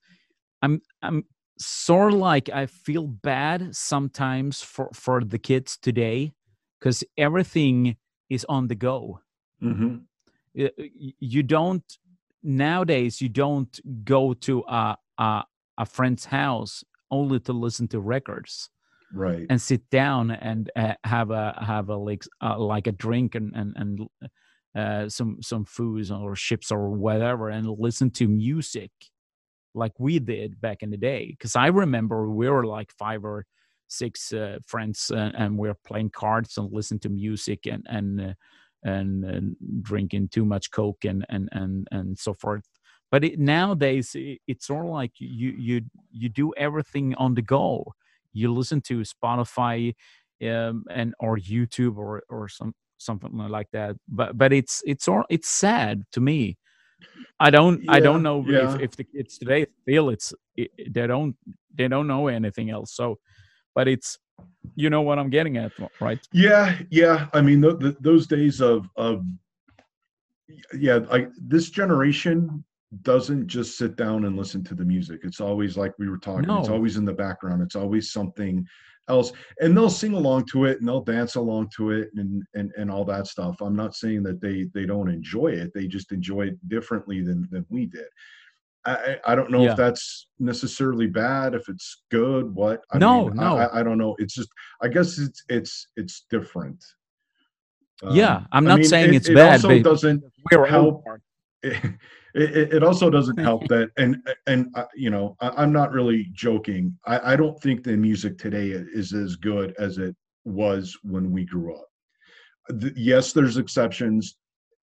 i'm 0.61 0.81
i'm 1.01 1.23
sort 1.59 2.13
of 2.13 2.19
like 2.19 2.49
i 2.49 2.65
feel 2.65 3.07
bad 3.07 3.75
sometimes 3.75 4.61
for 4.61 4.89
for 4.93 5.23
the 5.23 5.37
kids 5.39 5.77
today 5.77 6.31
because 6.79 7.03
everything 7.17 7.97
is 8.29 8.45
on 8.49 8.67
the 8.67 8.75
go 8.75 9.19
Mhm. 9.61 10.05
Y- 10.55 11.13
you 11.19 11.43
don't 11.43 11.83
nowadays 12.43 13.21
you 13.21 13.29
don't 13.29 13.79
go 14.03 14.33
to 14.33 14.63
a 14.67 14.97
a, 15.17 15.43
a 15.77 15.85
friend's 15.85 16.25
house 16.25 16.83
only 17.11 17.39
to 17.41 17.53
listen 17.53 17.87
to 17.89 17.99
records 17.99 18.69
right. 19.13 19.45
and 19.49 19.61
sit 19.61 19.89
down 19.89 20.31
and 20.31 20.71
uh, 20.75 20.93
have 21.03 21.31
a 21.31 21.61
have 21.65 21.89
a 21.89 21.95
like 21.95 22.23
uh, 22.41 22.57
like 22.57 22.87
a 22.87 22.91
drink 22.91 23.35
and 23.35 23.53
and 23.55 23.73
and 23.75 24.07
uh, 24.75 25.09
some 25.09 25.37
some 25.41 25.65
foods 25.65 26.11
or 26.11 26.35
chips 26.35 26.71
or 26.71 26.89
whatever 26.89 27.49
and 27.49 27.67
listen 27.67 28.09
to 28.11 28.27
music 28.27 28.91
like 29.73 29.93
we 29.99 30.19
did 30.19 30.59
back 30.59 30.81
in 30.81 30.89
the 30.89 30.97
day. 30.97 31.27
Because 31.31 31.55
i 31.55 31.67
remember 31.67 32.29
we 32.29 32.49
were 32.49 32.65
like 32.65 32.91
five 32.91 33.23
or 33.23 33.45
six 33.87 34.33
uh, 34.33 34.57
friends 34.65 35.11
uh, 35.11 35.31
and 35.37 35.57
we 35.57 35.69
are 35.69 35.77
playing 35.85 36.09
cards 36.09 36.57
and 36.57 36.71
listening 36.71 36.99
to 36.99 37.09
music 37.09 37.65
and 37.65 37.85
and 37.87 38.21
uh, 38.21 38.33
and, 38.83 39.25
and 39.25 39.55
drinking 39.81 40.29
too 40.29 40.45
much 40.45 40.71
coke 40.71 41.03
and 41.03 41.25
and 41.29 41.49
and 41.51 41.87
and 41.91 42.17
so 42.17 42.33
forth 42.33 42.63
but 43.11 43.23
it, 43.23 43.39
nowadays 43.39 44.15
it's 44.15 44.67
sort 44.67 44.85
of 44.85 44.91
like 44.91 45.11
you 45.17 45.51
you 45.57 45.81
you 46.11 46.29
do 46.29 46.53
everything 46.57 47.15
on 47.15 47.35
the 47.35 47.41
go. 47.41 47.93
You 48.33 48.53
listen 48.53 48.81
to 48.81 49.01
spotify 49.01 49.95
um, 50.43 50.85
and 50.89 51.13
or 51.19 51.37
youtube 51.37 51.97
or 51.97 52.23
or 52.29 52.47
some 52.47 52.73
something 52.97 53.37
like 53.37 53.67
that. 53.73 53.95
But 54.07 54.37
but 54.37 54.53
it's 54.53 54.81
it's 54.85 55.07
all 55.07 55.23
it's 55.29 55.49
sad 55.49 56.03
to 56.13 56.21
me. 56.21 56.57
I 57.39 57.51
don't 57.51 57.87
i 57.87 57.99
don't 57.99 58.23
know 58.23 58.43
yeah. 58.47 58.73
if, 58.73 58.81
if 58.81 58.95
the 58.95 59.03
kids 59.03 59.37
today 59.37 59.67
feel 59.85 60.09
it's 60.09 60.33
it, 60.55 60.71
they 60.91 61.05
don't 61.05 61.35
they 61.75 61.87
don't 61.87 62.07
know 62.07 62.27
anything 62.27 62.69
else. 62.71 62.95
So 62.95 63.19
but 63.75 63.87
it's 63.87 64.17
you 64.75 64.89
know 64.89 65.01
what 65.01 65.19
i'm 65.19 65.29
getting 65.29 65.57
at 65.57 65.71
right? 65.99 66.19
Yeah, 66.33 66.77
yeah. 66.89 67.27
I 67.33 67.41
mean, 67.41 67.61
th- 67.61 67.79
th- 67.79 67.95
those 67.99 68.27
days 68.27 68.61
of 68.61 68.89
of 68.95 69.23
yeah, 70.73 70.99
I 71.11 71.27
this 71.37 71.69
generation 71.69 72.63
doesn't 73.01 73.47
just 73.47 73.77
sit 73.77 73.95
down 73.95 74.25
and 74.25 74.37
listen 74.37 74.63
to 74.63 74.75
the 74.75 74.85
music. 74.85 75.21
It's 75.23 75.41
always 75.41 75.77
like 75.77 75.93
we 75.99 76.09
were 76.09 76.17
talking. 76.17 76.49
It's 76.49 76.69
always 76.69 76.97
in 76.97 77.05
the 77.05 77.13
background. 77.13 77.61
It's 77.61 77.75
always 77.75 78.11
something 78.11 78.65
else, 79.09 79.31
and 79.59 79.75
they'll 79.75 79.89
sing 79.89 80.13
along 80.13 80.45
to 80.51 80.65
it 80.65 80.79
and 80.79 80.87
they'll 80.87 81.03
dance 81.03 81.35
along 81.35 81.69
to 81.77 81.91
it 81.91 82.09
and 82.15 82.43
and 82.53 82.71
and 82.77 82.89
all 82.89 83.03
that 83.05 83.27
stuff. 83.27 83.57
I'm 83.61 83.75
not 83.75 83.95
saying 83.95 84.23
that 84.23 84.39
they 84.41 84.67
they 84.73 84.85
don't 84.85 85.09
enjoy 85.09 85.47
it. 85.49 85.71
They 85.73 85.87
just 85.87 86.11
enjoy 86.11 86.47
it 86.47 86.69
differently 86.69 87.21
than 87.21 87.47
than 87.51 87.65
we 87.69 87.87
did. 87.87 88.05
I 88.85 88.91
I 89.25 89.31
I 89.33 89.35
don't 89.35 89.51
know 89.51 89.63
Yeah. 89.63 89.71
if 89.71 89.77
that's 89.77 90.27
necessarily 90.39 91.07
bad. 91.07 91.55
If 91.55 91.67
it's 91.67 92.03
good, 92.09 92.53
what? 92.55 92.81
I 92.91 92.97
No, 92.99 93.25
mean, 93.27 93.35
no. 93.35 93.57
I, 93.57 93.65
I- 93.65 93.79
I 93.79 93.83
don't 93.83 93.97
know. 93.97 94.15
It's 94.19 94.33
just 94.33 94.49
I 94.81 94.87
guess 94.87 95.17
it's 95.19 95.43
it's 95.49 95.87
it's 95.97 96.25
different. 96.29 96.81
Yeah, 98.11 98.35
Um, 98.37 98.47
I'm 98.51 98.67
I 98.67 98.69
not 98.69 98.79
mean, 98.79 98.87
saying 98.87 99.13
it- 99.13 99.17
it's 99.17 99.29
it 99.29 99.35
bad, 99.35 99.55
Also 99.65 99.79
doesn't 99.81 100.23
help- 100.51 101.03
all- 101.07 101.17
it, 101.63 101.93
it, 102.33 102.73
it 102.73 102.83
also 102.83 103.09
doesn't 103.09 103.37
help 103.37 103.67
that 103.69 103.89
and 103.97 104.17
and 104.45 104.67
uh, 104.75 104.85
you 104.95 105.09
know 105.09 105.35
I, 105.41 105.49
i'm 105.57 105.71
not 105.71 105.91
really 105.91 106.27
joking. 106.33 106.97
I, 107.05 107.33
I 107.33 107.35
don't 107.35 107.59
think 107.61 107.83
the 107.83 107.97
music 107.97 108.37
today 108.37 108.69
is 108.69 109.13
as 109.13 109.35
good 109.35 109.73
as 109.79 109.97
it 109.97 110.15
was 110.45 110.97
when 111.03 111.31
we 111.31 111.45
grew 111.45 111.75
up. 111.75 111.87
Th- 112.79 112.93
yes 112.95 113.33
there's 113.33 113.57
exceptions 113.57 114.37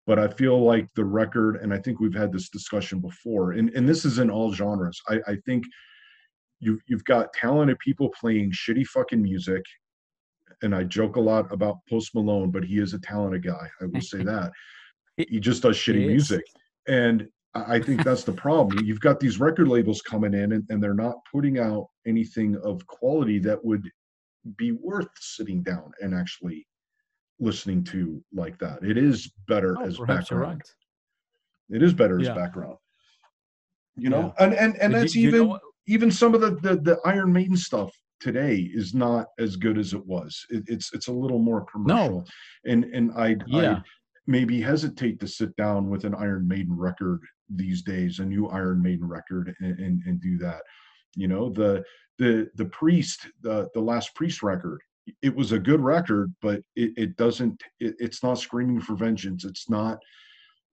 but 0.07 0.19
i 0.19 0.29
feel 0.29 0.63
like 0.63 0.89
the 0.95 1.05
record 1.05 1.57
and 1.57 1.73
i 1.73 1.79
think 1.79 2.01
we've 2.01 2.15
had 2.15 2.33
this 2.33 2.49
discussion 2.49 2.99
before 2.99 3.53
and, 3.53 3.71
and 3.71 3.89
this 3.89 4.05
is 4.05 4.19
in 4.19 4.31
all 4.31 4.53
genres. 4.53 5.01
I, 5.09 5.21
I 5.27 5.37
think 5.47 5.65
you've, 6.61 6.81
you've 6.87 7.05
got 7.05 7.33
talented 7.35 7.79
people 7.79 8.11
playing 8.19 8.53
shitty 8.53 8.87
fucking 8.87 9.23
music 9.23 9.63
and 10.63 10.75
i 10.75 10.83
joke 10.83 11.17
a 11.17 11.21
lot 11.21 11.53
about 11.53 11.79
post 11.89 12.15
malone 12.15 12.51
but 12.51 12.65
he 12.65 12.79
is 12.79 12.95
a 12.95 12.99
talented 13.01 13.45
guy 13.45 13.69
i 13.81 13.85
will 13.87 14.01
say 14.01 14.23
that. 14.25 14.51
He 15.17 15.39
just 15.39 15.63
does 15.63 15.77
shitty 15.77 16.07
music 16.07 16.43
and 16.89 17.29
I 17.55 17.79
think 17.79 18.03
that's 18.03 18.25
the 18.25 18.33
problem. 18.33 18.85
You've 18.85 19.01
got 19.01 19.21
these 19.21 19.39
record 19.39 19.69
labels 19.69 20.03
coming 20.03 20.35
in 20.35 20.53
and, 20.53 20.65
and 20.71 20.83
they're 20.83 20.93
not 20.93 21.17
putting 21.31 21.59
out 21.61 21.87
anything 22.05 22.57
of 22.65 22.85
quality 22.89 23.39
that 23.41 23.65
would 23.65 23.89
be 24.57 24.73
worth 24.73 25.09
sitting 25.21 25.63
down 25.63 25.93
and 26.01 26.15
actually 26.15 26.67
listening 27.39 27.85
to 27.85 28.23
like 28.33 28.59
that. 28.59 28.83
It 28.83 28.99
is 28.99 29.31
better 29.47 29.77
Oh, 29.79 29.85
as 29.85 29.99
background. 29.99 30.43
right. 30.43 31.77
It 31.77 31.83
is 31.83 31.95
better 31.95 32.21
as 32.21 32.29
background. 32.29 32.77
You 33.97 34.11
know, 34.11 34.35
and 34.41 34.53
and 34.55 34.77
and 34.81 34.93
But 34.93 34.99
that's 35.01 35.15
you- 35.15 35.31
you 35.31 35.31
know 35.31 35.45
even 35.45 35.59
even 35.87 36.11
some 36.11 36.35
of 36.35 36.41
the, 36.41 36.57
the 36.57 36.77
the 36.81 36.99
Iron 37.05 37.33
Maiden 37.33 37.57
stuff 37.57 37.93
today 38.19 38.69
is 38.75 38.95
not 38.95 39.27
as 39.39 39.55
good 39.57 39.79
as 39.79 39.93
it 39.95 40.05
was. 40.05 40.45
It, 40.51 40.65
it's 40.67 40.93
it's 40.93 41.07
a 41.07 41.13
little 41.13 41.39
more 41.39 41.65
commercial, 41.67 42.19
No. 42.21 42.25
and 42.65 42.85
and 42.87 43.13
I 43.17 43.37
Yeah. 43.47 43.81
Maybe 44.27 44.61
hesitate 44.61 45.21
to 45.21 45.29
sit 45.29 45.55
down 45.57 45.91
with 45.91 46.05
an 46.05 46.15
Iron 46.15 46.49
Maiden 46.49 46.77
record 46.77 47.21
these 47.49 47.83
days, 47.83 48.19
a 48.21 48.25
new 48.25 48.49
Iron 48.49 48.81
Maiden 48.83 49.07
record, 49.07 49.55
and 49.61 49.79
and, 49.79 50.03
and 50.07 50.21
do 50.21 50.39
that. 50.39 50.63
You 51.17 51.29
know 51.29 51.51
the 51.51 51.85
the 52.19 52.49
the 52.55 52.65
priest 52.67 53.27
the 53.43 53.69
the 53.75 53.81
last 53.81 54.15
priest 54.15 54.43
record 54.43 54.81
it 55.21 55.35
was 55.35 55.53
a 55.53 55.59
good 55.59 55.81
record 55.81 56.33
but 56.41 56.61
it, 56.77 56.93
it 56.97 57.17
doesn't 57.17 57.61
it, 57.81 57.95
it's 57.99 58.23
not 58.23 58.39
screaming 58.39 58.81
for 58.81 58.95
vengeance 58.95 59.45
it's 59.45 59.69
not 59.69 59.99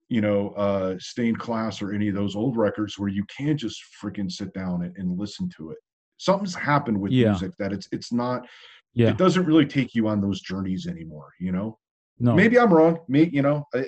you 0.08 0.20
know 0.20 0.50
uh 0.50 0.94
stained 0.98 1.38
class 1.38 1.82
or 1.82 1.92
any 1.92 2.08
of 2.08 2.14
those 2.14 2.34
old 2.36 2.56
records 2.56 2.98
where 2.98 3.08
you 3.10 3.24
can 3.36 3.58
just 3.58 3.82
freaking 4.02 4.30
sit 4.30 4.54
down 4.54 4.82
and, 4.84 4.96
and 4.96 5.18
listen 5.18 5.50
to 5.56 5.70
it 5.70 5.78
something's 6.16 6.54
happened 6.54 6.98
with 6.98 7.12
Yeah. 7.12 7.30
music 7.30 7.50
that 7.58 7.72
it's 7.72 7.88
it's 7.92 8.12
not 8.12 8.46
Yeah. 8.94 9.10
it 9.10 9.16
doesn't 9.18 9.44
really 9.44 9.66
take 9.66 9.94
you 9.94 10.08
on 10.08 10.20
those 10.20 10.40
journeys 10.40 10.86
anymore 10.86 11.32
you 11.40 11.52
know 11.52 11.78
No. 12.22 12.34
maybe 12.34 12.58
i'm 12.58 12.72
wrong 12.72 12.98
maybe 13.08 13.36
you 13.36 13.42
know 13.42 13.66
I, 13.74 13.78
I- 13.80 13.84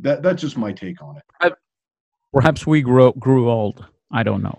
that 0.00 0.22
that's 0.22 0.40
just 0.40 0.56
my 0.56 0.72
take 0.72 1.02
on 1.02 1.16
it 1.18 1.52
Perhaps 2.32 2.66
we 2.66 2.82
grew 2.82 3.12
grew 3.18 3.50
old. 3.50 3.84
I 4.12 4.22
don't 4.22 4.42
know. 4.42 4.58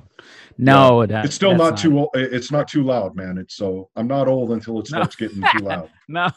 No, 0.57 1.05
that, 1.05 1.23
it's 1.25 1.35
still 1.35 1.51
that's 1.55 1.59
not 1.61 1.77
too 1.77 1.99
o- 1.99 2.09
it's 2.15 2.51
not 2.51 2.67
too 2.67 2.83
loud 2.83 3.15
man 3.15 3.37
it's 3.37 3.55
so 3.55 3.89
i'm 3.95 4.07
not 4.07 4.27
old 4.27 4.51
until 4.51 4.79
it 4.79 4.89
No. 4.91 4.97
starts 4.97 5.15
getting 5.15 5.41
too 5.53 5.63
loud 5.71 5.89
No. 6.09 6.29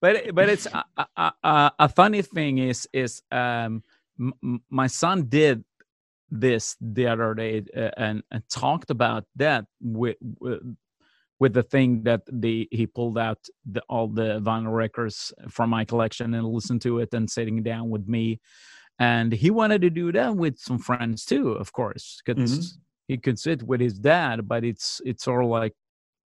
but 0.00 0.34
but 0.34 0.48
it's 0.48 0.66
a, 0.66 0.84
a, 1.16 1.32
a, 1.44 1.72
a 1.78 1.88
funny 1.88 2.22
thing 2.22 2.58
is 2.58 2.88
is 2.92 3.22
um 3.30 3.82
m- 4.18 4.32
m- 4.42 4.62
my 4.70 4.86
son 4.86 5.26
did 5.28 5.62
this 6.30 6.76
the 6.80 7.06
other 7.06 7.34
day 7.34 7.62
uh, 7.76 7.90
and, 7.96 8.22
and 8.30 8.42
talked 8.50 8.90
about 8.90 9.24
that 9.36 9.64
with, 9.80 10.16
with 10.40 10.60
with 11.40 11.54
the 11.54 11.62
thing 11.62 12.02
that 12.02 12.22
the 12.30 12.68
he 12.70 12.86
pulled 12.86 13.18
out 13.18 13.38
the, 13.70 13.82
all 13.88 14.08
the 14.08 14.40
vinyl 14.40 14.74
records 14.74 15.32
from 15.48 15.70
my 15.70 15.84
collection 15.84 16.34
and 16.34 16.46
listened 16.46 16.82
to 16.82 16.98
it 16.98 17.12
and 17.14 17.30
sitting 17.30 17.62
down 17.62 17.90
with 17.90 18.06
me. 18.08 18.40
And 18.98 19.32
he 19.32 19.50
wanted 19.50 19.82
to 19.82 19.90
do 19.90 20.10
that 20.12 20.34
with 20.34 20.58
some 20.58 20.78
friends 20.78 21.24
too 21.24 21.52
of 21.52 21.72
course 21.72 22.20
because 22.24 22.58
mm-hmm. 22.58 22.78
he 23.06 23.18
could 23.18 23.38
sit 23.38 23.62
with 23.62 23.80
his 23.80 23.98
dad 23.98 24.48
but 24.48 24.64
it's 24.64 25.00
it's 25.04 25.24
sort 25.24 25.44
of 25.44 25.50
like 25.50 25.74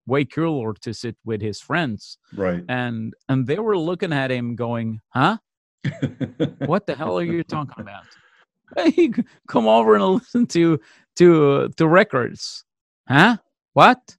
way 0.06 0.24
cooler 0.24 0.74
to 0.80 0.94
sit 0.94 1.16
with 1.24 1.40
his 1.40 1.60
friends. 1.60 2.18
Right. 2.34 2.64
And 2.68 3.14
and 3.28 3.46
they 3.46 3.58
were 3.58 3.76
looking 3.76 4.12
at 4.12 4.30
him 4.30 4.56
going 4.56 5.00
huh? 5.10 5.38
What 6.66 6.86
the 6.86 6.94
hell 6.94 7.18
are 7.18 7.24
you 7.24 7.42
talking 7.42 7.82
about? 7.82 8.04
Come 9.48 9.68
over 9.68 9.94
and 9.94 10.04
listen 10.04 10.46
to 10.48 10.80
to 11.16 11.68
to 11.76 11.88
records. 11.88 12.64
Huh? 13.08 13.36
What 13.74 14.16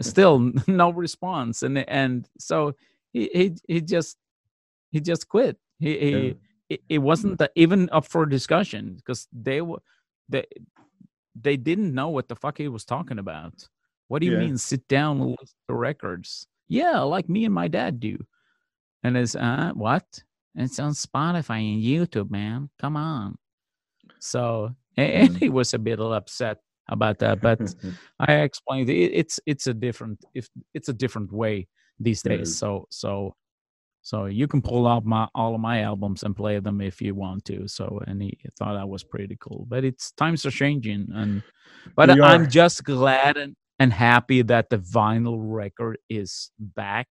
still 0.00 0.38
no 0.66 0.90
response. 0.90 1.62
And 1.62 1.78
and 1.88 2.28
so 2.38 2.74
he 3.12 3.30
he, 3.32 3.54
he 3.68 3.80
just 3.80 4.16
he 4.90 5.00
just 5.00 5.28
quit. 5.28 5.56
He, 5.78 5.98
he 5.98 6.26
Yeah. 6.28 6.32
it, 6.68 6.80
it 6.88 6.98
wasn't 6.98 7.38
that 7.38 7.52
even 7.54 7.88
up 7.92 8.06
for 8.06 8.26
discussion 8.26 8.94
because 8.96 9.28
they 9.32 9.60
were 9.60 9.82
they 10.28 10.44
they 11.40 11.56
didn't 11.56 11.94
know 11.94 12.08
what 12.08 12.28
the 12.28 12.36
fuck 12.36 12.58
he 12.58 12.68
was 12.68 12.84
talking 12.84 13.18
about. 13.18 13.68
What 14.08 14.20
do 14.20 14.26
you 14.26 14.32
Yeah. 14.32 14.38
mean 14.38 14.56
sit 14.58 14.86
down 14.88 15.20
and 15.20 15.30
listen 15.40 15.56
to 15.68 15.74
records? 15.74 16.46
Yeah 16.68 17.00
like 17.00 17.28
me 17.28 17.44
and 17.44 17.54
my 17.54 17.68
dad 17.68 18.00
do. 18.00 18.18
And 19.02 19.16
it's 19.16 19.36
uh 19.36 19.72
what? 19.74 20.24
It's 20.54 20.78
on 20.80 20.92
spotify 20.92 21.60
and 21.74 21.82
youtube 21.82 22.30
man. 22.30 22.70
Come 22.80 22.96
on. 22.96 23.36
So 24.18 24.74
and 24.96 25.30
Mhm. 25.36 25.38
he 25.38 25.48
was 25.50 25.74
a 25.74 25.78
bit 25.78 26.00
upset 26.00 26.58
about 26.88 27.18
that 27.18 27.40
but 27.40 27.60
I 28.20 28.34
explained 28.36 28.88
it, 28.90 29.12
it's 29.12 29.40
it's 29.46 29.66
a 29.66 29.74
different 29.74 30.18
if 30.34 30.48
it's 30.74 30.88
a 30.88 30.92
different 30.92 31.32
way 31.32 31.66
these 31.98 32.22
days. 32.22 32.48
is. 32.50 32.58
So 32.58 32.86
so 32.90 33.34
so 34.02 34.26
you 34.26 34.46
can 34.46 34.62
pull 34.62 34.86
out 34.86 35.04
my 35.04 35.26
all 35.34 35.54
of 35.54 35.60
my 35.60 35.82
albums 35.82 36.22
and 36.22 36.36
play 36.36 36.60
them 36.60 36.80
if 36.80 37.00
you 37.02 37.14
want 37.14 37.44
to. 37.46 37.66
So 37.66 38.00
and 38.06 38.22
he 38.22 38.38
thought 38.58 38.74
that 38.74 38.88
was 38.88 39.02
pretty 39.02 39.36
cool. 39.40 39.66
But 39.68 39.84
it's 39.84 40.12
times 40.12 40.46
are 40.46 40.50
changing 40.50 41.08
and 41.12 41.42
but 41.96 42.10
I'm 42.10 42.42
are. 42.42 42.46
just 42.46 42.84
glad 42.84 43.36
and, 43.36 43.56
and 43.78 43.92
happy 43.92 44.42
that 44.42 44.70
the 44.70 44.78
vinyl 44.78 45.38
record 45.40 45.98
is 46.08 46.50
back 46.58 47.08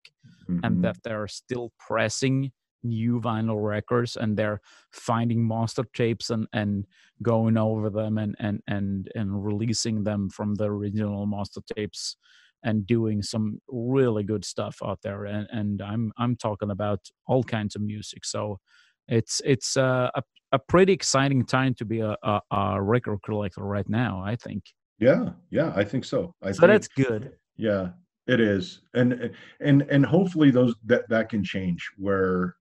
Mhm. 0.50 0.60
and 0.64 0.84
that 0.84 0.98
they're 1.04 1.28
still 1.28 1.72
pressing 1.80 2.52
new 2.88 3.20
vinyl 3.20 3.64
records 3.64 4.16
and 4.16 4.38
they're 4.38 4.62
finding 4.92 5.48
master 5.48 5.84
tapes 5.94 6.30
and 6.30 6.48
and 6.54 6.86
going 7.22 7.58
over 7.58 7.90
them 7.90 8.18
and 8.18 8.36
and 8.40 8.62
and 8.68 9.12
and 9.16 9.44
releasing 9.46 10.04
them 10.04 10.30
from 10.30 10.56
the 10.56 10.66
original 10.66 11.26
master 11.26 11.62
tapes 11.76 12.18
and 12.64 12.88
doing 12.88 13.22
some 13.22 13.60
really 13.68 14.24
good 14.24 14.44
stuff 14.44 14.78
out 14.84 15.00
there. 15.04 15.26
And 15.26 15.48
and 15.52 15.82
i'm 15.82 16.12
i'm 16.18 16.36
talking 16.36 16.72
about 16.72 17.00
all 17.28 17.44
kinds 17.44 17.76
of 17.76 17.82
music. 17.82 18.26
So 18.26 18.60
it's 19.08 19.42
it's 19.46 19.78
uh, 19.78 20.10
a 20.16 20.24
a 20.52 20.60
pretty 20.60 20.94
exciting 20.94 21.44
time 21.46 21.74
to 21.76 21.86
be 21.86 22.00
a, 22.00 22.16
a, 22.24 22.40
a 22.52 22.82
record 22.82 23.20
collector 23.24 23.64
right 23.64 23.90
now 23.90 24.22
i 24.26 24.36
think. 24.36 24.64
Yeah 25.00 25.30
yeah 25.50 25.74
i 25.76 25.84
think 25.84 26.06
so. 26.06 26.34
I 26.42 26.52
so 26.52 26.62
think 26.62 26.72
that's 26.72 26.88
good. 26.88 27.34
Yeah, 27.58 27.90
it 28.28 28.40
is, 28.40 28.82
and 28.94 29.32
and 29.62 29.84
and 29.84 30.06
hopefully 30.06 30.52
those 30.52 30.76
that 30.86 31.08
that 31.10 31.30
can 31.30 31.44
change 31.44 31.90
where 31.98 32.56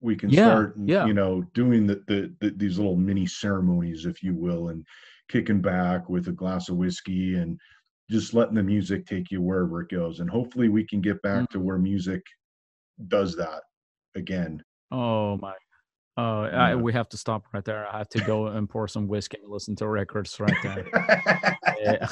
we 0.00 0.16
can 0.16 0.30
Yeah, 0.30 0.42
start, 0.42 0.76
yeah. 0.84 1.06
you 1.06 1.14
know, 1.14 1.42
doing 1.54 1.86
the, 1.86 1.96
the 2.08 2.34
the 2.40 2.50
these 2.50 2.78
little 2.78 2.96
mini 2.96 3.26
ceremonies, 3.26 4.06
if 4.06 4.22
you 4.22 4.34
will, 4.34 4.68
and 4.70 4.86
kicking 5.28 5.60
back 5.60 6.08
with 6.08 6.28
a 6.28 6.32
glass 6.32 6.68
of 6.68 6.76
whiskey 6.76 7.36
and 7.36 7.58
just 8.10 8.34
letting 8.34 8.54
the 8.56 8.62
music 8.62 9.06
take 9.06 9.30
you 9.30 9.40
wherever 9.42 9.80
it 9.82 9.88
goes, 9.90 10.20
and 10.20 10.30
hopefully 10.30 10.68
we 10.68 10.86
can 10.86 11.00
get 11.00 11.22
back 11.22 11.44
Mm. 11.44 11.50
to 11.50 11.60
where 11.60 11.78
music 11.78 12.22
does 13.08 13.36
that 13.36 13.62
again. 14.16 14.62
oh 14.90 15.36
my 15.38 15.54
oh 16.20 16.42
I, 16.44 16.74
we 16.74 16.92
have 16.92 17.08
to 17.10 17.16
stop 17.16 17.44
right 17.54 17.64
there 17.64 17.86
i 17.92 17.98
have 17.98 18.08
to 18.10 18.20
go 18.20 18.46
and 18.48 18.68
pour 18.68 18.86
some 18.88 19.06
whiskey 19.08 19.38
and 19.42 19.50
listen 19.50 19.74
to 19.76 19.88
records 19.88 20.38
right 20.40 20.56
there 20.62 20.84
Yeah. 21.82 22.06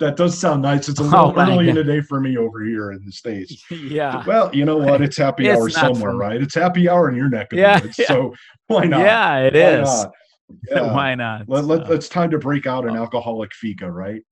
that 0.00 0.14
does 0.16 0.36
sound 0.36 0.62
nice. 0.62 0.88
It's 0.88 0.98
a 0.98 1.02
Oh 1.04 1.28
little 1.28 1.32
my 1.34 1.52
early 1.52 1.68
in 1.68 1.76
the 1.76 1.84
day 1.84 2.00
for 2.00 2.18
me 2.20 2.36
over 2.36 2.64
here 2.64 2.90
in 2.90 3.04
the 3.06 3.12
states. 3.12 3.64
yeah 3.70 4.24
Well, 4.26 4.50
you 4.52 4.64
know 4.64 4.78
what? 4.78 5.00
It's 5.00 5.16
happy 5.16 5.46
It's 5.46 5.56
hour 5.56 5.70
somewhere, 5.70 6.16
right? 6.16 6.42
It's 6.42 6.56
happy 6.56 6.88
hour 6.88 7.08
in 7.08 7.14
your 7.14 7.28
neck 7.28 7.52
of 7.52 7.58
Yeah, 7.58 7.78
the 7.78 7.86
woods. 7.86 7.96
So 8.04 8.34
why 8.66 8.84
not? 8.86 9.00
yeah 9.00 9.38
it 9.38 9.54
Why 9.54 9.60
is 9.60 9.88
not? 9.88 10.10
Yeah. 10.70 10.92
why 10.94 11.14
not 11.14 11.48
Let, 11.48 11.64
let, 11.64 11.86
So- 11.86 11.92
it's 11.94 12.08
time 12.08 12.30
to 12.30 12.38
break 12.38 12.66
out 12.66 12.84
an 12.86 12.96
Oh. 12.96 13.00
alcoholic 13.00 13.52
fika, 13.54 13.90
right? 13.90 14.22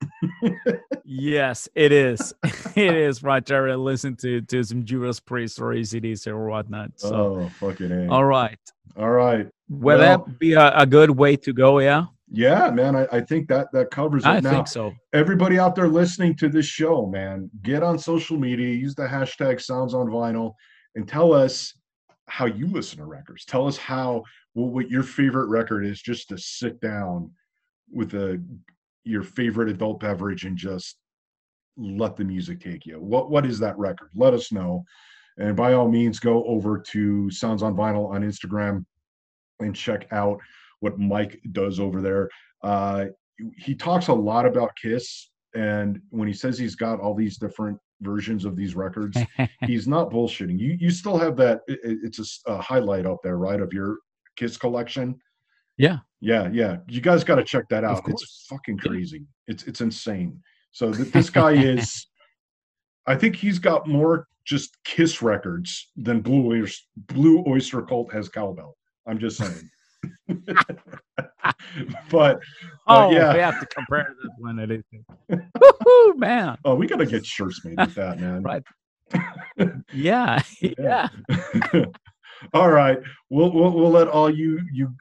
Yes, 1.04 1.68
it 1.74 1.92
is. 1.92 2.32
it 2.76 2.94
is 2.94 3.20
and 3.20 3.82
Listen 3.84 4.16
to 4.16 4.40
to 4.42 4.62
some 4.64 4.84
Judas 4.84 5.20
Priest 5.20 5.60
or 5.60 5.74
ACDC 5.74 6.26
or 6.28 6.48
whatnot. 6.48 6.92
So, 6.96 7.14
oh, 7.14 7.48
fucking 7.60 7.90
A. 7.92 8.08
all 8.08 8.24
right. 8.24 8.58
All 8.96 9.10
right. 9.10 9.46
Would 9.68 9.98
Well- 9.98 9.98
that 9.98 10.38
be 10.38 10.54
a, 10.54 10.72
a 10.76 10.86
good 10.86 11.10
way 11.10 11.36
to 11.36 11.52
go? 11.52 11.78
Yeah, 11.78 12.06
Yeah, 12.30 12.70
man. 12.70 12.96
I, 12.96 13.06
I 13.12 13.20
think 13.20 13.48
that 13.48 13.68
that 13.72 13.90
covers 13.90 14.24
it. 14.24 14.28
I 14.28 14.40
now, 14.40 14.50
think 14.50 14.68
so. 14.68 14.92
everybody 15.12 15.58
out 15.58 15.74
there 15.74 15.88
listening 15.88 16.36
to 16.36 16.48
this 16.48 16.66
show, 16.66 17.06
man, 17.06 17.50
get 17.62 17.82
on 17.82 17.98
social 17.98 18.38
media, 18.38 18.68
use 18.74 18.94
the 18.94 19.06
hashtag 19.06 19.60
Sounds 19.60 19.94
on 19.94 20.06
Vinyl, 20.06 20.54
and 20.94 21.06
tell 21.06 21.32
us 21.32 21.74
how 22.28 22.46
you 22.46 22.66
listen 22.66 22.98
to 22.98 23.04
records. 23.04 23.44
Tell 23.44 23.66
us 23.66 23.76
how 23.76 24.22
what, 24.54 24.72
what 24.72 24.90
your 24.90 25.02
favorite 25.02 25.46
record 25.48 25.84
is, 25.84 26.00
just 26.00 26.28
to 26.30 26.38
sit 26.38 26.80
down 26.80 27.30
with 27.92 28.14
a 28.14 28.42
your 29.04 29.22
favorite 29.22 29.68
adult 29.68 30.00
beverage 30.00 30.44
and 30.46 30.56
just 30.56 30.96
let 31.76 32.16
the 32.16 32.24
music 32.24 32.60
take 32.60 32.86
you. 32.86 32.98
What 33.00 33.30
what 33.30 33.44
is 33.46 33.58
that 33.58 33.76
record? 33.78 34.08
Let 34.14 34.32
us 34.34 34.50
know. 34.52 34.84
And 35.36 35.56
by 35.56 35.72
all 35.74 35.88
means, 35.88 36.18
go 36.20 36.44
over 36.44 36.78
to 36.92 37.28
Sounds 37.30 37.62
on 37.62 37.74
Vinyl 37.76 38.08
on 38.10 38.22
Instagram 38.22 38.84
and 39.60 39.74
check 39.74 40.06
out 40.12 40.38
what 40.80 40.98
Mike 40.98 41.40
does 41.52 41.80
over 41.80 42.00
there. 42.00 42.28
Uh, 42.62 43.06
he 43.58 43.74
talks 43.74 44.06
a 44.08 44.12
lot 44.14 44.46
about 44.46 44.70
Kiss, 44.80 45.30
and 45.56 46.00
when 46.10 46.28
he 46.28 46.34
says 46.34 46.56
he's 46.56 46.76
got 46.76 47.00
all 47.00 47.14
these 47.14 47.36
different 47.36 47.78
versions 48.00 48.44
of 48.44 48.54
these 48.54 48.76
records, 48.76 49.18
he's 49.66 49.88
not 49.88 50.10
bullshitting. 50.10 50.58
You 50.58 50.76
you 50.78 50.90
still 50.90 51.18
have 51.18 51.36
that. 51.36 51.60
it- 51.66 51.80
it- 51.82 51.98
it's 52.04 52.42
a 52.46 52.60
highlight 52.62 53.04
up 53.06 53.18
there, 53.24 53.36
right, 53.36 53.60
of 53.60 53.72
your 53.72 53.98
Kiss 54.36 54.56
collection. 54.56 55.18
Yeah. 55.76 55.98
yeah, 56.20 56.48
yeah. 56.52 56.78
You 56.88 57.00
guys 57.00 57.24
got 57.24 57.36
to 57.36 57.44
check 57.44 57.68
that 57.70 57.84
out. 57.84 58.02
It's 58.06 58.46
fucking 58.48 58.78
crazy. 58.78 59.26
It's 59.46 59.64
it's 59.64 59.80
insane. 59.80 60.40
So 60.72 60.92
th- 60.92 61.10
this 61.12 61.30
guy 61.30 61.52
is. 61.52 62.06
I 63.06 63.16
think 63.16 63.36
he's 63.36 63.58
got 63.58 63.86
more 63.86 64.26
just 64.46 64.76
Kiss 64.84 65.20
records 65.20 65.90
than 65.96 66.20
Blue 66.20 66.52
Oyster, 66.52 66.86
Blue 66.96 67.44
Oyster 67.46 67.82
Cult 67.82 68.12
has 68.12 68.28
cowbell. 68.28 68.76
I'm 69.06 69.18
just 69.18 69.38
saying. 69.38 69.70
but 72.10 72.40
oh, 72.86 73.10
yeah. 73.10 73.34
we 73.34 73.40
have 73.40 73.60
to 73.60 73.66
compare 73.66 74.14
this 74.22 74.32
one. 74.38 74.58
Is. 74.58 74.82
Woohoo, 75.30 76.16
man! 76.16 76.58
oh, 76.64 76.74
we 76.74 76.86
gotta 76.86 77.06
get 77.06 77.24
shirts 77.26 77.64
made 77.64 77.78
with 77.78 77.94
that, 77.94 78.20
man. 78.20 78.42
Right. 78.42 78.62
Yeah, 79.92 80.42
yeah. 80.60 81.08
All 82.52 82.70
right. 82.70 82.98
We'll, 83.30 83.52
we'll 83.52 83.72
we'll 83.72 83.90
let 83.90 84.08
all 84.08 84.30
you 84.30 84.60
you 84.72 84.94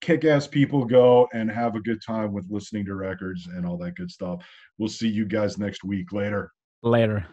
kick-ass 0.00 0.46
people 0.46 0.84
go 0.84 1.26
and 1.32 1.50
have 1.50 1.76
a 1.76 1.80
good 1.80 2.02
time 2.02 2.32
with 2.32 2.44
listening 2.50 2.84
to 2.84 2.94
records 2.94 3.46
and 3.46 3.64
all 3.64 3.78
that 3.78 3.96
good 3.96 4.10
stuff. 4.10 4.44
We'll 4.76 4.88
see 4.88 5.08
you 5.08 5.24
guys 5.24 5.56
next 5.56 5.82
week. 5.82 6.12
Later. 6.12 6.52
Later. 6.82 7.26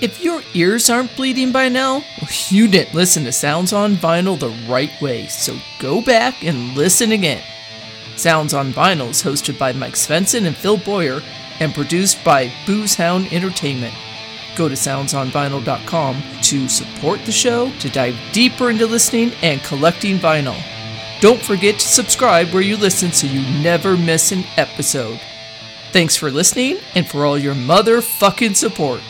If 0.00 0.22
your 0.22 0.42
ears 0.54 0.90
aren't 0.90 1.16
bleeding 1.16 1.50
by 1.50 1.68
now, 1.68 2.02
you 2.50 2.68
didn't 2.68 2.94
listen 2.94 3.24
to 3.24 3.32
Sounds 3.32 3.72
on 3.72 3.96
Vinyl 3.96 4.38
the 4.38 4.54
right 4.70 4.92
way, 5.00 5.26
so 5.26 5.56
go 5.80 6.00
back 6.02 6.44
and 6.44 6.76
listen 6.76 7.10
again. 7.10 7.42
Sounds 8.14 8.52
on 8.52 8.72
Vinyl 8.72 9.10
is 9.10 9.22
hosted 9.22 9.58
by 9.58 9.72
Mike 9.72 9.94
Svensson 9.94 10.46
and 10.46 10.56
Phil 10.56 10.76
Boyer 10.76 11.20
and 11.58 11.74
produced 11.74 12.22
by 12.24 12.48
Boozehound 12.66 13.32
Entertainment. 13.32 13.94
Go 14.58 14.68
to 14.68 14.74
soundsonvinyl.com 14.74 16.22
to 16.42 16.68
support 16.68 17.20
the 17.24 17.30
show, 17.30 17.70
to 17.78 17.88
dive 17.88 18.16
deeper 18.32 18.70
into 18.70 18.86
listening 18.86 19.30
and 19.40 19.62
collecting 19.62 20.18
vinyl. 20.18 20.60
Don't 21.20 21.40
forget 21.40 21.78
to 21.78 21.86
subscribe 21.88 22.48
where 22.48 22.62
you 22.62 22.76
listen 22.76 23.12
so 23.12 23.28
you 23.28 23.40
never 23.62 23.96
miss 23.96 24.32
an 24.32 24.42
episode. 24.56 25.20
Thanks 25.92 26.16
for 26.16 26.32
listening 26.32 26.78
and 26.96 27.06
for 27.06 27.24
all 27.24 27.38
your 27.38 27.54
motherfucking 27.54 28.56
support. 28.56 29.00